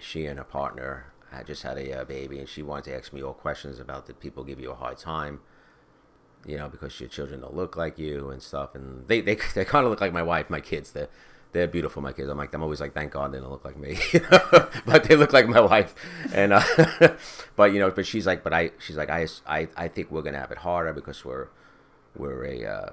she 0.00 0.26
and 0.26 0.38
her 0.38 0.44
partner 0.44 1.12
I 1.32 1.42
just 1.42 1.62
had 1.62 1.76
a 1.78 2.00
uh, 2.00 2.04
baby, 2.04 2.38
and 2.38 2.48
she 2.48 2.62
wanted 2.62 2.84
to 2.86 2.96
ask 2.96 3.12
me 3.12 3.22
all 3.22 3.34
questions 3.34 3.78
about 3.78 4.06
did 4.06 4.20
people 4.20 4.44
give 4.44 4.60
you 4.60 4.70
a 4.70 4.74
hard 4.74 4.98
time, 4.98 5.40
you 6.46 6.56
know, 6.56 6.68
because 6.68 6.98
your 7.00 7.08
children 7.08 7.40
don't 7.40 7.54
look 7.54 7.76
like 7.76 7.98
you 7.98 8.30
and 8.30 8.42
stuff, 8.42 8.74
and 8.74 9.06
they 9.08 9.20
they 9.20 9.34
they 9.54 9.64
kind 9.64 9.84
of 9.84 9.90
look 9.90 10.00
like 10.00 10.12
my 10.12 10.22
wife, 10.22 10.48
my 10.48 10.60
kids. 10.60 10.92
They're 10.92 11.08
they're 11.52 11.66
beautiful, 11.66 12.02
my 12.02 12.12
kids. 12.12 12.28
I'm 12.28 12.38
like 12.38 12.54
I'm 12.54 12.62
always 12.62 12.80
like, 12.80 12.94
thank 12.94 13.12
God 13.12 13.32
they 13.32 13.38
don't 13.38 13.50
look 13.50 13.64
like 13.64 13.76
me, 13.76 13.98
but 14.86 15.04
they 15.04 15.16
look 15.16 15.32
like 15.32 15.48
my 15.48 15.60
wife, 15.60 15.94
and 16.32 16.52
uh, 16.52 16.62
but 17.56 17.72
you 17.72 17.80
know, 17.80 17.90
but 17.90 18.06
she's 18.06 18.26
like, 18.26 18.42
but 18.42 18.52
I 18.52 18.70
she's 18.78 18.96
like 18.96 19.10
I 19.10 19.26
I 19.46 19.68
I 19.76 19.88
think 19.88 20.10
we're 20.10 20.22
gonna 20.22 20.40
have 20.40 20.52
it 20.52 20.58
harder 20.58 20.92
because 20.92 21.24
we're 21.24 21.48
we're 22.14 22.44
a 22.44 22.64
uh, 22.64 22.90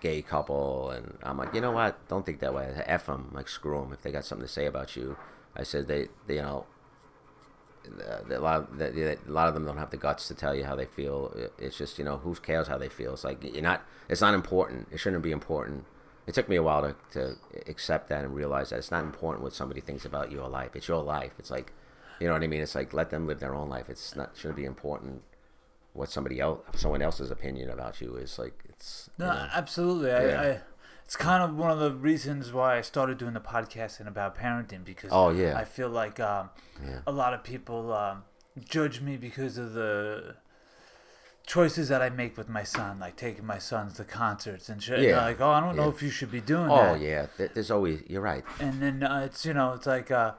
gay 0.00 0.22
couple, 0.22 0.90
and 0.90 1.16
I'm 1.22 1.38
like, 1.38 1.54
you 1.54 1.60
know 1.60 1.72
what? 1.72 2.08
Don't 2.08 2.26
think 2.26 2.40
that 2.40 2.52
way. 2.52 2.82
F 2.86 3.06
them, 3.06 3.30
like 3.32 3.48
screw 3.48 3.80
them 3.80 3.92
if 3.92 4.02
they 4.02 4.10
got 4.10 4.24
something 4.24 4.46
to 4.46 4.52
say 4.52 4.66
about 4.66 4.96
you. 4.96 5.16
I 5.56 5.62
said 5.62 5.88
they, 5.88 6.08
they 6.26 6.36
you 6.36 6.42
know, 6.42 6.66
a 8.30 8.38
lot 8.38 8.60
of 8.60 8.78
the, 8.78 9.18
a 9.26 9.30
lot 9.30 9.48
of 9.48 9.54
them 9.54 9.64
don't 9.64 9.78
have 9.78 9.90
the 9.90 9.96
guts 9.96 10.28
to 10.28 10.34
tell 10.34 10.54
you 10.54 10.64
how 10.64 10.76
they 10.76 10.84
feel. 10.84 11.34
It's 11.58 11.76
just 11.76 11.98
you 11.98 12.04
know 12.04 12.18
who 12.18 12.34
cares 12.34 12.68
how 12.68 12.78
they 12.78 12.88
feel. 12.88 13.14
It's 13.14 13.24
like 13.24 13.42
you're 13.42 13.62
not. 13.62 13.82
It's 14.08 14.20
not 14.20 14.34
important. 14.34 14.88
It 14.90 14.98
shouldn't 14.98 15.22
be 15.22 15.32
important. 15.32 15.84
It 16.26 16.34
took 16.34 16.48
me 16.48 16.56
a 16.56 16.62
while 16.62 16.82
to, 16.82 16.94
to 17.12 17.36
accept 17.66 18.08
that 18.10 18.24
and 18.24 18.34
realize 18.34 18.70
that 18.70 18.76
it's 18.76 18.90
not 18.90 19.02
important 19.02 19.42
what 19.42 19.52
somebody 19.52 19.80
thinks 19.80 20.04
about 20.04 20.30
your 20.30 20.48
life. 20.48 20.76
It's 20.76 20.86
your 20.86 21.02
life. 21.02 21.32
It's 21.38 21.50
like, 21.50 21.72
you 22.20 22.28
know 22.28 22.34
what 22.34 22.42
I 22.42 22.46
mean. 22.46 22.60
It's 22.60 22.74
like 22.74 22.92
let 22.92 23.10
them 23.10 23.26
live 23.26 23.40
their 23.40 23.54
own 23.54 23.68
life. 23.68 23.88
It's 23.88 24.14
not 24.14 24.36
shouldn't 24.36 24.56
be 24.56 24.64
important 24.64 25.22
what 25.92 26.08
somebody 26.08 26.38
else, 26.38 26.60
someone 26.76 27.02
else's 27.02 27.30
opinion 27.30 27.70
about 27.70 28.00
you 28.00 28.16
is. 28.16 28.38
Like 28.38 28.62
it's 28.68 29.10
No, 29.18 29.26
you 29.26 29.32
know, 29.32 29.48
absolutely. 29.52 30.10
Yeah. 30.10 30.40
I, 30.40 30.46
I, 30.46 30.60
it's 31.10 31.16
kind 31.16 31.42
of 31.42 31.56
one 31.56 31.72
of 31.72 31.80
the 31.80 31.90
reasons 31.90 32.52
why 32.52 32.78
I 32.78 32.82
started 32.82 33.18
doing 33.18 33.34
the 33.34 33.40
podcasting 33.40 34.06
about 34.06 34.38
parenting 34.38 34.84
because 34.84 35.10
Oh, 35.12 35.30
yeah. 35.30 35.58
I 35.58 35.64
feel 35.64 35.88
like 35.88 36.20
um, 36.20 36.50
Yeah. 36.80 37.00
a 37.04 37.10
lot 37.10 37.34
of 37.34 37.42
people 37.42 37.92
um, 37.92 38.22
judge 38.64 39.00
me 39.00 39.16
because 39.16 39.58
of 39.58 39.72
the 39.72 40.36
choices 41.48 41.88
that 41.88 42.00
I 42.00 42.10
make 42.10 42.36
with 42.38 42.48
my 42.48 42.62
son, 42.62 43.00
like 43.00 43.16
taking 43.16 43.44
my 43.44 43.58
sons 43.58 43.94
to 43.94 44.04
concerts 44.04 44.68
and 44.68 44.80
shit. 44.80 45.00
Yeah. 45.00 45.16
Like, 45.20 45.40
oh, 45.40 45.50
I 45.50 45.58
don't 45.58 45.74
know 45.74 45.88
if 45.88 46.00
you 46.00 46.10
should 46.10 46.30
be 46.30 46.40
doing 46.40 46.70
Oh 46.70 46.76
that. 46.76 46.90
Oh 46.92 46.94
yeah, 46.94 47.26
there's 47.38 47.72
always. 47.72 48.04
You're 48.06 48.22
right. 48.22 48.44
And 48.60 48.80
then 48.80 49.02
uh, 49.02 49.22
it's 49.26 49.44
you 49.44 49.52
know 49.52 49.72
it's 49.72 49.86
like 49.88 50.12
uh, 50.12 50.34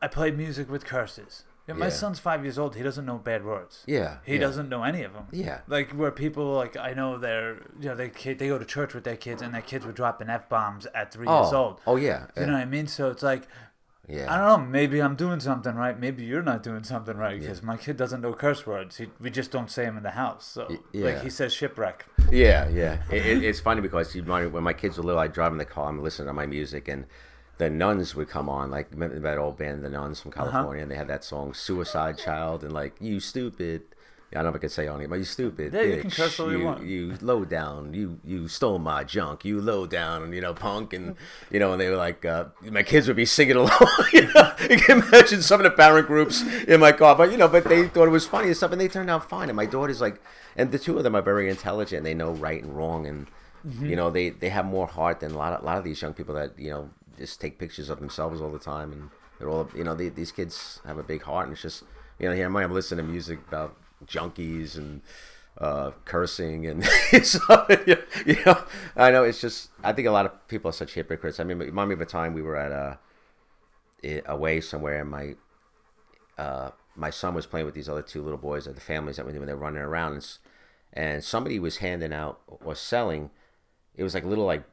I 0.00 0.08
play 0.08 0.32
music 0.32 0.68
with 0.68 0.84
curses. 0.84 1.44
Yeah, 1.68 1.74
my 1.74 1.86
Yeah. 1.86 1.90
son's 1.92 2.18
five 2.18 2.42
years 2.44 2.58
old. 2.58 2.74
He 2.74 2.82
doesn't 2.82 3.06
know 3.06 3.18
bad 3.18 3.44
words. 3.44 3.84
Yeah. 3.86 4.16
He 4.24 4.34
yeah. 4.34 4.40
doesn't 4.40 4.68
know 4.68 4.82
any 4.82 5.02
of 5.04 5.12
them. 5.12 5.26
Yeah. 5.30 5.60
Like 5.68 5.90
where 5.92 6.10
people 6.10 6.52
like 6.54 6.76
I 6.76 6.92
know 6.92 7.18
they're 7.18 7.54
you 7.78 7.88
know 7.88 7.94
they 7.94 8.08
they 8.08 8.48
go 8.48 8.58
to 8.58 8.64
church 8.64 8.94
with 8.94 9.04
their 9.04 9.16
kids 9.16 9.42
and 9.42 9.54
their 9.54 9.62
kids 9.62 9.86
were 9.86 9.92
dropping 9.92 10.28
f 10.28 10.48
bombs 10.48 10.86
at 10.94 11.12
three 11.12 11.26
oh. 11.28 11.42
years 11.42 11.52
Oh. 11.52 11.56
old. 11.64 11.80
Oh 11.86 11.96
yeah. 11.96 12.26
You 12.36 12.46
know 12.46 12.52
what 12.54 12.62
I 12.62 12.64
mean? 12.64 12.88
So 12.88 13.10
it's 13.10 13.22
like 13.22 13.46
Yeah. 14.08 14.26
I 14.32 14.36
don't 14.38 14.64
know. 14.64 14.66
Maybe 14.70 15.00
I'm 15.00 15.14
doing 15.14 15.38
something 15.38 15.76
right. 15.76 15.96
Maybe 15.98 16.24
you're 16.24 16.42
not 16.42 16.64
doing 16.64 16.82
something 16.82 17.16
right 17.16 17.34
Yeah. 17.36 17.42
because 17.42 17.62
my 17.62 17.76
kid 17.76 17.96
doesn't 17.96 18.20
know 18.20 18.32
curse 18.34 18.66
words. 18.66 18.96
He, 18.96 19.06
we 19.20 19.30
just 19.30 19.52
don't 19.52 19.70
say 19.70 19.84
them 19.84 19.96
in 19.96 20.02
the 20.02 20.10
house. 20.24 20.44
So 20.44 20.66
Y- 20.68 20.78
like 21.08 21.22
he 21.22 21.30
says 21.30 21.52
shipwreck. 21.54 22.06
Yeah, 22.32 22.68
yeah. 22.68 22.94
It, 23.10 23.24
it, 23.24 23.44
it's 23.44 23.60
funny 23.60 23.80
because 23.80 24.16
you 24.16 24.22
remind 24.22 24.46
me- 24.46 24.50
when 24.50 24.64
my 24.64 24.72
kids 24.72 24.96
were 24.98 25.04
little, 25.04 25.20
I'd 25.20 25.32
drive 25.32 25.52
in 25.52 25.58
the 25.58 25.64
car, 25.64 25.88
I'm 25.88 26.02
listening 26.02 26.26
to 26.26 26.32
my 26.32 26.46
music, 26.46 26.88
and 26.88 27.06
the 27.58 27.70
Nuns 27.70 28.14
would 28.14 28.28
come 28.28 28.48
on, 28.48 28.70
like 28.70 28.88
remember 28.90 29.18
that 29.20 29.38
old 29.38 29.58
band, 29.58 29.84
the 29.84 29.90
Nuns 29.90 30.20
from 30.20 30.32
Uh-huh. 30.36 30.50
California, 30.50 30.82
and 30.82 30.90
they 30.90 30.96
had 30.96 31.08
that 31.08 31.24
song 31.24 31.54
"Suicide 31.54 32.18
Child" 32.18 32.64
and 32.64 32.72
like 32.72 32.94
"You 33.00 33.20
Stupid." 33.20 33.82
Yeah, 34.32 34.40
I 34.40 34.42
don't 34.44 34.52
know 34.52 34.56
if 34.56 34.60
I 34.60 34.62
could 34.62 34.70
say 34.72 34.88
on 34.88 35.02
it, 35.02 35.10
but 35.10 35.16
you 35.18 35.26
stupid. 35.26 35.74
Yeah, 35.74 35.82
you 35.82 35.96
bitch. 35.96 36.00
can 36.00 36.10
curse 36.10 36.40
all 36.40 36.50
you 36.50 36.60
you 36.60 36.64
want. 36.64 36.82
You 36.84 37.18
low 37.20 37.44
down. 37.44 37.92
You 37.92 38.18
you 38.24 38.48
stole 38.48 38.78
my 38.78 39.04
junk. 39.04 39.44
You 39.44 39.60
low 39.60 39.86
down. 39.86 40.32
You 40.32 40.40
know, 40.40 40.54
punk, 40.54 40.94
and 40.94 41.16
you 41.50 41.58
know, 41.60 41.72
and 41.72 41.78
they 41.80 41.90
were 41.90 41.96
like, 41.98 42.24
uh, 42.24 42.46
my 42.62 42.82
kids 42.82 43.08
would 43.08 43.16
be 43.16 43.26
singing 43.26 43.56
along. 43.62 43.70
you, 44.14 44.32
know? 44.32 44.52
you 44.70 44.78
can 44.78 45.02
imagine 45.02 45.42
some 45.42 45.60
of 45.60 45.64
the 45.64 45.70
parent 45.70 46.06
groups 46.06 46.40
in 46.66 46.80
my 46.80 46.92
car, 46.92 47.14
but 47.14 47.30
you 47.30 47.36
know, 47.36 47.46
but 47.46 47.64
they 47.64 47.86
thought 47.88 48.06
it 48.06 48.10
was 48.10 48.26
funny 48.26 48.46
and 48.48 48.56
stuff, 48.56 48.72
and 48.72 48.80
they 48.80 48.88
turned 48.88 49.10
out 49.10 49.28
fine. 49.28 49.50
And 49.50 49.56
my 49.56 49.66
daughter's 49.66 50.00
like, 50.00 50.18
and 50.56 50.72
the 50.72 50.78
two 50.78 50.96
of 50.96 51.04
them 51.04 51.14
are 51.14 51.20
very 51.20 51.50
intelligent. 51.50 52.02
They 52.02 52.14
know 52.14 52.32
right 52.32 52.62
and 52.62 52.74
wrong, 52.74 53.06
and 53.06 53.26
Mm-hmm. 53.68 53.86
you 53.90 53.94
know, 53.96 54.10
they 54.10 54.30
they 54.30 54.48
have 54.48 54.64
more 54.64 54.88
heart 54.88 55.20
than 55.20 55.30
a 55.32 55.36
lot 55.38 55.52
of 55.52 55.62
a 55.62 55.64
lot 55.64 55.78
of 55.78 55.84
these 55.84 56.02
young 56.02 56.14
people 56.14 56.34
that 56.34 56.58
you 56.58 56.70
know 56.70 56.90
just 57.18 57.40
take 57.40 57.58
pictures 57.58 57.90
of 57.90 58.00
themselves 58.00 58.40
all 58.40 58.50
the 58.50 58.58
time, 58.58 58.92
and 58.92 59.10
they're 59.38 59.48
all 59.48 59.68
you 59.76 59.84
know, 59.84 59.94
they, 59.94 60.08
these 60.08 60.32
kids 60.32 60.80
have 60.84 60.98
a 60.98 61.02
big 61.02 61.22
heart, 61.22 61.46
and 61.46 61.52
it's 61.52 61.62
just 61.62 61.84
you 62.18 62.28
know, 62.28 62.34
here 62.34 62.56
I 62.56 62.62
am 62.62 62.72
listening 62.72 63.04
to 63.04 63.10
music 63.10 63.40
about 63.48 63.76
junkies 64.06 64.76
and 64.76 65.02
uh, 65.58 65.90
cursing 66.04 66.66
and 66.66 66.84
stuff. 67.22 67.66
you 68.26 68.36
know, 68.46 68.62
I 68.96 69.10
know 69.10 69.24
it's 69.24 69.40
just 69.40 69.70
I 69.82 69.92
think 69.92 70.08
a 70.08 70.10
lot 70.12 70.26
of 70.26 70.48
people 70.48 70.68
are 70.68 70.72
such 70.74 70.94
hypocrites. 70.94 71.40
I 71.40 71.44
mean, 71.44 71.58
remind 71.58 71.88
me 71.88 71.94
of 71.94 72.00
a 72.00 72.06
time 72.06 72.34
we 72.34 72.42
were 72.42 72.56
at 72.56 72.72
a 72.72 72.98
away 74.26 74.60
somewhere, 74.60 75.00
and 75.00 75.10
my 75.10 75.34
uh, 76.38 76.70
my 76.96 77.10
son 77.10 77.34
was 77.34 77.46
playing 77.46 77.66
with 77.66 77.74
these 77.74 77.88
other 77.88 78.02
two 78.02 78.22
little 78.22 78.38
boys 78.38 78.66
at 78.66 78.74
the 78.74 78.80
families 78.80 79.16
that 79.16 79.26
we 79.26 79.32
knew, 79.32 79.40
and 79.40 79.48
they're 79.48 79.56
running 79.56 79.82
around, 79.82 80.14
and, 80.14 80.38
and 80.92 81.24
somebody 81.24 81.58
was 81.58 81.78
handing 81.78 82.12
out 82.12 82.40
or 82.48 82.74
selling. 82.74 83.30
It 83.94 84.02
was 84.02 84.14
like 84.14 84.24
little 84.24 84.46
like 84.46 84.64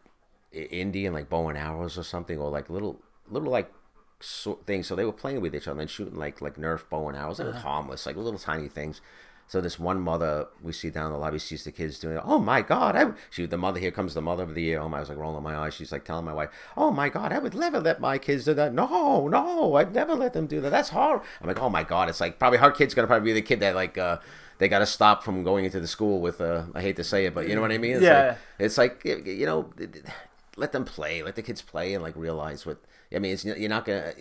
Indian 0.52 1.14
like 1.14 1.30
bow 1.30 1.50
and 1.50 1.58
arrows 1.58 1.98
or 1.98 2.04
something, 2.04 2.38
or 2.38 2.50
like 2.50 2.70
little 2.70 3.02
little 3.30 3.52
like 3.52 3.72
sort 4.20 4.66
things. 4.66 4.88
So 4.88 4.96
they 4.96 5.06
were 5.06 5.12
playing 5.12 5.42
with 5.42 5.56
each 5.56 5.68
other 5.68 5.80
and 5.82 5.90
shooting 5.90 6.18
like 6.18 6.42
like 6.42 6.56
Nerf 6.56 6.90
bow 6.90 7.08
and 7.10 7.18
arrows. 7.18 7.38
They 7.38 7.46
were 7.46 7.54
harmless, 7.54 8.06
like 8.06 8.16
little 8.16 8.40
tiny 8.40 8.68
things. 8.68 9.02
So 9.48 9.62
this 9.62 9.80
one 9.80 10.00
mother 10.00 10.46
we 10.62 10.74
see 10.74 10.92
down 10.92 11.08
in 11.08 11.14
the 11.14 11.18
lobby 11.18 11.40
sees 11.40 11.64
the 11.64 11.72
kids 11.72 11.98
doing 11.98 12.18
it. 12.18 12.24
Oh 12.24 12.38
my 12.38 12.62
God! 12.62 12.96
I 12.96 13.14
she 13.32 13.48
the 13.48 13.58
mother 13.58 13.80
here 13.80 13.90
comes 13.90 14.14
the 14.14 14.22
mother 14.22 14.44
of 14.44 14.54
the 14.54 14.62
year. 14.62 14.80
Oh 14.80 14.88
my! 14.88 14.98
I 14.98 15.00
was 15.00 15.10
like 15.10 15.18
rolling 15.18 15.42
my 15.42 15.56
eyes. 15.58 15.74
She's 15.74 15.92
like 15.92 16.06
telling 16.06 16.26
my 16.26 16.34
wife, 16.34 16.50
Oh 16.78 16.92
my 16.92 17.10
God! 17.10 17.34
I 17.34 17.40
would 17.40 17.56
never 17.56 17.80
let 17.80 18.00
my 18.00 18.20
kids 18.20 18.46
do 18.46 18.54
that. 18.54 18.76
No, 18.76 19.28
no, 19.28 19.74
I'd 19.74 19.92
never 19.92 20.14
let 20.14 20.34
them 20.34 20.46
do 20.46 20.62
that. 20.62 20.70
That's 20.70 20.90
horrible. 20.90 21.26
I'm 21.42 21.48
like, 21.48 21.60
Oh 21.60 21.70
my 21.70 21.84
God! 21.84 22.10
It's 22.10 22.22
like 22.22 22.38
probably 22.38 22.60
her 22.60 22.70
kid's 22.70 22.94
gonna 22.94 23.08
probably 23.08 23.26
be 23.26 23.34
the 23.34 23.42
kid 23.42 23.60
that 23.62 23.74
like 23.74 23.98
uh 23.98 24.18
they 24.60 24.68
got 24.68 24.80
to 24.80 24.86
stop 24.86 25.24
from 25.24 25.44
going 25.44 25.66
into 25.66 25.80
the 25.80 25.88
school 25.88 26.22
with 26.22 26.42
uh 26.42 26.66
I 26.76 26.82
hate 26.82 26.98
to 26.98 27.04
say 27.04 27.26
it, 27.26 27.34
but 27.34 27.48
you 27.48 27.56
know 27.56 27.62
what 27.62 27.72
I 27.72 27.80
mean? 27.80 27.94
It's 27.94 28.04
Yeah. 28.04 28.28
Like, 28.28 28.38
it's 28.60 28.78
like 28.78 29.02
you 29.04 29.48
know 29.48 29.72
let 30.60 30.72
them 30.72 30.86
play 30.86 31.24
let 31.24 31.36
the 31.36 31.42
kids 31.42 31.62
play 31.62 31.94
and 31.94 32.04
like 32.04 32.16
realize 32.16 32.66
what 32.66 32.78
i 33.16 33.20
mean 33.20 33.34
it's 33.34 33.46
you're 33.46 33.70
not 33.70 33.86
gonna 33.86 34.14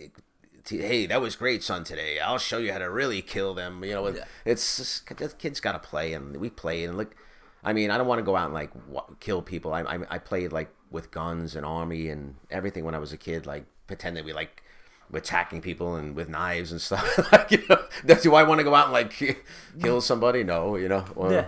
hey 0.67 1.05
that 1.07 1.19
was 1.21 1.35
great 1.35 1.63
son 1.63 1.83
today. 1.83 2.19
I'll 2.19 2.37
show 2.37 2.57
you 2.59 2.71
how 2.71 2.77
to 2.79 2.89
really 2.89 3.21
kill 3.21 3.53
them 3.53 3.83
you 3.83 3.93
know 3.93 4.13
it's 4.45 4.77
just, 4.77 5.07
the 5.17 5.29
kids 5.29 5.59
gotta 5.59 5.79
play 5.79 6.13
and 6.13 6.37
we 6.37 6.49
played 6.49 6.89
and 6.89 6.97
look 6.97 7.15
i 7.63 7.73
mean 7.73 7.89
i 7.91 7.97
don't 7.97 8.07
want 8.07 8.19
to 8.19 8.23
go 8.23 8.35
out 8.35 8.45
and 8.45 8.53
like 8.53 8.71
kill 9.19 9.41
people. 9.41 9.73
I, 9.73 9.81
I 9.81 9.99
i 10.11 10.17
played 10.17 10.51
like 10.51 10.69
with 10.91 11.11
guns 11.11 11.55
and 11.55 11.65
army 11.65 12.09
and 12.09 12.35
everything 12.51 12.83
when 12.83 12.93
i 12.95 12.99
was 12.99 13.11
a 13.13 13.17
kid 13.17 13.45
like 13.45 13.65
pretending 13.87 14.25
we 14.25 14.33
like 14.33 14.61
were 15.09 15.17
attacking 15.19 15.61
people 15.61 15.95
and 15.95 16.15
with 16.15 16.29
knives 16.29 16.71
and 16.71 16.79
stuff. 16.79 17.07
Like 17.31 17.51
you 17.51 17.63
know 17.67 17.81
do 18.21 18.35
i 18.35 18.43
want 18.43 18.59
to 18.59 18.63
go 18.63 18.75
out 18.75 18.85
and 18.85 18.93
like 18.93 19.11
kill 19.81 20.01
somebody? 20.01 20.43
No 20.43 20.75
you 20.75 20.87
know 20.89 21.03
Or- 21.15 21.31
Yeah. 21.31 21.47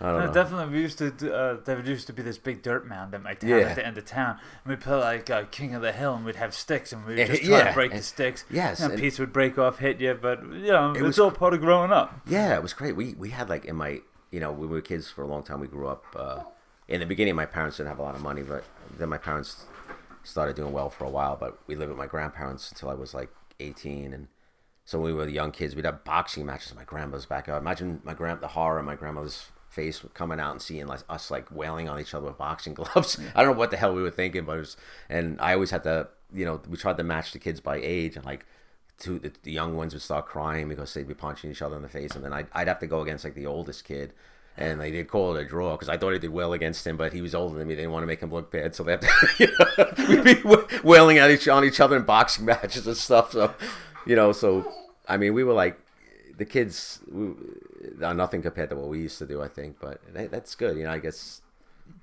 I 0.00 0.06
don't 0.10 0.20
No, 0.20 0.26
know 0.26 0.32
definitely. 0.32 0.74
We 0.74 0.80
used 0.82 0.98
to. 0.98 1.10
do- 1.10 1.32
Uh, 1.32 1.56
there 1.64 1.80
used 1.80 2.06
to 2.08 2.12
be 2.12 2.22
this 2.22 2.38
big 2.38 2.62
dirt 2.62 2.86
mound 2.86 3.14
at 3.14 3.22
my 3.22 3.34
town 3.34 3.50
Yeah. 3.50 3.56
at 3.58 3.76
the 3.76 3.86
end 3.86 3.96
of 3.98 4.04
town, 4.04 4.38
and 4.64 4.70
we'd 4.70 4.80
play 4.80 4.96
like 4.96 5.30
uh, 5.30 5.44
King 5.50 5.74
of 5.74 5.82
the 5.82 5.92
Hill, 5.92 6.14
and 6.14 6.24
we'd 6.24 6.36
have 6.36 6.52
sticks, 6.54 6.92
and 6.92 7.04
we'd 7.06 7.16
just 7.26 7.42
try 7.44 7.58
yeah, 7.58 7.68
to 7.68 7.74
break 7.74 7.92
the 7.92 8.02
sticks. 8.02 8.44
yes, 8.50 8.80
and 8.80 8.92
and- 8.92 9.00
piece 9.00 9.18
would 9.18 9.32
break 9.32 9.58
off, 9.58 9.78
hit 9.78 10.00
you, 10.00 10.14
but 10.20 10.42
you 10.42 10.72
know, 10.72 10.90
It 10.92 10.96
it's 10.98 11.02
was 11.02 11.18
all 11.18 11.30
part 11.30 11.54
of 11.54 11.60
growing 11.60 11.92
up. 11.92 12.20
Yeah, 12.26 12.54
it 12.54 12.62
was 12.62 12.72
great. 12.74 12.94
We 12.96 13.14
we 13.14 13.30
had 13.30 13.48
like 13.48 13.64
in 13.64 13.76
my 13.76 14.00
you 14.30 14.40
know 14.40 14.52
we 14.52 14.66
were 14.66 14.80
kids 14.80 15.08
for 15.10 15.22
a 15.22 15.26
long 15.26 15.42
time. 15.42 15.60
We 15.60 15.66
grew 15.68 15.88
up. 15.88 16.04
Uh, 16.14 16.40
in 16.88 17.00
the 17.00 17.06
beginning, 17.06 17.34
my 17.34 17.46
parents 17.46 17.78
didn't 17.78 17.88
have 17.88 17.98
a 17.98 18.02
lot 18.02 18.14
of 18.14 18.22
money, 18.22 18.42
but 18.42 18.64
then 18.98 19.08
my 19.08 19.18
parents 19.18 19.64
started 20.24 20.56
doing 20.56 20.72
well 20.72 20.90
for 20.90 21.04
a 21.04 21.10
while. 21.10 21.36
But 21.36 21.58
we 21.66 21.74
lived 21.74 21.88
with 21.90 21.98
my 21.98 22.06
grandparents 22.06 22.70
until 22.70 22.90
I 22.90 22.94
was 22.94 23.14
like 23.14 23.30
eighteen, 23.60 24.12
and 24.12 24.28
so 24.84 24.98
when 25.00 25.12
we 25.12 25.16
were 25.18 25.26
young 25.28 25.52
kids. 25.52 25.74
We'd 25.74 25.84
have 25.84 26.04
boxing 26.04 26.44
matches 26.46 26.70
in 26.70 26.76
my 26.76 26.84
grandmother's 26.84 27.26
backyard. 27.26 27.62
Imagine 27.62 28.00
my 28.04 28.14
grand 28.14 28.40
the 28.40 28.48
horror 28.48 28.78
of 28.78 28.84
my 28.84 28.94
grandmother's 28.94 29.46
face 29.76 30.02
coming 30.14 30.40
out 30.40 30.52
and 30.52 30.62
seeing 30.62 30.86
like 30.86 31.00
us 31.08 31.30
like 31.30 31.54
wailing 31.54 31.88
on 31.88 32.00
each 32.00 32.14
other 32.14 32.26
with 32.26 32.38
boxing 32.38 32.74
gloves. 32.80 33.20
I 33.34 33.42
don't 33.42 33.52
know 33.52 33.58
what 33.58 33.70
the 33.70 33.76
hell 33.76 33.94
we 33.94 34.02
were 34.02 34.10
thinking, 34.10 34.44
but 34.44 34.56
it 34.56 34.60
was. 34.60 34.76
And 35.08 35.40
I 35.40 35.52
always 35.52 35.70
had 35.70 35.84
to, 35.84 36.08
you 36.34 36.44
know, 36.44 36.60
we 36.68 36.76
tried 36.76 36.96
to 36.96 37.04
match 37.04 37.32
the 37.32 37.38
kids 37.38 37.60
by 37.60 37.76
age, 37.76 38.16
and 38.16 38.24
like 38.24 38.46
two 38.98 39.18
the, 39.18 39.32
the 39.42 39.52
young 39.52 39.76
ones 39.76 39.92
would 39.92 40.02
start 40.02 40.26
crying 40.26 40.68
because 40.68 40.92
they'd 40.94 41.06
be 41.06 41.14
punching 41.14 41.50
each 41.50 41.62
other 41.62 41.76
in 41.76 41.82
the 41.82 41.88
face, 41.88 42.16
and 42.16 42.24
then 42.24 42.32
I'd, 42.32 42.48
I'd 42.52 42.68
have 42.68 42.80
to 42.80 42.86
go 42.86 43.02
against 43.02 43.22
like 43.24 43.34
the 43.34 43.46
oldest 43.46 43.84
kid. 43.84 44.12
And 44.58 44.80
they 44.80 44.90
did 44.90 45.08
call 45.08 45.36
it 45.36 45.42
a 45.42 45.44
draw 45.44 45.72
because 45.72 45.90
I 45.90 45.98
thought 45.98 46.14
I 46.14 46.18
did 46.18 46.30
well 46.30 46.54
against 46.54 46.86
him, 46.86 46.96
but 46.96 47.12
he 47.12 47.20
was 47.20 47.34
older 47.34 47.58
than 47.58 47.68
me. 47.68 47.74
They 47.74 47.82
didn't 47.82 47.92
want 47.92 48.04
to 48.04 48.06
make 48.06 48.20
him 48.20 48.32
look 48.32 48.50
bad, 48.50 48.74
so 48.74 48.84
they 48.84 48.92
have 48.92 49.00
to, 49.00 49.28
you 49.38 49.48
know, 49.58 49.92
we'd 50.08 50.24
be 50.24 50.78
wailing 50.82 51.18
at 51.18 51.30
each 51.30 51.46
on 51.46 51.62
each 51.62 51.78
other 51.78 51.94
in 51.94 52.04
boxing 52.04 52.46
matches 52.46 52.86
and 52.86 52.96
stuff. 52.96 53.32
So, 53.32 53.54
you 54.06 54.16
know, 54.16 54.32
so 54.32 54.72
I 55.06 55.18
mean, 55.18 55.34
we 55.34 55.44
were 55.44 55.52
like 55.52 55.78
the 56.36 56.44
kids 56.44 57.00
we, 57.10 57.28
uh, 57.28 58.06
are 58.06 58.14
nothing 58.14 58.42
compared 58.42 58.70
to 58.70 58.76
what 58.76 58.88
we 58.88 59.00
used 59.00 59.18
to 59.18 59.26
do. 59.26 59.42
I 59.42 59.48
think, 59.48 59.76
but 59.80 60.00
that, 60.12 60.30
that's 60.30 60.54
good. 60.54 60.76
You 60.76 60.84
know, 60.84 60.90
I 60.90 60.98
guess 60.98 61.42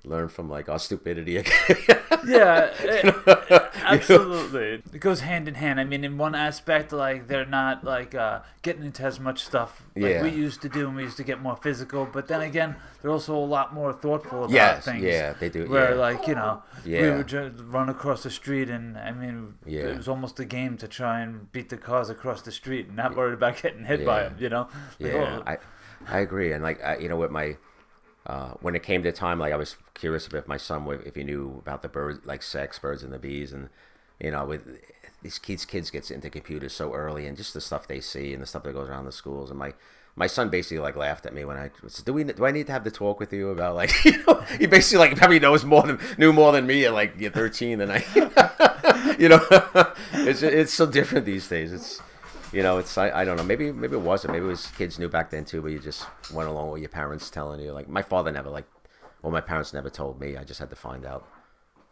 learn 0.04 0.28
from 0.28 0.48
like 0.50 0.68
our 0.68 0.78
stupidity. 0.78 1.36
again. 1.38 1.52
Yeah, 2.26 2.70
it- 2.80 3.74
absolutely. 3.84 4.82
It 4.94 5.00
goes 5.00 5.20
hand 5.20 5.46
in 5.48 5.54
hand. 5.56 5.78
I 5.78 5.84
mean, 5.84 6.04
in 6.04 6.16
one 6.16 6.34
aspect, 6.34 6.92
like 6.92 7.26
they're 7.28 7.44
not 7.46 7.84
like 7.84 8.14
uh, 8.14 8.40
getting 8.62 8.84
into 8.84 9.02
as 9.02 9.20
much 9.20 9.44
stuff 9.44 9.82
like 9.94 10.04
Yeah. 10.12 10.22
we 10.22 10.30
used 10.30 10.62
to 10.62 10.68
do, 10.68 10.86
and 10.86 10.96
we 10.96 11.02
used 11.02 11.16
to 11.18 11.24
get 11.24 11.40
more 11.42 11.56
physical. 11.56 12.06
But 12.10 12.28
then 12.28 12.40
again, 12.40 12.76
they're 13.02 13.10
also 13.10 13.34
a 13.36 13.44
lot 13.44 13.74
more 13.74 13.92
thoughtful 13.92 14.44
about 14.44 14.50
Yes, 14.54 14.84
things. 14.86 15.02
yeah, 15.02 15.34
they 15.38 15.48
do, 15.50 15.66
Where 15.68 15.90
yeah. 15.94 16.00
like 16.00 16.26
you 16.26 16.34
know, 16.34 16.62
yeah. 16.84 17.02
we 17.02 17.10
would 17.10 17.26
just 17.28 17.60
run 17.62 17.88
across 17.88 18.22
the 18.22 18.30
street, 18.30 18.70
and 18.70 18.96
I 18.96 19.12
mean, 19.12 19.54
Yeah. 19.66 19.82
it 19.88 19.96
was 19.98 20.08
almost 20.08 20.40
a 20.40 20.44
game 20.44 20.76
to 20.78 20.88
try 20.88 21.20
and 21.20 21.50
beat 21.52 21.68
the 21.68 21.76
cars 21.76 22.08
across 22.08 22.40
the 22.42 22.52
street, 22.52 22.86
and 22.88 22.96
not 22.96 23.16
worried 23.16 23.34
about 23.34 23.60
getting 23.60 23.84
hit 23.84 24.04
by 24.06 24.22
them. 24.22 24.36
You 24.38 24.48
know? 24.48 24.68
Like, 24.98 25.12
Yeah, 25.12 25.40
oh, 25.40 25.42
I, 25.46 25.58
I 26.08 26.18
agree. 26.20 26.52
And 26.52 26.62
like, 26.62 26.82
I, 26.82 26.96
you 26.96 27.08
know, 27.08 27.16
with 27.16 27.30
my, 27.30 27.56
uh, 28.26 28.52
when 28.60 28.74
it 28.74 28.82
came 28.82 29.02
to 29.02 29.12
time, 29.12 29.38
like 29.38 29.52
I 29.52 29.56
was 29.56 29.76
curious 29.94 30.26
if 30.32 30.48
my 30.48 30.56
son, 30.56 30.84
would- 30.86 31.06
if 31.06 31.14
he 31.14 31.24
knew 31.24 31.58
about 31.64 31.82
the 31.82 31.88
birds, 31.88 32.24
like 32.24 32.42
sex, 32.42 32.78
birds 32.78 33.02
and 33.02 33.12
the 33.12 33.18
bees, 33.18 33.52
and 33.52 33.68
you 34.20 34.30
know, 34.30 34.44
with 34.44 34.62
these 35.22 35.38
kids, 35.38 35.64
kids 35.64 35.90
gets 35.90 36.10
into 36.10 36.30
computers 36.30 36.72
so 36.72 36.92
early, 36.94 37.26
and 37.26 37.36
just 37.36 37.54
the 37.54 37.60
stuff 37.60 37.86
they 37.88 38.00
see 38.00 38.32
and 38.32 38.42
the 38.42 38.46
stuff 38.46 38.62
that 38.62 38.72
goes 38.72 38.88
around 38.88 39.04
the 39.06 39.12
schools. 39.12 39.50
And 39.50 39.58
my, 39.58 39.74
my 40.16 40.26
son 40.26 40.48
basically 40.48 40.78
like 40.78 40.96
laughed 40.96 41.26
at 41.26 41.34
me 41.34 41.44
when 41.44 41.56
I 41.56 41.70
said, 41.88 42.04
"Do 42.04 42.12
we? 42.12 42.24
Do 42.24 42.46
I 42.46 42.50
need 42.50 42.66
to 42.66 42.72
have 42.72 42.84
the 42.84 42.90
talk 42.90 43.18
with 43.20 43.32
you 43.32 43.50
about 43.50 43.74
like?" 43.74 43.92
You 44.04 44.22
know, 44.26 44.40
he 44.58 44.66
basically 44.66 45.06
like 45.08 45.16
probably 45.18 45.40
knows 45.40 45.64
more 45.64 45.82
than 45.82 45.98
knew 46.18 46.32
more 46.32 46.52
than 46.52 46.66
me 46.66 46.84
at 46.86 46.92
like 46.94 47.14
you're 47.18 47.30
13 47.30 47.78
than 47.78 47.90
I. 47.90 48.04
you 49.18 49.28
know, 49.28 49.40
it's 50.12 50.42
it's 50.42 50.72
so 50.72 50.86
different 50.86 51.26
these 51.26 51.48
days. 51.48 51.72
It's 51.72 52.00
you 52.54 52.62
know, 52.62 52.78
it's 52.78 52.96
I, 52.96 53.10
I 53.10 53.24
don't 53.24 53.36
know. 53.36 53.42
Maybe 53.42 53.72
maybe 53.72 53.96
it 53.96 54.00
wasn't. 54.00 54.32
Maybe 54.32 54.44
it 54.46 54.48
was 54.48 54.66
kids 54.78 54.98
knew 54.98 55.08
back 55.08 55.30
then 55.30 55.44
too, 55.44 55.60
but 55.62 55.72
you 55.72 55.78
just 55.78 56.06
went 56.32 56.48
along 56.48 56.70
with 56.70 56.80
your 56.80 56.88
parents 56.88 57.28
telling 57.30 57.60
you. 57.60 57.72
Like 57.72 57.88
my 57.88 58.02
father 58.02 58.30
never 58.32 58.48
like, 58.50 58.64
well, 59.22 59.32
my 59.32 59.40
parents 59.40 59.72
never 59.72 59.90
told 59.90 60.20
me. 60.20 60.36
I 60.36 60.44
just 60.44 60.60
had 60.60 60.70
to 60.70 60.76
find 60.76 61.04
out 61.04 61.26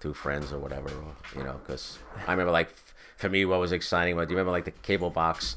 through 0.01 0.14
friends 0.14 0.53
or 0.53 0.59
whatever. 0.59 0.88
Or, 0.88 1.14
you 1.37 1.44
know, 1.44 1.61
because 1.64 1.98
I 2.27 2.33
remember 2.33 2.53
like 2.53 2.68
f- 2.70 2.94
for 3.16 3.29
me, 3.29 3.44
what 3.44 3.61
was 3.61 3.72
exciting. 3.72 4.16
Was, 4.16 4.27
do 4.27 4.33
you 4.33 4.37
remember 4.38 4.53
like 4.53 4.64
the 4.64 4.70
cable 4.70 5.11
box, 5.11 5.57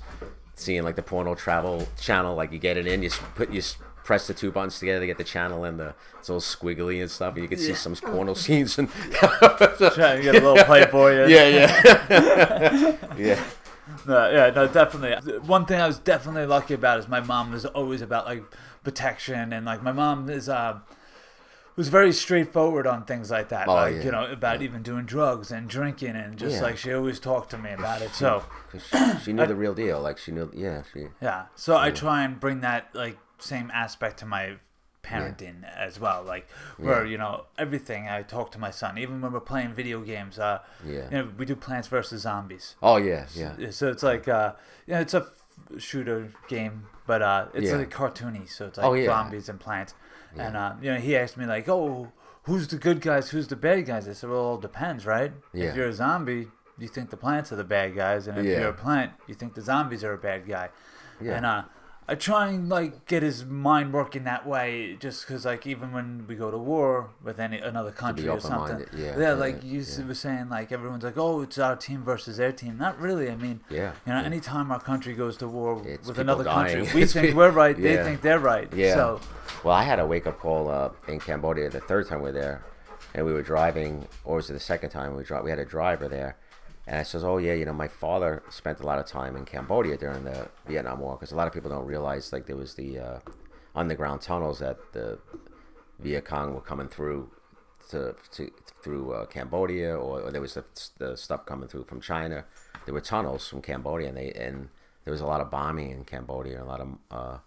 seeing 0.56 0.84
like 0.84 0.96
the 0.96 1.04
porno 1.04 1.36
travel 1.36 1.88
channel? 2.00 2.36
Like 2.36 2.52
you 2.52 2.60
get 2.60 2.78
it 2.78 2.88
in, 2.88 3.02
you 3.04 3.10
put 3.36 3.50
you 3.52 3.62
press 4.04 4.28
the 4.28 4.36
two 4.36 4.52
buttons 4.52 4.78
together 4.78 5.00
to 5.00 5.08
get 5.08 5.18
the 5.18 5.24
channel, 5.24 5.64
and 5.64 5.80
the 5.80 5.96
it's 6.20 6.30
all 6.30 6.40
squiggly 6.40 7.02
and 7.02 7.10
stuff. 7.10 7.34
And 7.36 7.44
you 7.44 7.50
can 7.50 7.58
see 7.58 7.70
Yeah. 7.70 7.76
some 7.76 7.96
porno 7.96 8.34
scenes 8.44 8.78
and 8.78 8.90
trying 8.92 10.18
to 10.18 10.22
get 10.22 10.36
a 10.36 10.40
little 10.48 10.56
Playboy. 10.66 11.26
yeah, 11.28 11.48
yeah, 11.48 12.96
yeah. 13.18 13.44
No, 14.08 14.30
yeah, 14.32 14.50
no, 14.50 14.68
definitely. 14.68 15.38
One 15.40 15.66
thing 15.66 15.80
I 15.80 15.88
was 15.88 16.00
definitely 16.00 16.46
lucky 16.48 16.74
about 16.74 17.00
is 17.00 17.08
my 17.08 17.20
mom 17.22 17.52
was 17.52 17.66
always 17.66 18.02
about 18.02 18.26
like 18.26 18.44
protection 18.84 19.54
and 19.54 19.66
like 19.66 19.82
my 19.84 19.92
mom 19.92 20.30
is 20.30 20.50
uh 20.50 20.80
was 21.76 21.90
very 21.90 22.14
straightforward 22.14 22.88
on 22.88 23.04
things 23.04 23.30
like 23.30 23.50
that. 23.50 23.68
Oh, 23.68 23.74
like, 23.74 23.96
yeah. 23.96 24.04
you 24.04 24.12
know, 24.12 24.26
about 24.32 24.62
even 24.62 24.82
doing 24.82 25.06
drugs 25.06 25.52
and 25.52 25.68
drinking 25.70 26.16
and 26.16 26.38
just 26.38 26.56
Yeah. 26.56 26.62
like 26.62 26.78
she 26.78 26.94
always 26.94 27.20
talked 27.20 27.50
to 27.52 27.58
me 27.58 27.72
about 27.72 28.02
it. 28.02 28.12
So 28.16 28.44
'Cause 28.72 28.84
she, 28.88 29.26
she 29.26 29.34
knew 29.34 29.46
the 29.46 29.56
real 29.56 29.74
deal. 29.74 30.00
Like 30.00 30.18
she 30.18 30.32
knew, 30.32 30.50
yeah, 30.54 30.84
she. 30.94 31.08
yeah. 31.22 31.46
So 31.56 31.76
I 31.78 31.92
try 31.92 32.24
and 32.24 32.40
bring 32.40 32.62
that 32.62 32.90
like 32.94 33.18
same 33.40 33.70
aspect 33.72 34.20
to 34.20 34.26
my 34.26 34.56
parenting 35.10 35.58
as 35.88 36.00
well. 36.00 36.22
Like 36.34 36.46
where, 36.78 37.04
Yeah. 37.04 37.12
you 37.12 37.18
know, 37.18 37.34
everything 37.58 38.02
I 38.08 38.24
talk 38.24 38.52
to 38.56 38.60
my 38.60 38.72
son, 38.72 38.98
even 38.98 39.22
when 39.22 39.32
we're 39.32 39.40
playing 39.54 39.74
video 39.82 40.02
games, 40.02 40.36
uh 40.40 40.60
Yeah. 40.86 41.06
you 41.12 41.18
know, 41.18 41.28
we 41.40 41.46
do 41.46 41.56
Plants 41.56 41.88
vs. 41.88 42.22
Zombies. 42.22 42.76
Oh 42.82 42.98
yeah, 42.98 43.26
yeah. 43.42 43.54
Yeah, 43.58 43.72
So 43.72 43.84
it's 43.94 44.04
like 44.12 44.28
uh, 44.28 44.54
yeah, 44.88 45.00
it's 45.04 45.14
a 45.14 45.24
f- 45.28 45.82
shooter 45.88 46.20
game, 46.48 46.76
but 47.08 47.22
uh, 47.22 47.48
it's 47.54 47.70
Yeah. 47.70 47.78
like 47.78 47.92
cartoony, 48.02 48.46
so 48.50 48.62
it's 48.68 48.78
like 48.78 48.88
Oh, 48.88 48.94
yeah. 48.94 49.06
zombies 49.06 49.48
and 49.50 49.60
plants. 49.60 49.94
And 50.38 50.58
uh, 50.58 50.74
you 50.82 50.92
know, 50.94 51.00
he 51.00 51.16
asked 51.16 51.38
me 51.38 51.46
like, 51.46 51.70
"Oh, 51.70 52.12
who's 52.44 52.68
the 52.68 52.78
good 52.88 53.00
guys? 53.00 53.30
Who's 53.30 53.48
the 53.48 53.56
bad 53.56 53.86
guys?" 53.86 54.06
I 54.08 54.14
said, 54.14 54.30
"Well, 54.30 54.40
it 54.40 54.44
all 54.52 54.58
depends, 54.58 55.06
right? 55.06 55.32
Yeah. 55.54 55.70
If 55.70 55.76
you're 55.78 55.88
a 55.88 55.94
zombie, 55.94 56.50
you 56.78 56.90
think 56.90 57.10
the 57.10 57.22
plants 57.26 57.54
are 57.54 57.56
the 57.64 57.64
bad 57.78 57.96
guys, 57.96 58.28
and 58.28 58.38
if 58.38 58.46
Yeah. 58.46 58.60
you're 58.60 58.70
a 58.80 58.82
plant, 58.86 59.12
you 59.28 59.34
think 59.40 59.54
the 59.56 59.62
zombies 59.62 60.04
are 60.04 60.12
a 60.14 60.18
bad 60.30 60.42
guy." 60.46 60.68
Yeah. 61.22 61.36
And 61.38 61.46
uh, 61.46 61.64
I 62.08 62.14
try 62.14 62.50
and 62.50 62.70
like 62.70 63.08
get 63.08 63.24
his 63.24 63.46
mind 63.46 63.92
working 63.92 64.26
that 64.26 64.46
way, 64.46 64.96
just 65.00 65.26
because 65.26 65.44
like 65.46 65.66
even 65.66 65.92
when 65.92 66.26
we 66.28 66.36
go 66.36 66.52
to 66.52 66.58
war 66.58 67.10
with 67.24 67.40
any 67.40 67.58
another 67.58 67.92
country 67.92 68.28
or 68.28 68.40
something, 68.40 68.86
yeah, 68.96 69.18
yeah, 69.18 69.20
yeah, 69.20 69.34
like 69.34 69.64
you 69.64 69.80
yeah. 69.82 70.06
were 70.06 70.14
saying, 70.14 70.50
like 70.50 70.72
everyone's 70.72 71.04
like, 71.04 71.18
"Oh, 71.18 71.42
it's 71.42 71.58
our 71.58 71.76
team 71.76 72.04
versus 72.04 72.38
their 72.38 72.52
team." 72.52 72.78
Not 72.78 73.00
really. 73.00 73.32
I 73.32 73.36
mean, 73.36 73.62
Yeah, 73.72 73.94
you 74.06 74.14
know, 74.14 74.20
yeah. 74.20 74.26
anytime 74.26 74.72
our 74.72 74.80
country 74.80 75.16
goes 75.16 75.36
to 75.38 75.48
war 75.48 75.82
It's 75.84 76.08
with 76.08 76.20
another 76.20 76.44
country, 76.44 76.84
we 76.94 77.02
It's 77.04 77.14
think 77.18 77.36
we're 77.36 77.50
right, 77.50 77.76
they 77.76 77.98
think 78.04 78.22
they're 78.22 78.40
right. 78.40 78.72
Yeah. 78.72 78.94
So, 78.94 79.20
Well, 79.64 79.74
I 79.74 79.84
had 79.84 80.00
a 80.00 80.06
wake 80.06 80.28
up 80.28 80.40
call 80.40 80.70
uh, 80.70 80.90
in 81.08 81.20
Cambodia 81.20 81.72
the 81.72 81.80
third 81.80 82.08
time 82.08 82.20
we 82.20 82.26
were 82.30 82.34
there, 82.34 82.64
and 83.16 83.26
we 83.26 83.34
were 83.34 83.42
driving, 83.42 84.08
or 84.24 84.36
was 84.36 84.50
it 84.52 84.54
the 84.54 84.60
second 84.60 84.92
time 84.92 85.16
we 85.16 85.24
dri 85.24 85.42
We 85.42 85.50
had 85.50 85.60
a 85.60 85.66
driver 85.66 86.08
there, 86.08 86.38
and 86.88 87.00
I 87.00 87.04
says, 87.04 87.24
"Oh 87.24 87.38
yeah, 87.38 87.54
you 87.54 87.66
know, 87.66 87.74
my 87.74 87.88
father 87.88 88.44
spent 88.50 88.80
a 88.80 88.86
lot 88.86 89.00
of 89.00 89.06
time 89.06 89.36
in 89.36 89.46
Cambodia 89.46 89.98
during 89.98 90.24
the 90.24 90.50
Vietnam 90.68 91.00
War 91.00 91.16
because 91.16 91.32
a 91.32 91.36
lot 91.36 91.48
of 91.48 91.54
people 91.54 91.70
don't 91.70 91.86
realize 91.86 92.32
like 92.32 92.46
there 92.46 92.56
was 92.56 92.76
the 92.76 93.00
uh, 93.00 93.20
underground 93.76 94.22
tunnels 94.22 94.60
that 94.60 94.78
the 94.94 95.20
Viet 96.00 96.26
Cong 96.26 96.54
were 96.54 96.62
coming 96.62 96.88
through 96.88 97.32
to, 97.90 98.16
to 98.32 98.52
through 98.82 99.14
uh, 99.14 99.26
Cambodia, 99.26 99.96
or, 99.96 100.22
or 100.22 100.32
there 100.32 100.42
was 100.42 100.54
the, 100.56 100.64
the 100.98 101.18
stuff 101.18 101.46
coming 101.46 101.68
through 101.68 101.86
from 101.86 102.02
China. 102.02 102.46
There 102.86 102.94
were 102.94 103.02
tunnels 103.02 103.48
from 103.48 103.62
Cambodia, 103.62 104.10
and 104.10 104.18
they 104.18 104.32
and 104.32 104.70
there 105.04 105.12
was 105.12 105.22
a 105.22 105.26
lot 105.26 105.42
of 105.42 105.50
bombing 105.50 105.92
in 105.92 106.04
Cambodia, 106.04 106.64
a 106.64 106.66
lot 106.66 106.82
of 106.82 106.88
uh, 107.12 107.38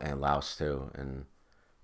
and 0.00 0.20
Laos 0.20 0.56
too. 0.56 0.90
And 0.94 1.24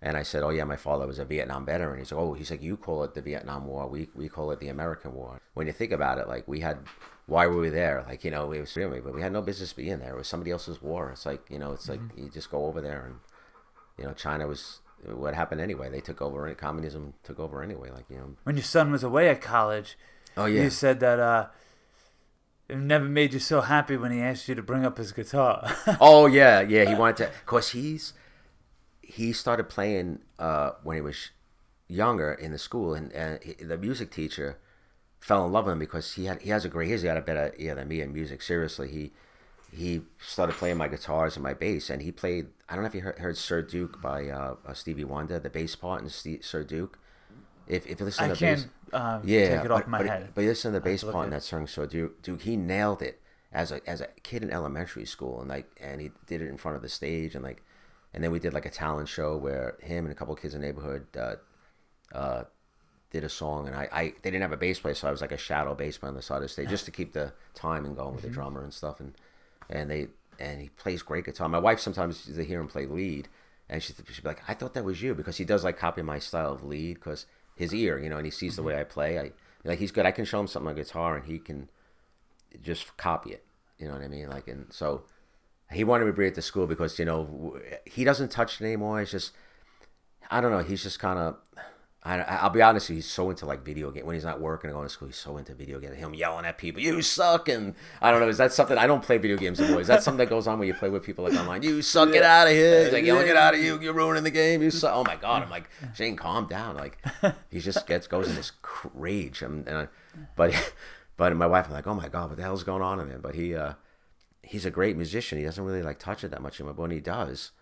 and 0.04 0.16
I 0.16 0.24
said, 0.24 0.42
oh 0.42 0.50
yeah, 0.50 0.64
my 0.64 0.76
father 0.76 1.06
was 1.06 1.20
a 1.20 1.24
Vietnam 1.24 1.64
veteran. 1.64 2.00
He's 2.00 2.10
like, 2.10 2.20
oh, 2.20 2.32
he's 2.34 2.50
like, 2.50 2.60
you 2.60 2.76
call 2.76 3.04
it 3.04 3.14
the 3.14 3.22
Vietnam 3.22 3.66
War, 3.66 3.86
we 3.88 4.08
we 4.14 4.28
call 4.28 4.50
it 4.50 4.58
the 4.58 4.68
American 4.68 5.14
War. 5.14 5.40
When 5.54 5.68
you 5.68 5.72
think 5.72 5.92
about 5.92 6.18
it, 6.18 6.26
like 6.26 6.48
we 6.48 6.60
had, 6.60 6.78
why 7.26 7.46
were 7.46 7.60
we 7.60 7.68
there? 7.70 8.04
Like 8.08 8.24
you 8.24 8.32
know, 8.32 8.48
we 8.48 8.60
was 8.60 8.76
really, 8.76 9.00
but 9.00 9.14
we 9.14 9.22
had 9.22 9.32
no 9.32 9.42
business 9.42 9.72
being 9.72 10.00
there. 10.00 10.14
It 10.14 10.18
was 10.18 10.28
somebody 10.28 10.50
else's 10.50 10.82
war. 10.82 11.10
It's 11.12 11.24
like 11.24 11.48
you 11.48 11.58
know, 11.58 11.72
it's 11.72 11.88
like 11.88 12.00
you 12.16 12.28
just 12.28 12.50
go 12.50 12.66
over 12.66 12.80
there 12.80 13.06
and 13.06 13.16
you 13.96 14.04
know, 14.04 14.12
China 14.12 14.48
was 14.48 14.80
what 15.04 15.34
happened 15.34 15.60
anyway. 15.60 15.88
They 15.88 16.00
took 16.00 16.20
over. 16.20 16.46
and 16.46 16.58
Communism 16.58 17.14
took 17.22 17.38
over 17.38 17.62
anyway. 17.62 17.90
Like 17.90 18.06
you 18.10 18.16
know. 18.16 18.36
when 18.42 18.56
your 18.56 18.64
son 18.64 18.90
was 18.90 19.04
away 19.04 19.28
at 19.28 19.40
college, 19.40 19.96
Oh 20.36 20.46
yeah. 20.46 20.64
you 20.64 20.70
said 20.70 20.98
that 21.00 21.20
uh, 21.20 21.46
it 22.68 22.78
never 22.78 23.04
made 23.04 23.32
you 23.32 23.38
so 23.38 23.60
happy 23.60 23.96
when 23.96 24.10
he 24.12 24.20
asked 24.20 24.48
you 24.48 24.54
to 24.54 24.62
bring 24.62 24.84
up 24.84 24.98
his 24.98 25.12
guitar. 25.12 25.76
oh 26.00 26.26
yeah, 26.26 26.60
yeah. 26.60 26.88
He 26.88 26.94
wanted 26.94 27.18
to, 27.18 27.30
cause 27.46 27.70
he's 27.70 28.14
he 29.14 29.32
started 29.32 29.68
playing 29.68 30.20
uh, 30.38 30.72
when 30.82 30.96
he 30.96 31.00
was 31.00 31.30
younger 31.86 32.32
in 32.32 32.52
the 32.52 32.58
school, 32.58 32.94
and, 32.94 33.12
and 33.12 33.42
he, 33.42 33.52
the 33.54 33.76
music 33.76 34.10
teacher 34.10 34.58
fell 35.20 35.44
in 35.44 35.52
love 35.52 35.66
with 35.66 35.72
him 35.72 35.78
because 35.78 36.14
he 36.14 36.24
had 36.24 36.40
he 36.42 36.50
has 36.50 36.64
a 36.64 36.68
great 36.68 36.88
he's 36.88 37.02
got 37.02 37.16
a 37.16 37.20
better 37.20 37.54
ear 37.58 37.74
than 37.74 37.88
me 37.88 38.00
in 38.00 38.12
music. 38.12 38.40
Seriously, 38.40 38.88
he 38.88 39.12
he 39.70 40.02
started 40.18 40.54
playing 40.54 40.78
my 40.78 40.88
guitars 40.88 41.36
and 41.36 41.42
my 41.42 41.54
bass, 41.54 41.90
and 41.90 42.02
he 42.02 42.10
played. 42.10 42.48
I 42.68 42.74
don't 42.74 42.84
know 42.84 42.88
if 42.88 42.94
you 42.94 43.02
heard, 43.02 43.18
heard 43.18 43.36
Sir 43.36 43.60
Duke 43.60 44.00
by 44.00 44.28
uh, 44.28 44.56
uh, 44.66 44.72
Stevie 44.72 45.04
Wonder, 45.04 45.38
the 45.38 45.50
bass 45.50 45.76
part 45.76 46.02
in 46.02 46.08
Ste 46.08 46.42
Sir 46.42 46.64
Duke. 46.64 46.98
If 47.66 47.86
if 47.86 48.00
you 48.00 48.06
listen 48.06 48.24
I 48.24 48.28
to 48.28 48.34
the 48.34 48.38
can't 48.38 48.60
bass, 48.60 48.68
uh, 48.94 49.20
yeah, 49.24 49.56
take 49.56 49.64
it 49.66 49.70
off 49.70 49.80
but, 49.80 49.88
my 49.88 49.98
but, 49.98 50.06
head. 50.06 50.32
But 50.34 50.44
listen 50.44 50.72
to 50.72 50.78
the 50.78 50.84
bass 50.84 51.04
part 51.04 51.24
in 51.24 51.30
that 51.30 51.42
song. 51.42 51.66
Sir 51.66 51.86
Duke, 51.86 52.22
Duke, 52.22 52.42
he 52.42 52.56
nailed 52.56 53.02
it 53.02 53.20
as 53.52 53.70
a 53.70 53.86
as 53.86 54.00
a 54.00 54.08
kid 54.22 54.42
in 54.42 54.50
elementary 54.50 55.04
school, 55.04 55.40
and 55.40 55.50
like, 55.50 55.70
and 55.80 56.00
he 56.00 56.10
did 56.26 56.40
it 56.40 56.48
in 56.48 56.56
front 56.56 56.76
of 56.76 56.82
the 56.82 56.88
stage, 56.88 57.34
and 57.34 57.44
like, 57.44 57.62
and 58.14 58.22
then 58.22 58.30
we 58.30 58.38
did 58.38 58.52
like 58.52 58.66
a 58.66 58.70
talent 58.70 59.08
show 59.08 59.36
where 59.36 59.76
him 59.80 60.04
and 60.04 60.12
a 60.12 60.14
couple 60.14 60.34
of 60.34 60.40
kids 60.40 60.54
in 60.54 60.60
the 60.60 60.66
neighborhood 60.66 61.06
uh, 61.16 61.36
uh, 62.14 62.44
did 63.10 63.24
a 63.24 63.28
song, 63.28 63.66
and 63.66 63.76
I, 63.76 63.88
I 63.92 64.04
they 64.22 64.30
didn't 64.30 64.42
have 64.42 64.52
a 64.52 64.56
bass 64.56 64.80
player, 64.80 64.94
so 64.94 65.08
I 65.08 65.10
was 65.10 65.20
like 65.20 65.32
a 65.32 65.38
shadow 65.38 65.74
bass 65.74 65.98
player 65.98 66.10
on 66.10 66.16
the 66.16 66.22
side 66.22 66.36
of 66.36 66.42
the 66.42 66.48
stage 66.48 66.68
just 66.68 66.84
to 66.86 66.90
keep 66.90 67.12
the 67.12 67.32
timing 67.54 67.94
going 67.94 68.14
with 68.14 68.22
the 68.22 68.30
drummer 68.30 68.62
and 68.62 68.72
stuff, 68.72 69.00
and 69.00 69.14
and 69.68 69.90
they 69.90 70.08
and 70.38 70.60
he 70.60 70.68
plays 70.70 71.02
great 71.02 71.24
guitar. 71.24 71.48
My 71.48 71.58
wife 71.58 71.80
sometimes 71.80 72.24
to 72.24 72.44
hear 72.44 72.60
him 72.60 72.68
play 72.68 72.86
lead, 72.86 73.28
and 73.68 73.82
she 73.82 73.92
she'd 73.92 74.22
be 74.22 74.28
like, 74.28 74.42
I 74.48 74.54
thought 74.54 74.74
that 74.74 74.84
was 74.84 75.02
you 75.02 75.14
because 75.14 75.36
he 75.36 75.44
does 75.44 75.64
like 75.64 75.78
copy 75.78 76.02
my 76.02 76.18
style 76.18 76.52
of 76.52 76.64
lead 76.64 76.94
because 76.94 77.26
his 77.54 77.74
ear, 77.74 77.98
you 77.98 78.08
know, 78.08 78.16
and 78.16 78.26
he 78.26 78.30
sees 78.30 78.56
the 78.56 78.62
way 78.62 78.78
I 78.78 78.84
play. 78.84 79.18
I 79.18 79.32
like 79.64 79.78
he's 79.78 79.92
good. 79.92 80.06
I 80.06 80.10
can 80.10 80.24
show 80.24 80.40
him 80.40 80.46
something 80.46 80.70
on 80.70 80.76
guitar, 80.76 81.16
and 81.16 81.26
he 81.26 81.38
can 81.38 81.70
just 82.62 82.96
copy 82.96 83.30
it. 83.32 83.44
You 83.78 83.88
know 83.88 83.94
what 83.94 84.02
I 84.02 84.08
mean? 84.08 84.28
Like, 84.28 84.48
and 84.48 84.72
so 84.72 85.04
he 85.72 85.84
wanted 85.84 86.04
me 86.04 86.10
to 86.10 86.14
bring 86.14 86.28
it 86.28 86.34
to 86.36 86.42
school 86.42 86.66
because 86.66 86.98
you 86.98 87.04
know 87.04 87.58
he 87.84 88.04
doesn't 88.04 88.30
touch 88.30 88.60
it 88.60 88.64
anymore. 88.64 89.00
It's 89.00 89.10
just 89.10 89.32
I 90.32 90.40
don't 90.40 90.50
know. 90.50 90.60
He's 90.60 90.82
just 90.82 90.98
kind 90.98 91.18
of. 91.18 91.36
I, 92.04 92.18
I'll 92.18 92.50
be 92.50 92.62
honest, 92.62 92.88
with 92.88 92.90
you, 92.90 92.96
he's 92.96 93.08
so 93.08 93.30
into 93.30 93.46
like 93.46 93.64
video 93.64 93.92
game. 93.92 94.04
When 94.06 94.14
he's 94.16 94.24
not 94.24 94.40
working 94.40 94.70
or 94.70 94.72
going 94.72 94.86
to 94.86 94.92
school, 94.92 95.06
he's 95.06 95.16
so 95.16 95.36
into 95.36 95.54
video 95.54 95.78
games. 95.78 95.98
Him 95.98 96.14
yelling 96.14 96.44
at 96.44 96.58
people, 96.58 96.82
"You 96.82 97.00
suck!" 97.00 97.48
And 97.48 97.76
I 98.00 98.10
don't 98.10 98.18
know. 98.18 98.28
Is 98.28 98.38
that 98.38 98.52
something? 98.52 98.76
I 98.76 98.88
don't 98.88 99.04
play 99.04 99.18
video 99.18 99.36
games 99.36 99.60
anymore. 99.60 99.80
Is 99.80 99.86
that 99.86 100.02
something 100.02 100.18
that 100.18 100.28
goes 100.28 100.48
on 100.48 100.58
when 100.58 100.66
you 100.66 100.74
play 100.74 100.88
with 100.88 101.04
people 101.04 101.22
like 101.24 101.34
online? 101.34 101.62
You 101.62 101.80
suck! 101.80 102.10
Get 102.10 102.24
out 102.24 102.48
of 102.48 102.54
here! 102.54 102.84
He's 102.84 102.92
like 102.92 103.04
yelling, 103.04 103.26
"Get 103.26 103.36
out 103.36 103.54
of 103.54 103.60
you! 103.60 103.78
You're 103.80 103.92
ruining 103.92 104.24
the 104.24 104.32
game! 104.32 104.62
You 104.62 104.72
suck!" 104.72 104.92
Oh 104.92 105.04
my 105.04 105.14
god! 105.14 105.44
I'm 105.44 105.50
like, 105.50 105.70
Shane, 105.94 106.16
calm 106.16 106.48
down. 106.48 106.74
Like 106.74 106.98
he 107.50 107.60
just 107.60 107.86
gets 107.86 108.08
goes 108.08 108.28
in 108.28 108.34
this 108.34 108.50
rage. 108.94 109.42
And, 109.42 109.68
and 109.68 109.76
I, 109.76 109.88
but 110.34 110.74
but 111.16 111.36
my 111.36 111.46
wife, 111.46 111.66
I'm 111.66 111.72
like, 111.72 111.86
oh 111.86 111.94
my 111.94 112.08
god, 112.08 112.30
what 112.30 112.36
the 112.36 112.42
hell's 112.42 112.64
going 112.64 112.82
on 112.82 112.98
in 112.98 113.10
him? 113.10 113.20
But 113.20 113.36
he 113.36 113.54
uh 113.54 113.74
he's 114.52 114.66
a 114.66 114.70
great 114.70 114.96
musician. 114.98 115.38
He 115.38 115.44
doesn't 115.44 115.64
really 115.64 115.82
like 115.82 115.98
touch 115.98 116.22
it 116.22 116.30
that 116.30 116.42
much 116.42 116.60
anymore. 116.60 116.74
But 116.74 116.82
when 116.82 116.90
he 116.90 117.00
does, 117.00 117.52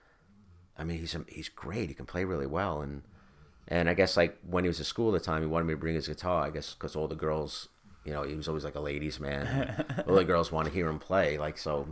I 0.76 0.82
mean, 0.82 0.98
he's 0.98 1.16
he's 1.28 1.48
great. 1.48 1.88
He 1.88 1.94
can 1.94 2.04
play 2.04 2.24
really 2.24 2.48
well, 2.48 2.82
and 2.82 3.02
And 3.68 3.88
I 3.88 3.94
guess 3.94 4.16
like 4.16 4.36
when 4.42 4.64
he 4.64 4.68
was 4.68 4.80
at 4.80 4.86
school 4.86 5.14
at 5.14 5.20
the 5.20 5.24
time, 5.24 5.40
he 5.40 5.46
wanted 5.46 5.66
me 5.66 5.74
to 5.74 5.78
bring 5.78 5.94
his 5.94 6.08
guitar. 6.08 6.44
I 6.44 6.50
guess 6.50 6.74
because 6.74 6.96
all 6.96 7.06
the 7.06 7.14
girls, 7.14 7.68
you 8.04 8.12
know, 8.12 8.24
he 8.24 8.34
was 8.34 8.48
always 8.48 8.64
like 8.64 8.74
a 8.74 8.80
ladies' 8.80 9.20
man. 9.20 9.84
all 10.08 10.16
the 10.16 10.24
girls 10.24 10.50
want 10.50 10.66
to 10.66 10.74
hear 10.74 10.88
him 10.88 10.98
play. 10.98 11.38
Like 11.38 11.58
so, 11.58 11.86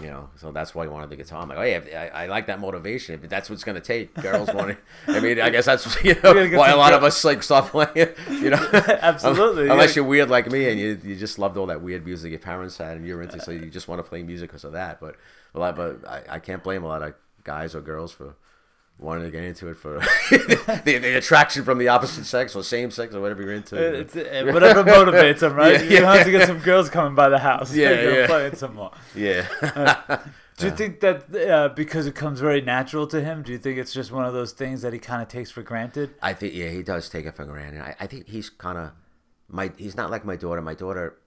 you 0.00 0.06
know, 0.06 0.30
so 0.36 0.50
that's 0.52 0.74
why 0.74 0.84
he 0.84 0.88
wanted 0.90 1.10
the 1.10 1.16
guitar. 1.16 1.42
I'm 1.42 1.48
like, 1.48 1.58
oh 1.58 1.62
yeah, 1.62 2.10
I, 2.14 2.24
I 2.24 2.26
like 2.26 2.46
that 2.46 2.58
motivation. 2.60 3.14
If 3.22 3.28
that's 3.28 3.50
what's 3.50 3.62
gonna 3.62 3.80
take, 3.80 4.14
girls 4.14 4.52
want 4.52 4.76
to. 4.76 4.76
I 5.06 5.20
mean, 5.20 5.40
I 5.40 5.50
guess 5.50 5.66
that's 5.66 6.02
you 6.04 6.14
know 6.22 6.34
why 6.58 6.70
a 6.70 6.76
lot 6.76 6.92
of 6.92 7.04
us 7.04 7.24
like 7.24 7.42
stop 7.42 7.68
playing. 7.68 8.08
You 8.30 8.50
know, 8.50 8.70
Absolutely, 8.72 9.68
Unless 9.68 9.90
yeah. 9.90 9.96
you're 9.96 10.08
weird 10.08 10.30
like 10.30 10.50
me 10.50 10.68
and 10.68 10.80
you 10.80 10.98
you 11.04 11.14
just 11.14 11.38
loved 11.38 11.56
all 11.56 11.66
that 11.66 11.82
weird 11.82 12.04
music 12.04 12.30
your 12.30 12.40
parents 12.40 12.78
had 12.78 12.96
and 12.96 13.06
you're 13.06 13.22
into, 13.22 13.38
so 13.40 13.52
you 13.52 13.66
just 13.66 13.86
want 13.86 14.00
to 14.00 14.02
play 14.02 14.22
music 14.22 14.50
because 14.50 14.64
of 14.64 14.72
that. 14.72 14.98
But 14.98 15.16
a 15.54 15.60
lot, 15.60 15.76
but 15.76 16.06
I, 16.08 16.22
I 16.30 16.38
can't 16.38 16.64
blame 16.64 16.82
a 16.82 16.88
lot 16.88 17.02
of 17.02 17.14
guys 17.44 17.74
or 17.74 17.80
girls 17.80 18.12
for 18.12 18.34
wanting 18.98 19.24
to 19.24 19.30
get 19.30 19.42
into 19.42 19.68
it 19.68 19.76
for 19.76 19.98
the, 20.30 20.82
the 20.84 21.16
attraction 21.16 21.64
from 21.64 21.78
the 21.78 21.88
opposite 21.88 22.24
sex 22.24 22.54
or 22.54 22.62
same 22.62 22.90
sex 22.90 23.14
or 23.14 23.20
whatever 23.20 23.42
you're 23.42 23.52
into. 23.52 23.76
It's, 23.76 24.16
uh, 24.16 24.42
whatever 24.52 24.84
motivates 24.84 25.40
them, 25.40 25.54
right? 25.54 25.72
Yeah, 25.74 25.90
you 25.90 26.00
don't 26.00 26.16
have 26.16 26.24
to 26.26 26.30
get 26.30 26.46
some 26.46 26.60
girls 26.60 26.88
coming 26.88 27.14
by 27.14 27.28
the 27.28 27.38
house. 27.38 27.74
Yeah, 27.82 27.94
gonna 28.04 28.16
yeah. 28.16 28.26
play 28.26 28.46
it 28.46 28.58
some 28.58 28.74
more. 28.74 28.92
yeah. 29.14 29.46
Do 30.58 30.66
you 30.66 30.72
think 30.72 31.00
that 31.00 31.34
uh, 31.34 31.70
because 31.70 32.06
it 32.06 32.14
comes 32.14 32.38
very 32.38 32.60
natural 32.60 33.06
to 33.08 33.20
him, 33.22 33.42
do 33.42 33.50
you 33.50 33.58
think 33.58 33.78
it's 33.78 33.92
just 33.92 34.12
one 34.12 34.24
of 34.24 34.32
those 34.34 34.52
things 34.52 34.82
that 34.82 34.92
he 34.92 34.98
kind 34.98 35.22
of 35.22 35.28
takes 35.28 35.50
for 35.50 35.62
granted? 35.62 36.14
I 36.22 36.34
think 36.34 36.54
yeah, 36.54 36.68
he 36.68 36.82
does 36.82 37.08
take 37.08 37.26
it 37.26 37.34
for 37.34 37.44
granted. 37.46 37.80
I, 37.80 37.96
I 37.98 38.06
think 38.06 38.28
he's 38.28 38.50
kind 38.50 38.78
of 38.78 38.90
my. 39.48 39.72
He's 39.76 39.96
not 39.96 40.10
like 40.10 40.24
my 40.24 40.36
daughter. 40.36 40.60
My 40.62 40.74
daughter, 40.74 41.18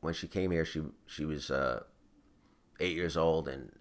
when 0.00 0.14
she 0.14 0.28
came 0.28 0.50
here, 0.52 0.64
she 0.64 0.82
she 1.06 1.24
was 1.26 1.50
uh, 1.50 1.82
eight 2.80 2.94
years 2.94 3.16
old, 3.16 3.48
and 3.48 3.72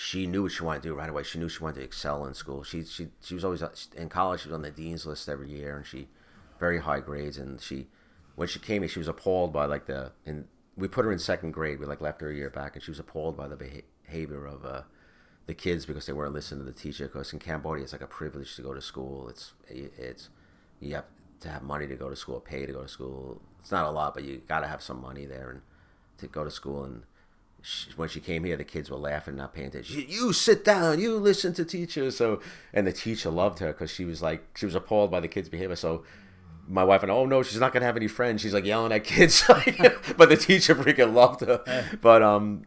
she 0.00 0.28
knew 0.28 0.44
what 0.44 0.52
she 0.52 0.62
wanted 0.62 0.80
to 0.84 0.90
do 0.90 0.94
right 0.94 1.10
away. 1.10 1.24
She 1.24 1.40
knew 1.40 1.48
she 1.48 1.58
wanted 1.58 1.80
to 1.80 1.84
excel 1.84 2.24
in 2.24 2.32
school. 2.32 2.62
She 2.62 2.84
she 2.84 3.08
she 3.20 3.34
was 3.34 3.44
always 3.44 3.64
in 3.96 4.08
college. 4.08 4.42
She 4.42 4.48
was 4.48 4.54
on 4.54 4.62
the 4.62 4.70
dean's 4.70 5.04
list 5.04 5.28
every 5.28 5.50
year, 5.50 5.76
and 5.76 5.84
she 5.84 6.06
very 6.60 6.78
high 6.78 7.00
grades. 7.00 7.36
And 7.36 7.60
she 7.60 7.88
when 8.36 8.46
she 8.46 8.60
came 8.60 8.82
here, 8.82 8.88
she 8.88 9.00
was 9.00 9.08
appalled 9.08 9.52
by 9.52 9.64
like 9.64 9.86
the 9.86 10.12
and 10.24 10.46
we 10.76 10.86
put 10.86 11.04
her 11.04 11.10
in 11.10 11.18
second 11.18 11.50
grade. 11.50 11.80
We 11.80 11.86
like 11.86 12.00
left 12.00 12.20
her 12.20 12.30
a 12.30 12.34
year 12.34 12.48
back, 12.48 12.76
and 12.76 12.82
she 12.82 12.92
was 12.92 13.00
appalled 13.00 13.36
by 13.36 13.48
the 13.48 13.56
behavior 13.56 14.46
of. 14.46 14.64
Uh, 14.64 14.82
the 15.46 15.54
kids 15.54 15.86
because 15.86 16.04
they 16.04 16.12
weren't 16.12 16.34
listening 16.34 16.60
to 16.60 16.70
the 16.70 16.78
teacher. 16.78 17.06
Because 17.06 17.32
in 17.32 17.38
Cambodia, 17.38 17.82
it's 17.82 17.92
like 17.92 18.02
a 18.02 18.06
privilege 18.06 18.54
to 18.56 18.60
go 18.60 18.74
to 18.74 18.82
school. 18.82 19.30
It's 19.30 19.54
it's 19.66 20.28
you 20.78 20.94
have 20.94 21.06
to 21.40 21.48
have 21.48 21.62
money 21.62 21.86
to 21.86 21.96
go 21.96 22.10
to 22.10 22.16
school, 22.16 22.38
pay 22.38 22.66
to 22.66 22.72
go 22.72 22.82
to 22.82 22.88
school. 22.88 23.40
It's 23.58 23.72
not 23.72 23.86
a 23.86 23.90
lot, 23.90 24.12
but 24.12 24.24
you 24.24 24.42
got 24.46 24.60
to 24.60 24.66
have 24.66 24.82
some 24.82 25.00
money 25.00 25.24
there 25.24 25.48
and 25.50 25.62
to 26.18 26.26
go 26.26 26.44
to 26.44 26.50
school. 26.50 26.84
And 26.84 27.04
she, 27.68 27.90
when 27.96 28.08
she 28.08 28.20
came 28.20 28.44
here, 28.44 28.56
the 28.56 28.64
kids 28.64 28.90
were 28.90 28.96
laughing, 28.96 29.36
not 29.36 29.52
paying 29.52 29.66
attention. 29.66 30.06
You, 30.08 30.32
sit 30.32 30.64
down, 30.64 31.00
you 31.00 31.16
listen 31.16 31.52
to 31.54 31.66
teacher. 31.66 32.10
So 32.10 32.40
and 32.72 32.86
the 32.86 32.92
teacher 32.92 33.28
loved 33.28 33.58
her 33.58 33.68
because 33.68 33.90
she 33.90 34.06
was 34.06 34.22
like 34.22 34.56
she 34.56 34.64
was 34.64 34.74
appalled 34.74 35.10
by 35.10 35.20
the 35.20 35.28
kids' 35.28 35.50
behavior. 35.50 35.76
So 35.76 36.04
my 36.66 36.82
wife 36.82 37.02
and 37.02 37.12
oh 37.12 37.26
no, 37.26 37.42
she's 37.42 37.60
not 37.60 37.74
gonna 37.74 37.84
have 37.84 37.96
any 37.96 38.08
friends. 38.08 38.40
She's 38.40 38.54
like 38.54 38.64
yelling 38.64 38.92
at 38.92 39.04
kids, 39.04 39.44
but 40.16 40.30
the 40.30 40.36
teacher 40.36 40.74
freaking 40.74 41.12
loved 41.12 41.42
her. 41.42 41.62
But 42.00 42.22
um, 42.22 42.64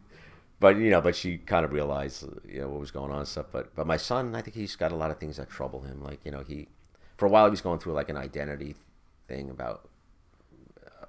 but 0.60 0.76
you 0.76 0.90
know, 0.90 1.00
but 1.00 1.16
she 1.16 1.38
kind 1.38 1.64
of 1.64 1.72
realized 1.72 2.24
you 2.48 2.60
know 2.60 2.68
what 2.68 2.78
was 2.78 2.92
going 2.92 3.10
on 3.10 3.18
and 3.18 3.28
stuff. 3.28 3.46
But 3.50 3.74
but 3.74 3.88
my 3.88 3.96
son, 3.96 4.36
I 4.36 4.40
think 4.40 4.54
he's 4.54 4.76
got 4.76 4.92
a 4.92 4.96
lot 4.96 5.10
of 5.10 5.18
things 5.18 5.36
that 5.36 5.50
trouble 5.50 5.82
him. 5.82 6.00
Like 6.00 6.20
you 6.24 6.30
know, 6.30 6.44
he 6.46 6.68
for 7.16 7.26
a 7.26 7.28
while 7.28 7.46
he 7.46 7.50
was 7.50 7.60
going 7.60 7.80
through 7.80 7.94
like 7.94 8.08
an 8.08 8.16
identity 8.16 8.76
thing 9.26 9.50
about 9.50 9.88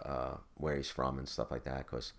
uh, 0.04 0.38
where 0.56 0.76
he's 0.76 0.90
from 0.90 1.20
and 1.20 1.30
stuff 1.30 1.52
like 1.52 1.66
that. 1.66 1.86
Because 1.86 2.14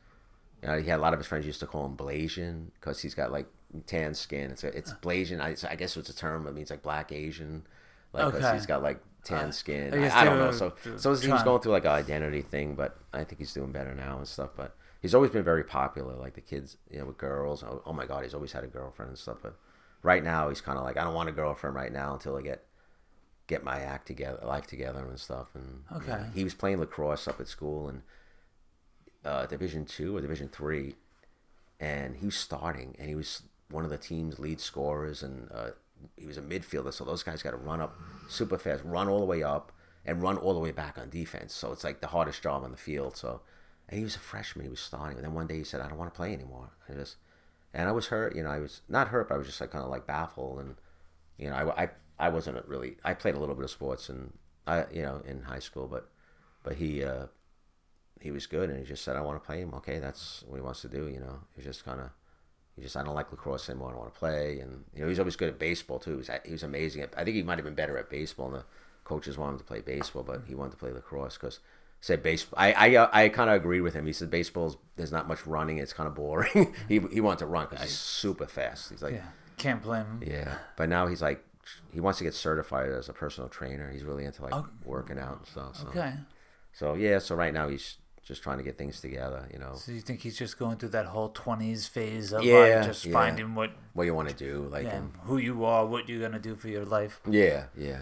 you 0.65 0.71
know, 0.71 0.81
he 0.81 0.89
had 0.89 0.99
a 0.99 1.03
lot 1.03 1.12
of 1.12 1.21
his 1.21 1.27
friends 1.29 1.47
used 1.47 1.61
to 1.61 1.67
call 1.67 1.87
him 1.87 1.97
Blasian 1.97 2.71
because 2.75 3.01
he's 3.03 3.15
got 3.15 3.31
like 3.33 3.47
tan 3.87 4.15
skin. 4.15 4.51
It's 4.51 4.65
it's 4.65 4.95
Blasian. 4.95 5.41
I, 5.41 5.57
I 5.71 5.77
guess 5.77 5.97
it's 5.97 6.09
a 6.11 6.17
term. 6.17 6.47
It 6.47 6.55
means 6.55 6.71
like 6.71 6.83
black 6.83 7.12
Asian. 7.12 7.67
Like 8.15 8.31
'cause 8.31 8.39
Okay. 8.39 8.53
he's 8.53 8.67
got 8.67 8.83
like 8.83 9.01
tan 9.25 9.53
skin. 9.53 9.95
I 9.95 10.09
I, 10.09 10.23
I 10.23 10.25
don't 10.25 10.39
know. 10.39 10.51
So 10.51 10.75
so 10.97 11.15
he 11.17 11.33
was 11.33 11.43
going 11.43 11.61
through 11.62 11.73
like 11.73 11.85
an 11.85 11.93
identity 11.93 12.43
thing, 12.43 12.77
but 12.77 12.97
I 13.12 13.25
think 13.25 13.41
he's 13.41 13.53
doing 13.55 13.73
better 13.73 13.95
now 13.95 14.19
and 14.19 14.29
stuff. 14.29 14.51
But 14.57 14.77
he's 15.03 15.15
always 15.15 15.31
been 15.33 15.45
very 15.45 15.65
popular. 15.65 16.15
Like 16.17 16.35
the 16.35 16.41
kids, 16.41 16.77
you 16.91 16.99
know, 17.01 17.07
with 17.07 17.19
girls. 17.19 17.62
Oh, 17.62 17.83
oh 17.87 17.93
my 17.93 18.07
God, 18.07 18.25
he's 18.25 18.35
always 18.35 18.53
had 18.53 18.65
a 18.65 18.69
girlfriend 18.69 19.11
and 19.11 19.19
stuff. 19.19 19.39
But 19.43 19.57
right 20.03 20.25
now, 20.25 20.49
he's 20.49 20.61
kind 20.62 20.79
of 20.79 20.85
like, 20.85 20.97
I 20.97 21.05
don't 21.05 21.15
want 21.15 21.29
a 21.29 21.33
girlfriend 21.33 21.77
right 21.77 21.93
now 21.93 22.15
until 22.15 22.37
I 22.37 22.43
get 22.43 22.65
get 23.47 23.65
my 23.65 23.81
act 23.81 24.07
together, 24.07 24.41
life 24.45 24.67
together 24.67 25.05
and 25.07 25.21
stuff. 25.21 25.49
And 25.55 25.85
you 26.01 26.09
know, 26.09 26.19
Okay. 26.19 26.31
he 26.33 26.45
was 26.45 26.55
playing 26.55 26.81
lacrosse 26.81 27.29
up 27.29 27.41
at 27.41 27.49
school 27.49 27.89
and 27.89 28.03
uh, 29.25 29.47
Division 29.47 29.85
two 29.85 30.16
or 30.16 30.20
Division 30.20 30.49
three, 30.49 30.95
and 31.81 32.16
he 32.16 32.27
was 32.27 32.37
starting, 32.37 32.95
and 32.99 33.09
he 33.09 33.14
was 33.14 33.43
one 33.70 33.85
of 33.85 33.91
the 33.91 33.99
team's 33.99 34.39
lead 34.39 34.61
scorers, 34.61 35.22
and 35.22 35.49
uh, 35.53 35.70
he 36.16 36.27
was 36.27 36.37
a 36.37 36.43
midfielder. 36.43 36.93
So 36.93 37.05
those 37.05 37.22
guys 37.22 37.43
got 37.43 37.53
to 37.53 37.57
run 37.57 37.81
up 37.81 37.97
super 38.29 38.59
fast, 38.59 38.83
run 38.85 39.09
all 39.09 39.20
the 39.20 39.25
way 39.25 39.43
up, 39.43 39.72
and 40.05 40.22
run 40.22 40.37
all 40.37 40.55
the 40.55 40.61
way 40.61 40.70
back 40.70 40.99
on 40.99 41.09
defense. 41.11 41.55
So 41.55 41.72
it's 41.72 41.85
like 41.85 42.01
the 42.01 42.09
hardest 42.09 42.43
job 42.43 42.62
on 42.62 42.70
the 42.70 42.77
field. 42.77 43.16
So, 43.16 43.41
and 43.89 43.99
he 43.99 44.05
was 44.05 44.16
a 44.16 44.20
freshman. 44.20 44.64
He 44.64 44.70
was 44.70 44.81
starting, 44.81 45.16
and 45.16 45.25
then 45.25 45.35
one 45.35 45.47
day 45.47 45.59
he 45.59 45.64
said, 45.64 45.81
"I 45.81 45.89
don't 45.89 45.99
want 45.99 46.12
to 46.12 46.16
play 46.16 46.33
anymore." 46.33 46.70
I 46.89 46.93
just, 46.93 47.16
and 47.72 47.89
I 47.89 47.93
was 47.93 48.09
hurt. 48.09 48.37
You 48.37 48.43
know, 48.43 48.51
I 48.51 48.61
was 48.61 48.83
not 48.89 49.09
hurt, 49.09 49.29
but 49.29 49.35
I 49.35 49.39
was 49.39 49.47
just 49.47 49.61
like 49.61 49.70
kind 49.70 49.85
of 49.85 49.91
like 49.91 50.07
baffled, 50.07 50.61
and 50.61 50.77
you 51.39 51.49
know, 51.49 51.57
I, 51.57 51.85
I, 51.85 51.89
I 52.18 52.29
wasn't 52.29 52.64
really. 52.68 52.97
I 53.05 53.14
played 53.14 53.35
a 53.35 53.41
little 53.41 53.55
bit 53.55 53.64
of 53.64 53.70
sports, 53.70 54.09
and 54.09 54.33
I, 54.66 54.85
you 54.93 55.03
know, 55.03 55.22
in 55.27 55.43
high 55.43 55.59
school, 55.59 55.89
but, 55.89 56.11
but 56.62 56.77
he. 56.77 57.03
uh 57.03 57.27
he 58.25 58.31
was 58.31 58.47
good, 58.47 58.70
and 58.70 58.79
he 58.79 58.87
just 58.87 59.05
said, 59.05 59.16
"I 59.16 59.20
want 59.20 59.41
to 59.41 59.47
play 59.47 59.61
him." 59.61 59.75
Okay, 59.75 59.99
that's 59.99 60.43
what 60.49 60.57
he 60.57 60.62
wants 60.62 60.81
to 60.81 60.89
do. 60.89 61.09
You 61.09 61.20
know, 61.20 61.41
he 61.55 61.59
was 61.59 61.66
just 61.66 61.85
kind 61.85 62.01
of, 62.01 62.09
he 62.75 62.81
just, 62.81 62.97
I 62.97 63.05
don't 63.05 63.14
like 63.14 63.31
lacrosse 63.31 63.68
anymore. 63.68 63.89
I 63.89 63.93
don't 63.93 64.01
want 64.01 64.14
to 64.14 64.18
play, 64.18 64.61
and 64.61 64.85
you 64.95 65.03
know, 65.03 65.09
he's 65.09 65.18
always 65.18 65.37
good 65.37 65.51
at 65.51 65.59
baseball 65.59 65.99
too. 65.99 66.12
He 66.12 66.16
was, 66.16 66.31
he 66.47 66.53
was 66.53 66.62
amazing. 66.62 67.03
At, 67.03 67.12
I 67.18 67.22
think 67.22 67.37
he 67.37 67.43
might 67.43 67.59
have 67.59 67.66
been 67.66 67.75
better 67.75 67.99
at 67.99 68.09
baseball, 68.09 68.47
and 68.47 68.57
the 68.57 68.64
coaches 69.05 69.37
wanted 69.37 69.53
him 69.53 69.59
to 69.59 69.64
play 69.64 69.83
baseball, 69.83 70.22
but 70.22 70.45
he 70.47 70.55
wanted 70.55 70.70
to 70.70 70.77
play 70.79 70.91
lacrosse 70.91 71.35
because 71.35 71.61
said 72.01 72.22
baseball. 72.22 72.59
I 72.59 72.97
I, 72.97 73.25
I 73.25 73.29
kind 73.29 73.51
of 73.51 73.57
agreed 73.57 73.83
with 73.83 73.93
him. 73.93 74.07
He 74.07 74.14
said 74.14 74.31
baseball's 74.31 74.79
there's 74.97 75.12
not 75.12 75.29
much 75.29 75.47
running. 75.47 75.77
It's 75.77 75.93
kind 75.93 76.07
of 76.07 76.14
boring. 76.14 76.75
he 76.89 77.01
he 77.12 77.20
wanted 77.20 77.41
to 77.41 77.47
run 77.47 77.66
because 77.68 77.85
he's 77.85 77.99
super 77.99 78.47
fast. 78.47 78.89
He's 78.89 79.03
like, 79.03 79.12
Yeah, 79.12 79.27
can't 79.59 79.83
blame 79.83 80.07
him. 80.07 80.22
yeah, 80.27 80.57
but 80.77 80.89
now 80.89 81.07
he's 81.07 81.20
like. 81.20 81.45
He 81.95 81.99
wants 81.99 82.18
to 82.18 82.25
get 82.25 82.35
certified 82.35 82.91
as 82.91 83.09
a 83.09 83.14
personal 83.14 83.49
trainer. 83.49 83.91
He's 83.91 84.05
really 84.05 84.27
into 84.27 84.43
like 84.43 84.53
oh. 84.53 84.68
working 84.85 85.18
out 85.18 85.39
and 85.39 85.47
stuff. 85.47 85.77
So. 85.77 85.89
Okay. 85.89 86.12
So 86.75 86.95
yeah, 86.95 87.20
so 87.20 87.35
right 87.37 87.55
now 87.55 87.68
he's 87.68 87.97
just 88.25 88.43
trying 88.43 88.57
to 88.59 88.64
get 88.64 88.79
things 88.79 89.01
together. 89.01 89.47
You 89.53 89.59
know, 89.59 89.75
So 89.75 89.93
you 89.93 90.01
think 90.01 90.20
he's 90.20 90.37
just 90.39 90.59
going 90.59 90.77
through 90.79 90.91
that 90.91 91.07
whole 91.07 91.29
twenties 91.29 91.87
phase 91.87 92.33
of 92.33 92.43
Yeah, 92.43 92.57
like 92.79 92.87
just 92.87 93.05
yeah. 93.05 93.12
finding 93.12 93.55
what 93.55 93.70
what 93.93 94.05
you 94.05 94.14
want 94.14 94.29
to 94.31 94.35
do, 94.35 94.66
like, 94.70 94.85
yeah, 94.85 95.01
who 95.25 95.37
you 95.39 95.64
are, 95.64 95.87
what 95.87 96.09
you're 96.09 96.20
gonna 96.20 96.39
do 96.41 96.57
for 96.57 96.68
your 96.68 96.85
life. 96.85 97.20
yeah, 97.29 97.66
yeah, 97.77 98.01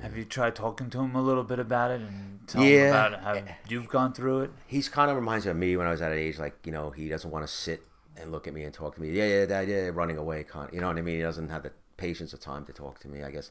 Have 0.00 0.16
you 0.16 0.24
tried 0.24 0.54
talking 0.54 0.88
to 0.90 1.00
him 1.00 1.14
a 1.16 1.22
little 1.22 1.44
bit 1.44 1.58
about 1.58 1.90
it 1.90 2.00
and 2.00 2.40
tell 2.46 2.62
him 2.62 2.88
about 2.88 3.20
how 3.22 3.42
you've 3.68 3.88
gone 3.88 4.12
through 4.12 4.40
it? 4.42 4.50
He's 4.66 4.88
kind 4.88 5.10
of 5.10 5.16
reminds 5.16 5.44
me 5.46 5.50
of 5.52 5.56
me 5.56 5.76
when 5.76 5.86
I 5.86 5.90
was 5.90 6.00
at 6.02 6.10
that 6.10 6.18
age. 6.18 6.38
Like, 6.38 6.56
you 6.64 6.72
know, 6.72 6.90
he 6.90 7.08
doesn't 7.08 7.30
want 7.30 7.44
to 7.46 7.52
sit 7.52 7.82
and 8.16 8.30
look 8.30 8.46
at 8.46 8.52
me 8.54 8.62
and 8.64 8.72
talk 8.74 8.94
to 8.96 9.00
me. 9.00 9.10
Yeah, 9.10 9.26
yeah, 9.26 9.46
dad, 9.46 9.68
yeah, 9.68 9.90
running 9.92 10.18
away, 10.18 10.44
kind. 10.44 10.68
You 10.72 10.80
know 10.80 10.88
what 10.88 10.98
I 10.98 11.02
mean? 11.02 11.16
He 11.16 11.22
doesn't 11.22 11.48
have 11.48 11.62
the 11.62 11.72
patience 11.96 12.32
or 12.34 12.36
time 12.36 12.64
to 12.66 12.72
talk 12.72 13.00
to 13.00 13.08
me. 13.08 13.22
I 13.22 13.30
guess, 13.30 13.50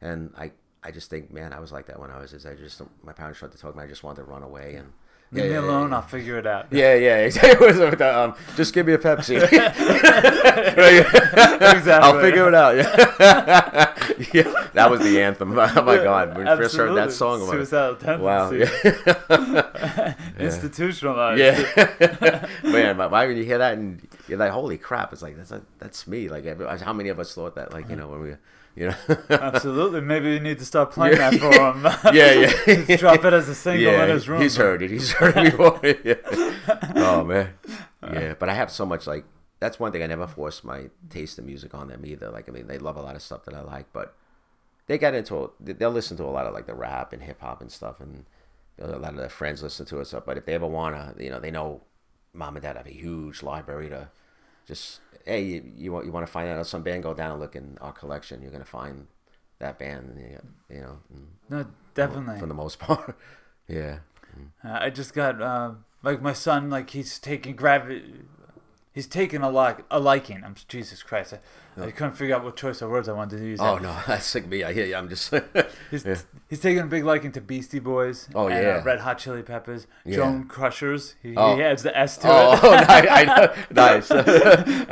and 0.00 0.32
I, 0.36 0.52
I 0.84 0.90
just 0.90 1.08
think, 1.10 1.32
man, 1.32 1.52
I 1.52 1.60
was 1.60 1.72
like 1.72 1.86
that 1.86 1.98
when 1.98 2.10
I 2.10 2.18
was 2.18 2.30
his. 2.32 2.44
I 2.46 2.54
just 2.54 2.80
my 3.02 3.12
parents 3.14 3.38
tried 3.38 3.52
to 3.52 3.58
talk 3.58 3.72
to 3.72 3.78
me. 3.78 3.84
I 3.84 3.88
just 3.88 4.02
wanted 4.04 4.22
to 4.22 4.24
run 4.24 4.42
away 4.42 4.74
and. 4.76 4.92
Leave 5.32 5.50
me 5.50 5.56
alone. 5.56 5.90
Yeah, 5.90 5.96
I'll 5.96 6.02
figure 6.02 6.38
it 6.38 6.46
out. 6.46 6.66
yeah, 6.70 6.94
yeah, 6.94 7.16
exactly. 7.24 7.50
It 7.52 7.60
was 7.60 7.78
with 7.78 7.98
the, 7.98 8.18
um, 8.18 8.34
just 8.54 8.74
give 8.74 8.86
me 8.86 8.92
a 8.92 8.98
Pepsi. 8.98 9.42
exactly. 11.72 11.92
I'll 11.92 12.20
figure 12.20 12.48
it 12.48 12.54
out. 12.54 12.76
Yeah. 12.76 13.94
yeah, 14.34 14.68
that 14.74 14.90
was 14.90 15.00
the 15.00 15.22
anthem. 15.22 15.52
Oh 15.58 15.82
my 15.82 15.96
God, 15.96 16.36
when 16.36 16.46
we 16.46 16.56
first 16.56 16.76
heard 16.76 16.94
that 16.96 17.12
song, 17.12 17.40
like, 17.40 17.52
Suicidal 17.52 17.96
tendency. 17.96 18.22
wow. 18.24 18.50
Yeah. 18.50 20.14
Institutionalized. 20.38 21.40
Yeah, 21.40 22.46
man. 22.62 22.96
But 22.98 23.10
why 23.10 23.26
when 23.26 23.36
you 23.38 23.44
hear 23.44 23.58
that 23.58 23.74
and 23.78 24.06
you're 24.28 24.38
like, 24.38 24.50
"Holy 24.52 24.76
crap!" 24.76 25.12
It's 25.12 25.22
like 25.22 25.36
that's 25.36 25.52
that's 25.78 26.06
me. 26.06 26.28
Like, 26.28 26.44
how 26.80 26.92
many 26.92 27.08
of 27.08 27.18
us 27.18 27.34
thought 27.34 27.54
that? 27.54 27.72
Like, 27.72 27.88
you 27.88 27.96
know, 27.96 28.08
when 28.08 28.20
we, 28.20 28.34
you 28.74 28.88
know, 28.88 28.96
Absolutely. 29.28 30.00
Maybe 30.00 30.30
we 30.30 30.38
need 30.38 30.58
to 30.58 30.64
start 30.64 30.90
playing 30.92 31.18
that 31.18 31.34
for 31.34 31.52
him. 31.52 32.14
yeah, 32.14 32.32
yeah, 32.32 32.84
Just 32.86 33.00
drop 33.00 33.24
it 33.24 33.32
as 33.32 33.48
a 33.48 33.54
single 33.54 33.92
yeah. 33.92 34.04
in 34.04 34.10
his 34.10 34.28
room. 34.28 34.40
He's 34.40 34.56
heard 34.56 34.82
it. 34.82 34.90
He's 34.90 35.12
heard 35.12 35.36
it 35.36 35.56
before. 35.56 35.80
yeah. 36.04 36.92
Oh 36.96 37.24
man, 37.24 37.50
uh. 38.02 38.10
yeah. 38.12 38.34
But 38.38 38.48
I 38.48 38.54
have 38.54 38.70
so 38.70 38.86
much 38.86 39.06
like 39.06 39.24
that's 39.60 39.78
one 39.78 39.92
thing 39.92 40.02
I 40.02 40.06
never 40.06 40.26
forced 40.26 40.64
my 40.64 40.90
taste 41.10 41.38
of 41.38 41.44
music 41.44 41.74
on 41.74 41.88
them 41.88 42.04
either. 42.04 42.30
Like, 42.30 42.48
I 42.48 42.52
mean, 42.52 42.66
they 42.66 42.78
love 42.78 42.96
a 42.96 43.02
lot 43.02 43.14
of 43.14 43.22
stuff 43.22 43.44
that 43.44 43.54
I 43.54 43.60
like, 43.60 43.92
but 43.92 44.16
they 44.86 44.98
get 44.98 45.14
into 45.14 45.52
they'll 45.60 45.90
listen 45.90 46.16
to 46.16 46.24
a 46.24 46.26
lot 46.32 46.46
of 46.46 46.54
like 46.54 46.66
the 46.66 46.74
rap 46.74 47.12
and 47.12 47.22
hip 47.22 47.40
hop 47.40 47.60
and 47.60 47.70
stuff, 47.70 48.00
and 48.00 48.24
a 48.80 48.98
lot 48.98 49.12
of 49.12 49.18
their 49.18 49.28
friends 49.28 49.62
listen 49.62 49.86
to 49.86 50.00
it. 50.00 50.06
Stuff, 50.06 50.24
but 50.26 50.38
if 50.38 50.46
they 50.46 50.54
ever 50.54 50.66
wanna, 50.66 51.14
you 51.18 51.30
know, 51.30 51.40
they 51.40 51.50
know 51.50 51.82
mom 52.34 52.56
and 52.56 52.62
dad 52.62 52.76
have 52.76 52.86
a 52.86 52.92
huge 52.92 53.42
library 53.42 53.90
to 53.90 54.08
just 54.66 55.00
hey, 55.24 55.42
you, 55.42 55.72
you 55.76 55.92
want 55.92 56.06
you 56.06 56.12
want 56.12 56.26
to 56.26 56.32
find 56.32 56.48
out 56.48 56.66
some 56.66 56.82
band? 56.82 57.02
Go 57.02 57.14
down 57.14 57.32
and 57.32 57.40
look 57.40 57.56
in 57.56 57.78
our 57.80 57.92
collection. 57.92 58.42
You're 58.42 58.50
gonna 58.52 58.64
find 58.64 59.06
that 59.58 59.78
band, 59.78 60.18
you 60.68 60.80
know, 60.80 60.98
No, 61.48 61.66
definitely. 61.94 62.38
for 62.40 62.46
the 62.46 62.54
most 62.54 62.78
part. 62.80 63.16
yeah. 63.68 63.98
Uh, 64.64 64.78
I 64.80 64.90
just 64.90 65.14
got 65.14 65.40
uh, 65.42 65.72
like 66.02 66.20
my 66.22 66.32
son, 66.32 66.70
like 66.70 66.90
he's 66.90 67.18
taking 67.18 67.54
gravity. 67.54 68.14
He's 68.92 69.06
taken 69.06 69.42
a 69.42 69.50
like 69.50 69.84
a 69.90 69.98
liking. 70.00 70.42
I'm 70.44 70.54
Jesus 70.68 71.02
Christ. 71.02 71.34
I 71.34 71.71
couldn't 71.76 72.12
figure 72.12 72.34
out 72.36 72.44
what 72.44 72.56
choice 72.56 72.82
of 72.82 72.90
words 72.90 73.08
I 73.08 73.12
wanted 73.12 73.38
to 73.38 73.44
use. 73.46 73.60
Oh 73.60 73.78
no, 73.78 73.96
that's 74.06 74.34
like 74.34 74.46
me. 74.46 74.62
I 74.64 74.72
hear 74.72 74.86
you. 74.86 74.94
I'm 74.96 75.08
just. 75.08 75.32
He's, 75.90 76.04
Yeah. 76.04 76.16
he's 76.48 76.60
taking 76.60 76.82
a 76.82 76.86
big 76.86 77.04
liking 77.04 77.32
to 77.32 77.40
Beastie 77.40 77.78
Boys. 77.78 78.28
Oh, 78.34 78.48
and, 78.48 78.62
yeah. 78.62 78.76
uh, 78.76 78.82
Red 78.84 79.00
Hot 79.00 79.18
Chili 79.18 79.42
Peppers. 79.42 79.86
Yeah. 80.04 80.16
Jones 80.16 80.46
Crushers. 80.48 81.14
He, 81.22 81.34
Oh. 81.36 81.56
he 81.56 81.62
adds 81.62 81.82
the 81.82 81.96
S 81.98 82.16
to 82.18 82.26
it. 82.28 82.30
oh, 82.32 82.52
it. 82.54 82.60
nice. 82.88 83.08
I 83.10 83.24
know. 83.24 83.54
Nice. 83.70 84.10
I 84.10 84.16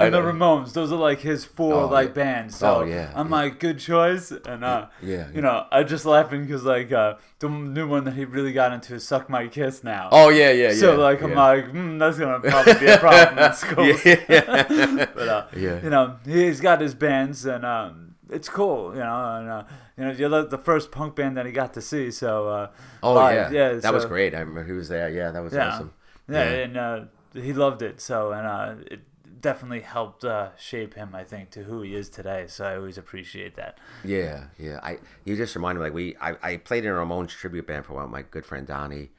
and 0.04 0.14
the 0.14 0.20
know. 0.20 0.22
Ramones. 0.22 0.72
Those 0.72 0.92
are 0.92 0.96
like 0.96 1.20
his 1.20 1.44
four 1.44 1.74
Oh, 1.74 1.86
like 1.86 2.08
yeah. 2.08 2.14
bands. 2.14 2.56
So 2.56 2.76
Oh, 2.76 2.84
yeah, 2.84 3.12
I'm 3.14 3.28
yeah. 3.28 3.34
like, 3.36 3.58
good 3.60 3.78
choice. 3.78 4.30
And 4.30 4.64
uh, 4.64 4.86
Yeah, 5.02 5.28
you 5.34 5.40
know, 5.42 5.66
I 5.70 5.82
just 5.82 6.04
laughing 6.06 6.46
because 6.46 6.64
like 6.64 6.92
uh, 6.92 7.14
the 7.40 7.48
new 7.48 7.88
one 7.88 8.04
that 8.04 8.12
he 8.14 8.24
really 8.24 8.52
got 8.52 8.72
into 8.72 8.94
is 8.94 9.06
"Suck 9.06 9.28
My 9.28 9.46
Kiss" 9.48 9.82
now. 9.84 10.08
Oh 10.12 10.28
yeah, 10.28 10.50
yeah, 10.50 10.68
yeah. 10.68 10.74
So 10.74 10.96
like 10.96 11.22
I'm 11.22 11.34
like, 11.34 11.66
mm, 11.66 11.98
that's 11.98 12.18
gonna 12.18 12.40
probably 12.40 12.74
be 12.74 12.86
a 12.86 12.98
problem 12.98 13.38
in 13.38 13.52
schools. 13.54 14.04
yeah. 14.04 15.06
but 15.14 15.28
uh, 15.28 15.46
Yeah. 15.56 15.82
you 15.82 15.90
know, 15.90 16.16
he's 16.24 16.60
got 16.60 16.69
his 16.78 16.94
bands, 16.94 17.44
and 17.46 17.64
um, 17.64 18.14
it's 18.28 18.48
cool. 18.48 18.92
You 18.94 19.00
know, 19.00 19.36
and 19.38 19.48
uh, 19.48 19.64
you 19.96 20.04
know, 20.04 20.10
you're 20.12 20.28
the 20.28 20.46
the 20.46 20.58
first 20.58 20.92
punk 20.92 21.16
band 21.16 21.36
that 21.36 21.46
he 21.46 21.52
got 21.52 21.74
to 21.74 21.80
see. 21.80 22.10
So 22.12 22.48
uh, 22.48 22.70
Oh 23.02 23.14
live, 23.14 23.52
yeah, 23.52 23.72
yeah, 23.72 23.78
that 23.80 23.92
was 23.92 24.04
great. 24.04 24.34
I 24.34 24.40
remember 24.40 24.64
he 24.64 24.72
was 24.72 24.88
there. 24.88 25.08
Yeah, 25.08 25.32
that 25.32 25.42
was 25.42 25.52
Yeah. 25.52 25.68
awesome. 25.68 25.92
Yeah, 26.28 26.44
Yeah. 26.50 26.56
and 26.64 26.76
uh, 26.76 27.00
he 27.34 27.52
loved 27.52 27.82
it. 27.82 28.00
So 28.00 28.30
and 28.32 28.46
uh, 28.46 28.74
it 28.90 29.00
definitely 29.40 29.80
helped 29.80 30.22
uh, 30.24 30.50
shape 30.58 30.94
him, 30.94 31.14
I 31.14 31.24
think, 31.24 31.50
to 31.52 31.62
who 31.64 31.80
he 31.82 31.94
is 31.94 32.08
today. 32.10 32.44
So 32.46 32.66
I 32.66 32.76
always 32.76 32.98
appreciate 32.98 33.56
that. 33.56 33.78
Yeah, 34.04 34.44
yeah. 34.58 34.78
I 34.82 34.98
you 35.24 35.34
just 35.36 35.56
reminded 35.56 35.80
me 35.80 35.86
like 35.86 35.94
we 35.94 36.16
I, 36.20 36.36
I 36.42 36.56
played 36.58 36.84
in 36.84 36.90
a 36.90 36.94
Ramones 36.94 37.30
tribute 37.30 37.66
band 37.66 37.86
for 37.86 37.94
a 37.94 37.96
while, 37.96 38.04
with 38.04 38.12
my 38.12 38.22
good 38.22 38.44
friend 38.46 38.66
Donnie, 38.66 39.10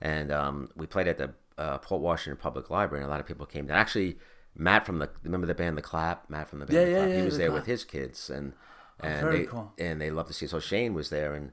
and 0.00 0.30
um, 0.30 0.68
we 0.76 0.86
played 0.86 1.08
at 1.08 1.18
the 1.18 1.30
uh, 1.58 1.78
Port 1.78 2.00
Washington 2.02 2.38
Public 2.40 2.70
Library, 2.70 3.02
and 3.02 3.08
a 3.08 3.10
lot 3.10 3.20
of 3.20 3.26
people 3.26 3.46
came 3.46 3.66
down. 3.66 3.78
Actually, 3.78 4.18
Matt 4.56 4.84
from 4.86 4.98
the 4.98 5.10
remember 5.22 5.46
the 5.46 5.54
band 5.54 5.78
The 5.78 5.82
Clap, 5.82 6.28
Matt 6.28 6.48
from 6.48 6.58
the 6.60 6.66
band 6.66 6.76
Yeah, 6.78 6.84
The 6.84 6.90
yeah, 6.90 6.96
Clap, 6.98 7.08
yeah, 7.10 7.16
he 7.16 7.22
was 7.22 7.34
The 7.34 7.38
there 7.38 7.48
Clap. 7.48 7.60
with 7.60 7.66
his 7.66 7.84
kids, 7.84 8.30
and 8.30 8.52
and 9.00 9.20
very 9.22 9.38
they 9.40 9.44
cool. 9.46 9.72
and 9.78 10.00
they 10.00 10.10
loved 10.10 10.28
to 10.28 10.34
see. 10.34 10.46
So 10.46 10.60
Shane 10.60 10.94
was 10.94 11.10
there, 11.10 11.34
and 11.34 11.52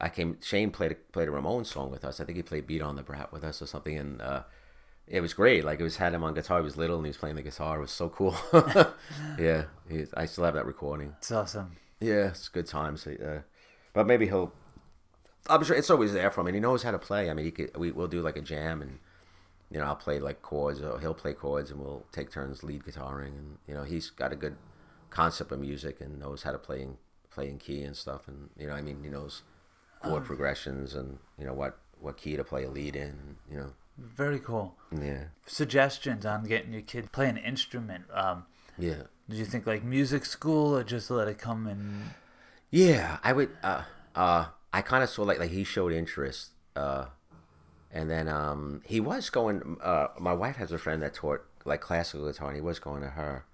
I 0.00 0.08
came. 0.08 0.38
Shane 0.40 0.70
played 0.70 0.92
a, 0.92 0.94
played 0.94 1.28
a 1.28 1.32
Ramones 1.32 1.66
song 1.66 1.90
with 1.90 2.04
us. 2.04 2.20
I 2.20 2.24
think 2.24 2.36
he 2.36 2.42
played 2.42 2.66
"Beat 2.66 2.82
on 2.82 2.96
the 2.96 3.02
Brat" 3.02 3.32
with 3.32 3.44
us 3.44 3.60
or 3.62 3.66
something, 3.66 3.96
and. 3.96 4.20
Uh, 4.22 4.42
it 5.10 5.22
was 5.22 5.32
great. 5.32 5.64
Like 5.64 5.80
it 5.80 5.84
was 5.84 5.96
had 5.96 6.12
him 6.12 6.22
on 6.22 6.34
guitar. 6.34 6.58
He 6.58 6.64
was 6.64 6.76
little 6.76 6.96
and 6.96 7.06
he 7.06 7.08
was 7.08 7.16
playing 7.16 7.36
the 7.36 7.40
guitar. 7.42 7.78
It 7.78 7.80
was 7.80 7.90
so 7.90 8.10
cool. 8.10 8.36
yeah, 9.38 9.64
he, 9.88 10.04
I 10.14 10.26
still 10.26 10.44
have 10.44 10.52
that 10.52 10.66
recording. 10.66 11.14
It's 11.16 11.32
awesome. 11.32 11.76
Yeah, 11.98 12.26
it's 12.28 12.48
good 12.48 12.66
times. 12.66 13.06
Uh, 13.06 13.40
but 13.94 14.06
maybe 14.06 14.26
he'll. 14.26 14.52
I'm 15.48 15.64
sure 15.64 15.76
it's 15.76 15.88
always 15.88 16.12
there 16.12 16.30
for 16.30 16.42
him, 16.42 16.48
and 16.48 16.56
he 16.56 16.60
knows 16.60 16.82
how 16.82 16.90
to 16.90 16.98
play. 16.98 17.30
I 17.30 17.32
mean, 17.32 17.46
he 17.46 17.50
could. 17.52 17.74
We, 17.74 17.90
we'll 17.90 18.06
do 18.06 18.20
like 18.20 18.36
a 18.36 18.42
jam, 18.42 18.82
and 18.82 18.98
you 19.70 19.78
know, 19.78 19.84
I'll 19.84 19.96
play 19.96 20.18
like 20.18 20.42
chords, 20.42 20.80
or 20.80 20.98
he'll 21.00 21.14
play 21.14 21.32
chords, 21.34 21.70
and 21.70 21.80
we'll 21.80 22.06
take 22.12 22.30
turns 22.30 22.62
lead 22.62 22.84
guitaring, 22.84 23.28
and 23.38 23.58
you 23.66 23.74
know, 23.74 23.82
he's 23.84 24.10
got 24.10 24.32
a 24.32 24.36
good 24.36 24.56
concept 25.10 25.52
of 25.52 25.58
music 25.60 26.00
and 26.00 26.18
knows 26.18 26.42
how 26.42 26.52
to 26.52 26.58
play 26.58 26.82
in 26.82 26.96
play 27.30 27.48
in 27.48 27.58
key 27.58 27.82
and 27.82 27.96
stuff, 27.96 28.28
and 28.28 28.50
you 28.58 28.66
know, 28.66 28.72
I 28.74 28.82
mean, 28.82 29.02
he 29.02 29.10
knows 29.10 29.42
chord 30.02 30.24
progressions 30.24 30.94
and 30.94 31.18
you 31.38 31.44
know 31.44 31.52
what 31.52 31.78
what 32.00 32.16
key 32.16 32.36
to 32.36 32.44
play 32.44 32.64
a 32.64 32.70
lead 32.70 32.94
in. 32.96 33.36
You 33.50 33.56
know, 33.58 33.72
Very 33.98 34.38
cool. 34.38 34.76
yeah, 34.92 35.24
Suggestions 35.46 36.24
on 36.24 36.44
getting 36.44 36.72
your 36.72 36.82
kid 36.82 37.04
to 37.04 37.10
play 37.10 37.28
an 37.28 37.36
instrument. 37.36 38.04
Um, 38.12 38.44
yeah. 38.78 39.02
did 39.28 39.38
you 39.38 39.44
think 39.44 39.66
like 39.66 39.82
music 39.82 40.24
school 40.24 40.76
or 40.76 40.84
just 40.84 41.10
let 41.10 41.26
it 41.28 41.38
come 41.38 41.66
and 41.66 42.10
Yeah, 42.70 43.18
I 43.24 43.32
would. 43.32 43.50
Uh, 43.62 43.82
uh, 44.14 44.46
I 44.72 44.82
kind 44.82 45.02
of 45.02 45.10
saw 45.10 45.22
like 45.22 45.38
like 45.38 45.50
he 45.50 45.64
showed 45.64 45.92
interest, 45.92 46.50
uh, 46.76 47.06
and 47.92 48.10
then 48.10 48.28
um, 48.28 48.82
he 48.84 49.00
was 49.00 49.30
going. 49.30 49.76
Uh, 49.82 50.08
my 50.18 50.32
wife 50.32 50.56
has 50.56 50.72
a 50.72 50.78
friend 50.78 51.02
that 51.02 51.14
taught 51.14 51.42
like 51.64 51.80
classical 51.80 52.26
guitar, 52.26 52.48
and 52.48 52.56
he 52.56 52.62
was 52.62 52.78
going 52.78 53.02
to 53.02 53.10
her, 53.10 53.44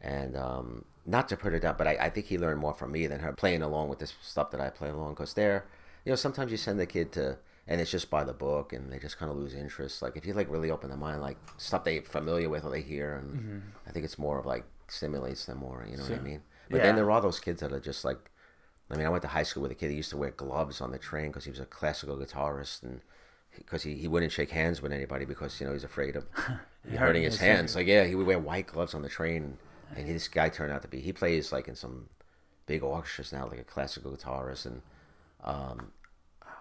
and 0.00 0.36
um, 0.36 0.84
not 1.06 1.28
to 1.28 1.36
put 1.36 1.52
her 1.52 1.58
down, 1.58 1.76
but 1.78 1.86
I, 1.86 1.92
I 1.92 2.10
think 2.10 2.26
he 2.26 2.38
learned 2.38 2.60
more 2.60 2.74
from 2.74 2.92
me 2.92 3.06
than 3.06 3.20
her 3.20 3.32
playing 3.32 3.62
along 3.62 3.88
with 3.88 3.98
this 3.98 4.14
stuff 4.22 4.50
that 4.50 4.60
I 4.60 4.70
play 4.70 4.90
along. 4.90 5.14
Because 5.14 5.34
there, 5.34 5.66
you 6.04 6.12
know, 6.12 6.16
sometimes 6.16 6.50
you 6.50 6.56
send 6.56 6.78
the 6.78 6.86
kid 6.86 7.12
to, 7.12 7.38
and 7.66 7.80
it's 7.80 7.90
just 7.90 8.10
by 8.10 8.24
the 8.24 8.32
book, 8.32 8.72
and 8.72 8.92
they 8.92 8.98
just 8.98 9.18
kind 9.18 9.30
of 9.30 9.36
lose 9.38 9.54
interest. 9.54 10.02
Like 10.02 10.16
if 10.16 10.26
you 10.26 10.34
like 10.34 10.50
really 10.50 10.70
open 10.70 10.90
their 10.90 10.98
mind, 10.98 11.20
like 11.20 11.38
stuff 11.56 11.84
they 11.84 12.00
familiar 12.00 12.48
with 12.48 12.64
or 12.64 12.70
they 12.70 12.82
hear, 12.82 13.16
and 13.16 13.62
I 13.86 13.92
think 13.92 14.04
it's 14.04 14.18
more 14.18 14.38
of 14.38 14.46
like 14.46 14.64
stimulates 14.88 15.46
them 15.46 15.58
more. 15.58 15.86
You 15.88 15.96
know 15.96 16.02
what 16.02 16.12
I 16.12 16.22
mean? 16.22 16.42
But 16.70 16.78
then 16.82 16.96
there 16.96 17.10
are 17.10 17.20
those 17.20 17.40
kids 17.40 17.60
that 17.60 17.72
are 17.72 17.80
just 17.80 18.04
like 18.04 18.30
I 18.90 18.96
mean, 18.96 19.06
I 19.06 19.08
went 19.08 19.22
to 19.22 19.28
high 19.28 19.42
school 19.44 19.62
with 19.62 19.72
a 19.72 19.74
kid. 19.74 19.90
He 19.90 19.96
used 19.96 20.10
to 20.10 20.16
wear 20.16 20.30
gloves 20.30 20.80
on 20.80 20.90
the 20.92 20.98
train 20.98 21.28
because 21.28 21.44
he 21.44 21.50
was 21.50 21.60
a 21.60 21.64
classical 21.66 22.16
guitarist, 22.16 22.82
and 22.82 23.00
because 23.56 23.82
he, 23.82 23.94
he 23.94 24.08
wouldn't 24.08 24.32
shake 24.32 24.50
hands 24.50 24.82
with 24.82 24.92
anybody 24.92 25.24
because 25.24 25.60
you 25.60 25.66
know 25.66 25.72
he's 25.72 25.84
afraid 25.84 26.16
of 26.16 26.26
hurting 26.96 27.22
his 27.22 27.38
hands. 27.38 27.74
Like 27.74 27.86
yeah, 27.86 28.04
he 28.04 28.14
would 28.14 28.26
wear 28.26 28.38
white 28.38 28.66
gloves 28.66 28.94
on 28.94 29.02
the 29.02 29.08
train, 29.08 29.58
and 29.96 30.08
this 30.08 30.28
guy 30.28 30.48
turned 30.48 30.72
out 30.72 30.82
to 30.82 30.88
be. 30.88 31.00
He 31.00 31.12
plays 31.12 31.52
like 31.52 31.68
in 31.68 31.76
some 31.76 32.08
big 32.66 32.82
orchestras 32.82 33.32
now, 33.32 33.46
like 33.46 33.60
a 33.60 33.64
classical 33.64 34.12
guitarist, 34.12 34.66
and 34.66 34.82
um, 35.42 35.92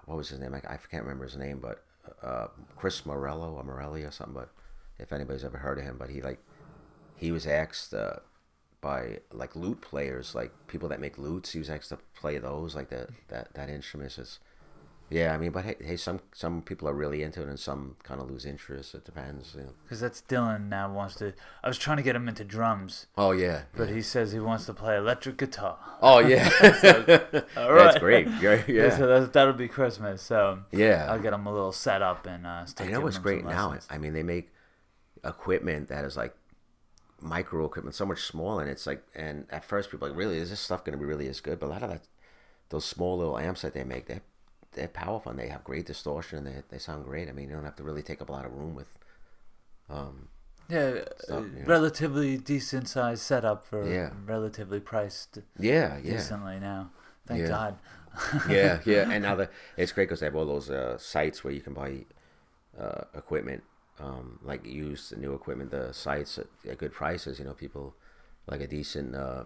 what 0.06 0.18
was 0.18 0.30
his 0.30 0.40
name? 0.40 0.54
I, 0.54 0.58
I 0.58 0.78
can't 0.78 1.04
remember 1.04 1.26
his 1.26 1.38
name, 1.38 1.60
but 1.60 1.84
uh, 2.22 2.48
Chris 2.76 3.06
Morello 3.06 3.54
or 3.54 3.64
Morelli 3.64 4.04
or 4.04 4.12
something. 4.12 4.34
But 4.34 4.50
if 5.00 5.14
anybody's 5.14 5.44
ever 5.44 5.58
heard 5.58 5.80
of 5.80 5.86
him, 5.86 5.98
but 5.98 6.10
he 6.10 6.22
like 6.22 6.40
he 7.16 7.32
was 7.32 7.48
asked 7.48 7.94
uh, 7.94 8.18
by 8.82 9.20
like 9.32 9.56
lute 9.56 9.82
players, 9.82 10.36
like 10.36 10.52
people 10.68 10.90
that 10.90 11.00
make 11.00 11.18
lutes. 11.18 11.52
He 11.52 11.60
was 11.60 11.70
asked 11.70 11.90
to 11.90 11.98
play 12.16 12.38
those, 12.38 12.76
like 12.76 12.90
that 12.90 13.10
that 13.30 13.54
that 13.54 13.70
instrument 13.70 14.18
is. 14.18 14.40
Yeah, 15.10 15.34
I 15.34 15.38
mean, 15.38 15.52
but 15.52 15.66
hey, 15.66 15.76
hey, 15.80 15.98
some 15.98 16.22
some 16.34 16.62
people 16.64 16.90
are 16.90 16.94
really 16.94 17.22
into 17.22 17.42
it, 17.44 17.48
and 17.48 17.60
some 17.60 17.98
kind 18.04 18.20
of 18.20 18.32
lose 18.32 18.46
interest. 18.46 18.96
It 18.96 19.06
depends. 19.06 19.54
You 19.56 19.62
know. 19.66 19.74
because 19.84 20.00
that's 20.00 20.22
Dylan 20.28 20.70
now 20.70 20.92
wants 20.92 21.16
to. 21.16 21.34
I 21.64 21.68
was 21.68 21.78
trying 21.78 21.98
to 21.98 22.04
get 22.04 22.16
him 22.16 22.28
into 22.28 22.44
drums, 22.44 23.06
Oh 23.16 23.32
yeah. 23.32 23.64
but 23.76 23.90
he 23.90 24.02
says 24.02 24.32
he 24.32 24.40
wants 24.40 24.66
to 24.66 24.74
play 24.74 24.98
electric 24.98 25.38
guitar. 25.38 25.78
Oh 26.02 26.18
yeah. 26.20 26.50
All 27.58 27.76
That's 27.76 27.96
right. 27.96 28.00
great. 28.00 28.28
Yeah. 28.42 28.64
So 28.66 28.72
Yeah. 28.72 29.20
that, 29.20 29.34
that'll 29.34 29.54
be 29.54 29.68
Christmas. 29.68 30.22
So 30.24 30.60
Yeah. 30.72 31.08
I'll 31.10 31.20
get 31.20 31.34
him 31.34 31.46
a 31.46 31.54
little 31.54 31.74
set 31.74 32.02
up 32.02 32.26
and 32.26 32.48
uh, 32.48 32.66
start 32.66 32.90
I 32.90 32.94
know 32.94 33.02
what's 33.02 33.20
great 33.20 33.46
now. 33.46 33.78
I 33.90 33.98
mean, 34.00 34.14
they 34.14 34.24
make 34.24 34.52
equipment 35.24 35.90
that 35.90 36.06
is 36.06 36.18
like 36.18 36.36
micro 37.22 37.66
equipment, 37.66 37.96
so 37.96 38.06
much 38.06 38.24
smaller, 38.24 38.62
and 38.62 38.70
it's 38.72 38.86
like, 38.88 39.04
and 39.16 39.46
at 39.50 39.64
first 39.64 39.92
people 39.92 40.08
are 40.08 40.12
like, 40.12 40.18
really, 40.18 40.38
is 40.38 40.50
this 40.50 40.60
stuff 40.60 40.84
going 40.84 40.98
to 40.98 41.00
be 41.00 41.06
really 41.06 41.28
as 41.28 41.40
good? 41.40 41.60
But 41.60 41.68
a 41.68 41.70
lot 41.70 41.84
of 41.84 41.90
that, 41.90 42.08
those 42.70 42.84
small 42.86 43.18
little 43.18 43.38
amps 43.38 43.62
that 43.62 43.74
they 43.74 43.84
make, 43.84 44.08
they're 44.08 44.22
they're 44.74 44.88
powerful 44.88 45.30
and 45.32 45.40
they 45.40 45.48
have 45.50 45.64
great 45.64 45.86
distortion 45.86 46.40
and 46.40 46.48
they 46.48 46.64
they 46.70 46.78
sound 46.78 47.06
great. 47.06 47.30
I 47.30 47.32
mean, 47.32 47.50
you 47.50 47.56
don't 47.56 47.66
have 47.66 47.76
to 47.78 47.84
really 47.84 48.04
take 48.04 48.22
up 48.22 48.30
a 48.30 48.32
lot 48.32 48.46
of 48.46 48.54
room 48.54 48.76
with. 48.76 48.88
Um, 49.90 50.30
Yeah, 50.70 51.04
uh, 51.30 51.42
yeah. 51.44 51.64
relatively 51.66 52.38
decent 52.38 52.88
sized 52.88 53.22
setup 53.22 53.66
for 53.66 53.86
Yeah. 53.88 54.12
relatively 54.26 54.80
priced 54.80 55.40
yeah, 55.60 55.98
yeah. 55.98 56.14
decently 56.14 56.60
now. 56.60 56.92
Thank 57.28 57.42
Yeah. 57.42 57.48
God. 57.48 57.74
yeah, 58.50 58.80
yeah, 58.86 59.10
and 59.14 59.24
now 59.24 59.36
the 59.36 59.50
it's 59.76 59.92
great 59.92 60.06
because 60.08 60.20
they 60.22 60.28
have 60.28 60.36
all 60.36 60.46
those 60.46 60.70
uh, 60.70 60.98
sites 60.98 61.44
where 61.44 61.54
you 61.54 61.62
can 61.62 61.74
buy 61.74 62.06
uh, 62.80 63.04
equipment, 63.16 63.64
um, 64.00 64.40
like 64.44 64.66
used 64.66 65.16
new 65.18 65.34
equipment. 65.34 65.72
The 65.72 65.94
sites 65.94 66.38
at, 66.38 66.48
at 66.70 66.78
good 66.78 66.94
prices. 66.94 67.40
You 67.40 67.46
know, 67.46 67.54
people 67.54 67.96
like 68.48 68.62
a 68.62 68.68
decent, 68.68 69.16
uh, 69.16 69.46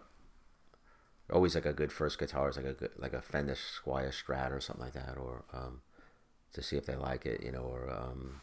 always 1.31 1.55
like 1.55 1.65
a 1.65 1.73
good 1.73 1.91
first 1.91 2.19
guitar 2.19 2.49
is 2.49 2.57
like 2.57 2.65
a 2.65 2.73
good, 2.73 2.91
like 2.97 3.13
a 3.13 3.21
Fender 3.21 3.55
Squier 3.55 4.09
Strat 4.11 4.51
or 4.51 4.59
something 4.61 4.85
like 4.85 4.93
that, 4.93 5.17
or 5.17 5.43
um, 5.53 5.81
to 6.53 6.61
see 6.63 6.77
if 6.77 6.85
they 6.85 6.95
like 6.95 7.25
it. 7.25 7.43
You 7.43 7.51
know, 7.51 7.61
or 7.61 7.89
um, 7.89 8.41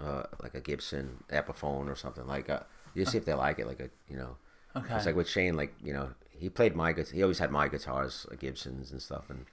uh, 0.00 0.24
like 0.42 0.54
a 0.54 0.60
Gibson 0.60 1.24
Epiphone 1.30 1.88
or 1.88 1.96
something 1.96 2.26
like. 2.26 2.50
Uh, 2.50 2.60
you 2.94 3.06
see 3.06 3.16
if 3.16 3.24
they 3.24 3.34
like 3.34 3.58
it, 3.58 3.66
like 3.66 3.80
a 3.80 3.88
you 4.08 4.16
know. 4.16 4.36
Okay. 4.76 4.94
It's 4.96 5.06
like 5.06 5.16
with 5.16 5.28
Shane, 5.28 5.56
like 5.56 5.74
you 5.82 5.92
know, 5.92 6.10
he 6.30 6.48
played 6.48 6.74
my 6.76 6.92
guitar. 6.92 7.14
He 7.14 7.22
always 7.22 7.38
had 7.38 7.50
my 7.50 7.68
guitars, 7.68 8.26
like 8.30 8.40
Gibsons 8.40 8.90
and 8.90 9.00
stuff, 9.00 9.30
and 9.30 9.46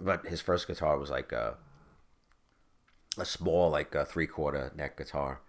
but 0.00 0.26
his 0.26 0.40
first 0.40 0.66
guitar 0.66 0.96
was 0.98 1.10
like 1.10 1.32
a, 1.32 1.56
a 3.18 3.24
small, 3.24 3.70
like 3.70 3.94
a 3.94 4.04
three 4.04 4.26
quarter 4.26 4.72
neck 4.76 4.96
guitar, 4.96 5.40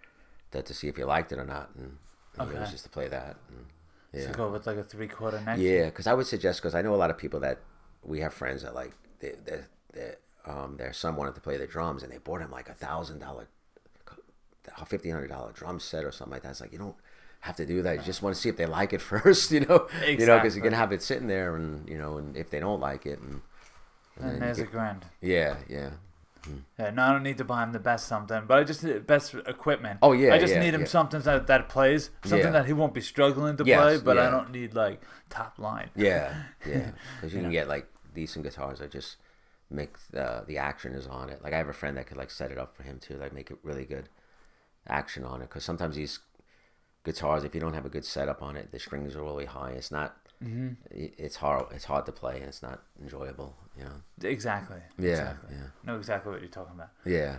that 0.52 0.66
to 0.68 0.74
see 0.74 0.88
if 0.88 0.96
he 0.96 1.04
liked 1.04 1.32
it 1.32 1.40
or 1.40 1.46
not, 1.46 1.70
and, 1.78 1.98
and 2.34 2.48
Okay. 2.48 2.56
always 2.56 2.72
used 2.72 2.84
to 2.84 2.90
play 2.90 3.08
that. 3.08 3.38
And, 3.50 3.66
To 4.14 4.20
yeah, 4.20 4.32
go 4.34 4.50
with 4.50 4.66
like 4.66 4.78
a 4.78 4.84
three 4.84 5.08
quarter 5.08 5.40
neck. 5.42 5.58
yeah, 5.60 5.86
because 5.86 6.08
I 6.08 6.14
would 6.14 6.26
suggest 6.26 6.60
because 6.62 6.74
I 6.76 6.82
know 6.82 6.96
a 6.96 6.98
lot 6.98 7.12
of 7.12 7.18
people 7.18 7.40
that 7.42 7.60
we 8.04 8.22
have 8.22 8.34
friends 8.34 8.64
that 8.64 8.74
like 8.74 8.94
they, 9.20 9.34
they, 9.46 9.62
they, 9.94 10.14
um, 10.46 10.78
their 10.78 10.94
son 10.94 11.16
wanted 11.16 11.36
to 11.36 11.42
play 11.42 11.58
the 11.58 11.68
drums 11.68 12.02
and 12.02 12.12
they 12.12 12.18
bought 12.18 12.42
him 12.42 12.50
like 12.52 12.70
a 12.70 12.74
thousand 12.74 13.20
dollar, 13.20 13.48
fifteen 14.88 15.12
hundred 15.14 15.28
dollar 15.30 15.52
drum 15.52 15.80
set 15.80 16.04
or 16.04 16.12
something 16.12 16.34
like 16.34 16.44
that. 16.44 16.52
It's 16.52 16.62
like 16.62 16.72
you 16.72 16.78
don't 16.80 16.96
have 17.42 17.56
to 17.58 17.66
do 17.66 17.82
that. 17.84 17.98
You 17.98 18.04
just 18.04 18.22
want 18.22 18.36
to 18.36 18.42
see 18.42 18.50
if 18.50 18.58
they 18.58 18.66
like 18.66 18.94
it 18.94 19.02
first, 19.14 19.52
you 19.52 19.62
know, 19.62 19.88
Exactly. 20.02 20.16
you 20.18 20.26
know, 20.26 20.38
because 20.38 20.56
you 20.56 20.62
can 20.62 20.74
have 20.74 20.92
it 20.92 21.02
sitting 21.02 21.28
there 21.28 21.56
and 21.56 21.88
you 21.88 21.98
know, 21.98 22.18
and 22.18 22.36
if 22.36 22.50
they 22.50 22.60
don't 22.60 22.80
like 22.80 23.06
it, 23.06 23.20
and, 23.20 23.42
and 24.20 24.32
And 24.32 24.42
then 24.42 24.42
there's 24.42 24.58
you 24.58 24.64
a 24.64 24.66
grand. 24.68 25.06
yeah, 25.22 25.58
yeah, 25.68 25.92
Yeah, 26.80 26.92
no, 26.92 27.04
I 27.04 27.12
don't 27.12 27.24
need 27.24 27.38
to 27.40 27.44
buy 27.44 27.64
him 27.64 27.74
the 27.74 27.80
best 27.80 28.08
something, 28.08 28.44
but 28.48 28.58
I 28.60 28.64
just 28.64 28.84
need 28.84 29.06
best 29.06 29.34
equipment. 29.34 30.00
Oh, 30.02 30.14
yeah, 30.14 30.34
I 30.34 30.38
just 30.40 30.54
yeah, 30.54 30.62
need 30.62 30.74
him 30.74 30.82
yeah. 30.82 30.88
something 30.88 31.22
that, 31.22 31.48
that 31.48 31.70
plays, 31.70 32.10
something 32.24 32.40
Yeah. 32.48 32.52
that 32.52 32.66
he 32.68 32.74
won't 32.74 32.94
be 32.94 33.02
struggling 33.02 33.58
to 33.58 33.66
Yes, 33.66 33.80
play, 33.80 33.98
but 33.98 34.18
I 34.18 34.30
don't 34.30 34.52
need 34.52 34.74
like 34.74 35.02
top 35.30 35.60
line. 35.60 35.90
yeah, 35.96 36.34
yeah, 36.66 36.92
because 37.16 37.34
you 37.34 37.42
can 37.42 37.52
get 37.52 37.68
like 37.68 37.88
decent 38.14 38.46
guitars 38.46 38.80
that 38.80 38.92
just 38.92 39.18
make 39.70 39.98
the 40.12 40.44
the 40.48 40.58
action 40.58 40.94
is 40.94 41.06
on 41.08 41.30
it. 41.30 41.44
Like 41.44 41.54
I 41.54 41.58
have 41.58 41.70
a 41.70 41.74
friend 41.74 41.98
that 41.98 42.08
could 42.08 42.18
like 42.18 42.32
set 42.32 42.52
it 42.52 42.58
up 42.58 42.76
for 42.76 42.84
him 42.84 43.00
too, 43.00 43.16
like 43.18 43.34
make 43.34 43.52
it 43.52 43.58
really 43.64 43.86
good 43.86 44.10
action 44.88 45.24
on 45.24 45.42
it. 45.42 45.50
Because 45.50 45.64
sometimes 45.66 45.96
these 45.96 46.20
guitars. 47.04 47.44
If 47.44 47.54
you 47.56 47.62
don't 47.62 47.74
have 47.74 47.86
a 47.86 47.90
good 47.90 48.06
setup 48.06 48.42
on 48.42 48.56
it, 48.56 48.72
the 48.72 48.80
strings 48.80 49.16
are 49.16 49.24
really 49.24 49.46
high. 49.46 49.72
It's 49.72 49.92
not. 49.92 50.18
Mm-hmm. 50.44 50.70
It's 50.92 51.36
hard. 51.38 51.66
It's 51.72 51.86
hard 51.86 52.06
to 52.06 52.12
play, 52.12 52.36
and 52.38 52.46
it's 52.46 52.62
not 52.62 52.82
enjoyable. 53.02 53.56
You 53.78 53.84
know. 53.86 54.28
Exactly. 54.30 54.78
Yeah, 54.98 55.10
Exactly. 55.12 55.56
yeah. 55.56 55.68
Know 55.86 55.98
exactly 55.98 56.32
what 56.32 56.42
you're 56.42 56.50
talking 56.50 56.76
about. 56.76 56.90
Yeah. 57.06 57.38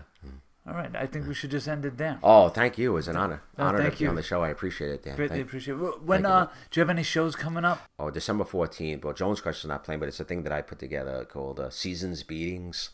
All 0.66 0.74
right. 0.74 0.94
I 0.94 1.07
think 1.07 1.26
we 1.26 1.32
should 1.34 1.51
just 1.51 1.66
end 1.66 1.84
it 1.86 1.96
there. 1.96 2.18
Oh, 2.22 2.51
thank 2.51 2.76
you. 2.76 2.90
It 2.92 2.94
was 2.94 3.09
an 3.09 3.16
honor. 3.16 3.42
No, 3.57 3.64
honor 3.64 3.90
to 3.90 3.96
be 3.96 4.05
you. 4.05 4.11
on 4.11 4.14
the 4.16 4.22
show. 4.22 4.42
I 4.42 4.51
appreciate 4.51 4.90
it, 4.90 5.03
Dan. 5.03 5.16
Greatly 5.16 5.38
Thank- 5.38 5.48
appreciate 5.48 5.74
it. 5.80 6.03
When 6.03 6.20
you. 6.22 6.28
uh, 6.28 6.46
do 6.70 6.78
you 6.78 6.82
have 6.82 6.90
any 6.90 7.03
shows 7.03 7.34
coming 7.34 7.64
up? 7.64 7.80
Oh, 7.98 8.11
December 8.11 8.44
14th. 8.44 9.03
Well, 9.03 9.14
Jones 9.14 9.40
Crusher's 9.40 9.64
not 9.68 9.84
playing, 9.84 10.01
but 10.01 10.09
it's 10.09 10.20
a 10.20 10.24
thing 10.24 10.42
that 10.42 10.53
I 10.53 10.61
put 10.61 10.78
together 10.78 11.24
called 11.24 11.59
uh, 11.59 11.70
Seasons 11.70 12.22
Beatings. 12.22 12.90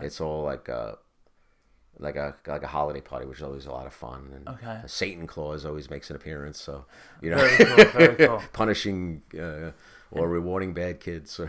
It's 0.00 0.20
all 0.20 0.44
like 0.44 0.68
a, 0.68 0.98
like 1.98 2.16
a 2.16 2.34
like 2.46 2.62
a 2.62 2.66
holiday 2.68 3.00
party, 3.00 3.26
which 3.26 3.38
is 3.38 3.42
always 3.44 3.66
a 3.66 3.70
lot 3.72 3.86
of 3.86 3.92
fun. 3.92 4.30
And 4.34 4.48
Okay. 4.48 4.80
Satan 4.86 5.26
Claus 5.26 5.64
always 5.64 5.90
makes 5.90 6.10
an 6.10 6.16
appearance, 6.16 6.60
so 6.60 6.84
you 7.20 7.30
know, 7.30 7.38
Very 7.38 7.64
cool. 7.64 7.84
Very 8.00 8.16
cool. 8.26 8.42
punishing 8.52 9.22
uh, 9.38 9.70
or 10.10 10.28
rewarding 10.28 10.72
bad 10.74 11.00
kids. 11.00 11.40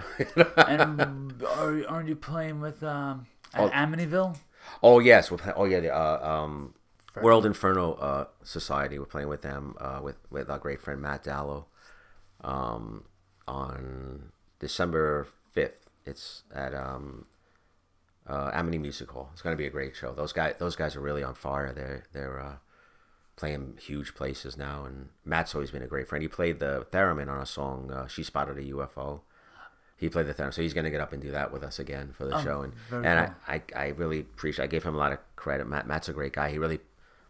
And 0.57 1.43
are, 1.57 1.87
aren't 1.87 2.09
you 2.09 2.15
playing 2.15 2.59
with 2.61 2.81
um 2.83 3.27
at 3.53 3.61
Oh. 3.61 3.69
Amityville? 3.69 4.37
oh 4.83 4.99
yes, 4.99 5.31
we're 5.31 5.37
play- 5.37 5.53
oh 5.55 5.65
yeah, 5.65 5.79
the 5.79 5.95
uh, 5.95 6.19
um, 6.43 6.73
World 7.21 7.45
Inferno 7.45 7.93
uh, 7.93 8.25
Society. 8.43 8.99
We're 8.99 9.05
playing 9.05 9.29
with 9.29 9.41
them 9.41 9.75
uh, 9.79 9.99
with 10.03 10.17
with 10.29 10.49
our 10.49 10.59
great 10.59 10.81
friend 10.81 11.01
Matt 11.01 11.23
Dallow 11.23 11.65
um, 12.43 13.03
on 13.47 14.31
December 14.59 15.27
fifth. 15.51 15.89
It's 16.05 16.43
at 16.53 16.73
um, 16.73 17.25
uh, 18.29 18.51
Amity 18.53 18.77
Music 18.77 19.09
Hall. 19.11 19.29
It's 19.33 19.41
going 19.41 19.53
to 19.53 19.57
be 19.57 19.65
a 19.65 19.71
great 19.71 19.95
show. 19.95 20.13
Those 20.13 20.31
guys, 20.33 20.55
those 20.59 20.75
guys 20.75 20.95
are 20.95 21.01
really 21.01 21.23
on 21.23 21.33
fire. 21.33 21.73
They're 21.73 22.03
they're 22.13 22.39
uh, 22.39 22.55
playing 23.35 23.77
huge 23.81 24.13
places 24.15 24.57
now, 24.57 24.85
and 24.85 25.09
Matt's 25.25 25.55
always 25.55 25.71
been 25.71 25.83
a 25.83 25.87
great 25.87 26.07
friend. 26.07 26.21
He 26.21 26.27
played 26.27 26.59
the 26.59 26.85
theremin 26.91 27.29
on 27.29 27.41
a 27.41 27.45
song. 27.45 27.91
Uh, 27.91 28.07
she 28.07 28.23
spotted 28.23 28.57
a 28.57 28.63
UFO. 28.63 29.21
He 29.97 30.07
played 30.07 30.27
the 30.27 30.33
theremin, 30.33 30.53
so 30.53 30.61
he's 30.61 30.73
going 30.73 30.85
to 30.85 30.91
get 30.91 31.01
up 31.01 31.11
and 31.11 31.21
do 31.21 31.31
that 31.31 31.51
with 31.51 31.63
us 31.63 31.79
again 31.79 32.13
for 32.13 32.25
the 32.25 32.41
show. 32.43 32.61
And 32.61 32.73
and 32.91 33.07
I, 33.07 33.31
I 33.47 33.61
I 33.75 33.87
really 33.87 34.19
appreciate. 34.19 34.65
I 34.65 34.67
gave 34.67 34.83
him 34.83 34.95
a 34.95 34.97
lot 34.99 35.11
of 35.11 35.19
credit. 35.35 35.67
Matt 35.67 35.87
Matt's 35.87 36.07
a 36.07 36.13
great 36.13 36.33
guy. 36.33 36.51
He 36.51 36.57
really 36.57 36.79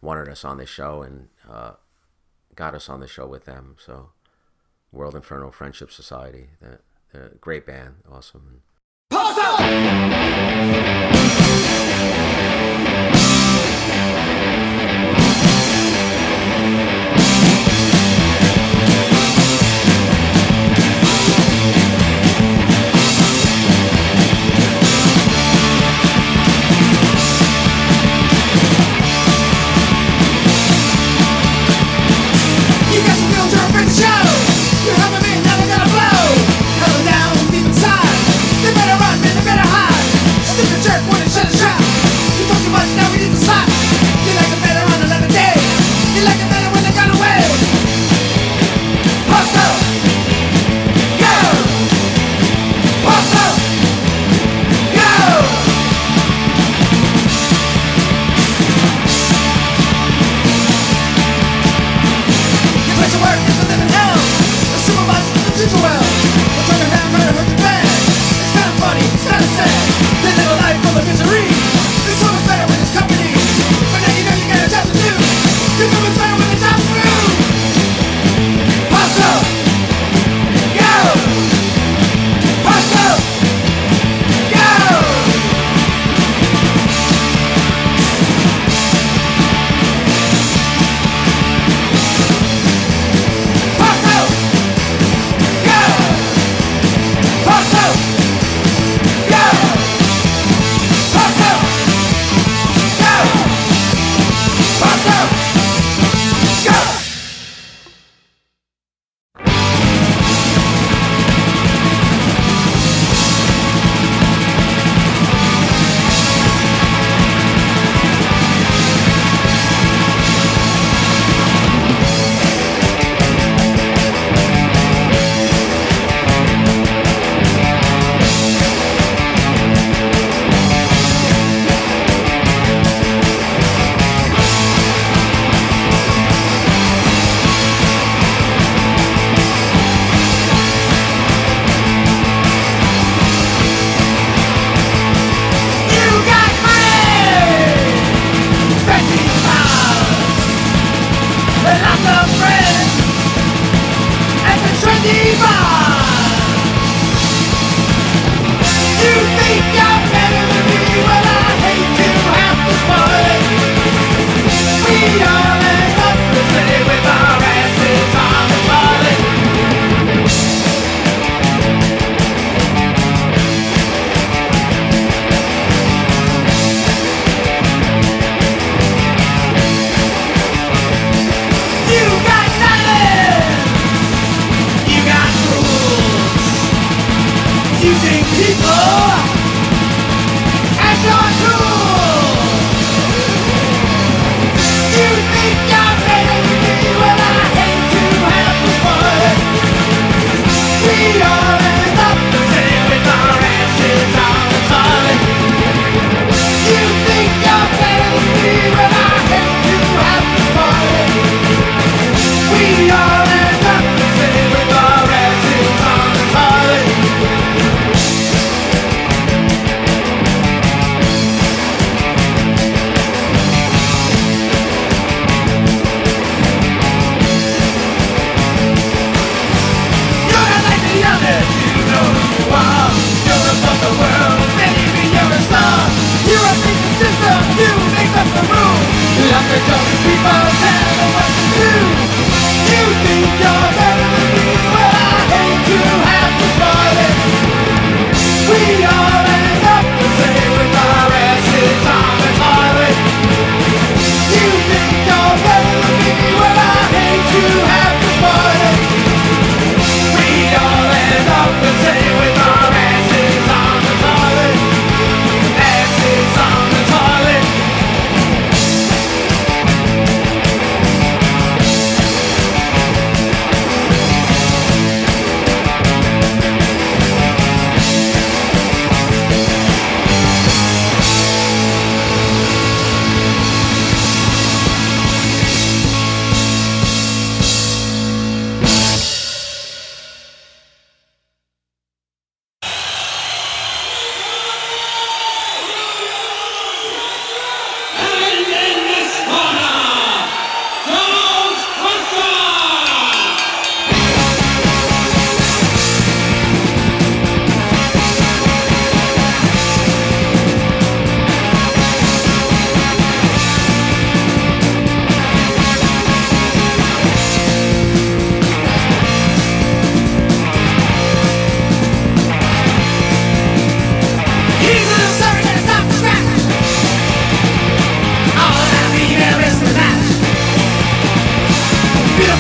wanted 0.02 0.28
us 0.28 0.44
on 0.46 0.58
this 0.58 0.70
show 0.70 1.02
and 1.02 1.30
uh, 1.50 1.72
got 2.56 2.76
us 2.76 2.90
on 2.90 3.00
the 3.00 3.08
show 3.08 3.26
with 3.28 3.46
them. 3.46 3.76
So 3.84 4.10
World 4.92 5.16
Inferno 5.16 5.52
Friendship 5.52 5.92
Society, 5.92 6.50
the 7.12 7.32
great 7.40 7.66
band, 7.66 7.96
awesome. 8.10 8.62
Up! 9.42 10.99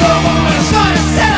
someone 0.10 0.53
else 0.53 0.74
on 0.74 1.26
a 1.26 1.29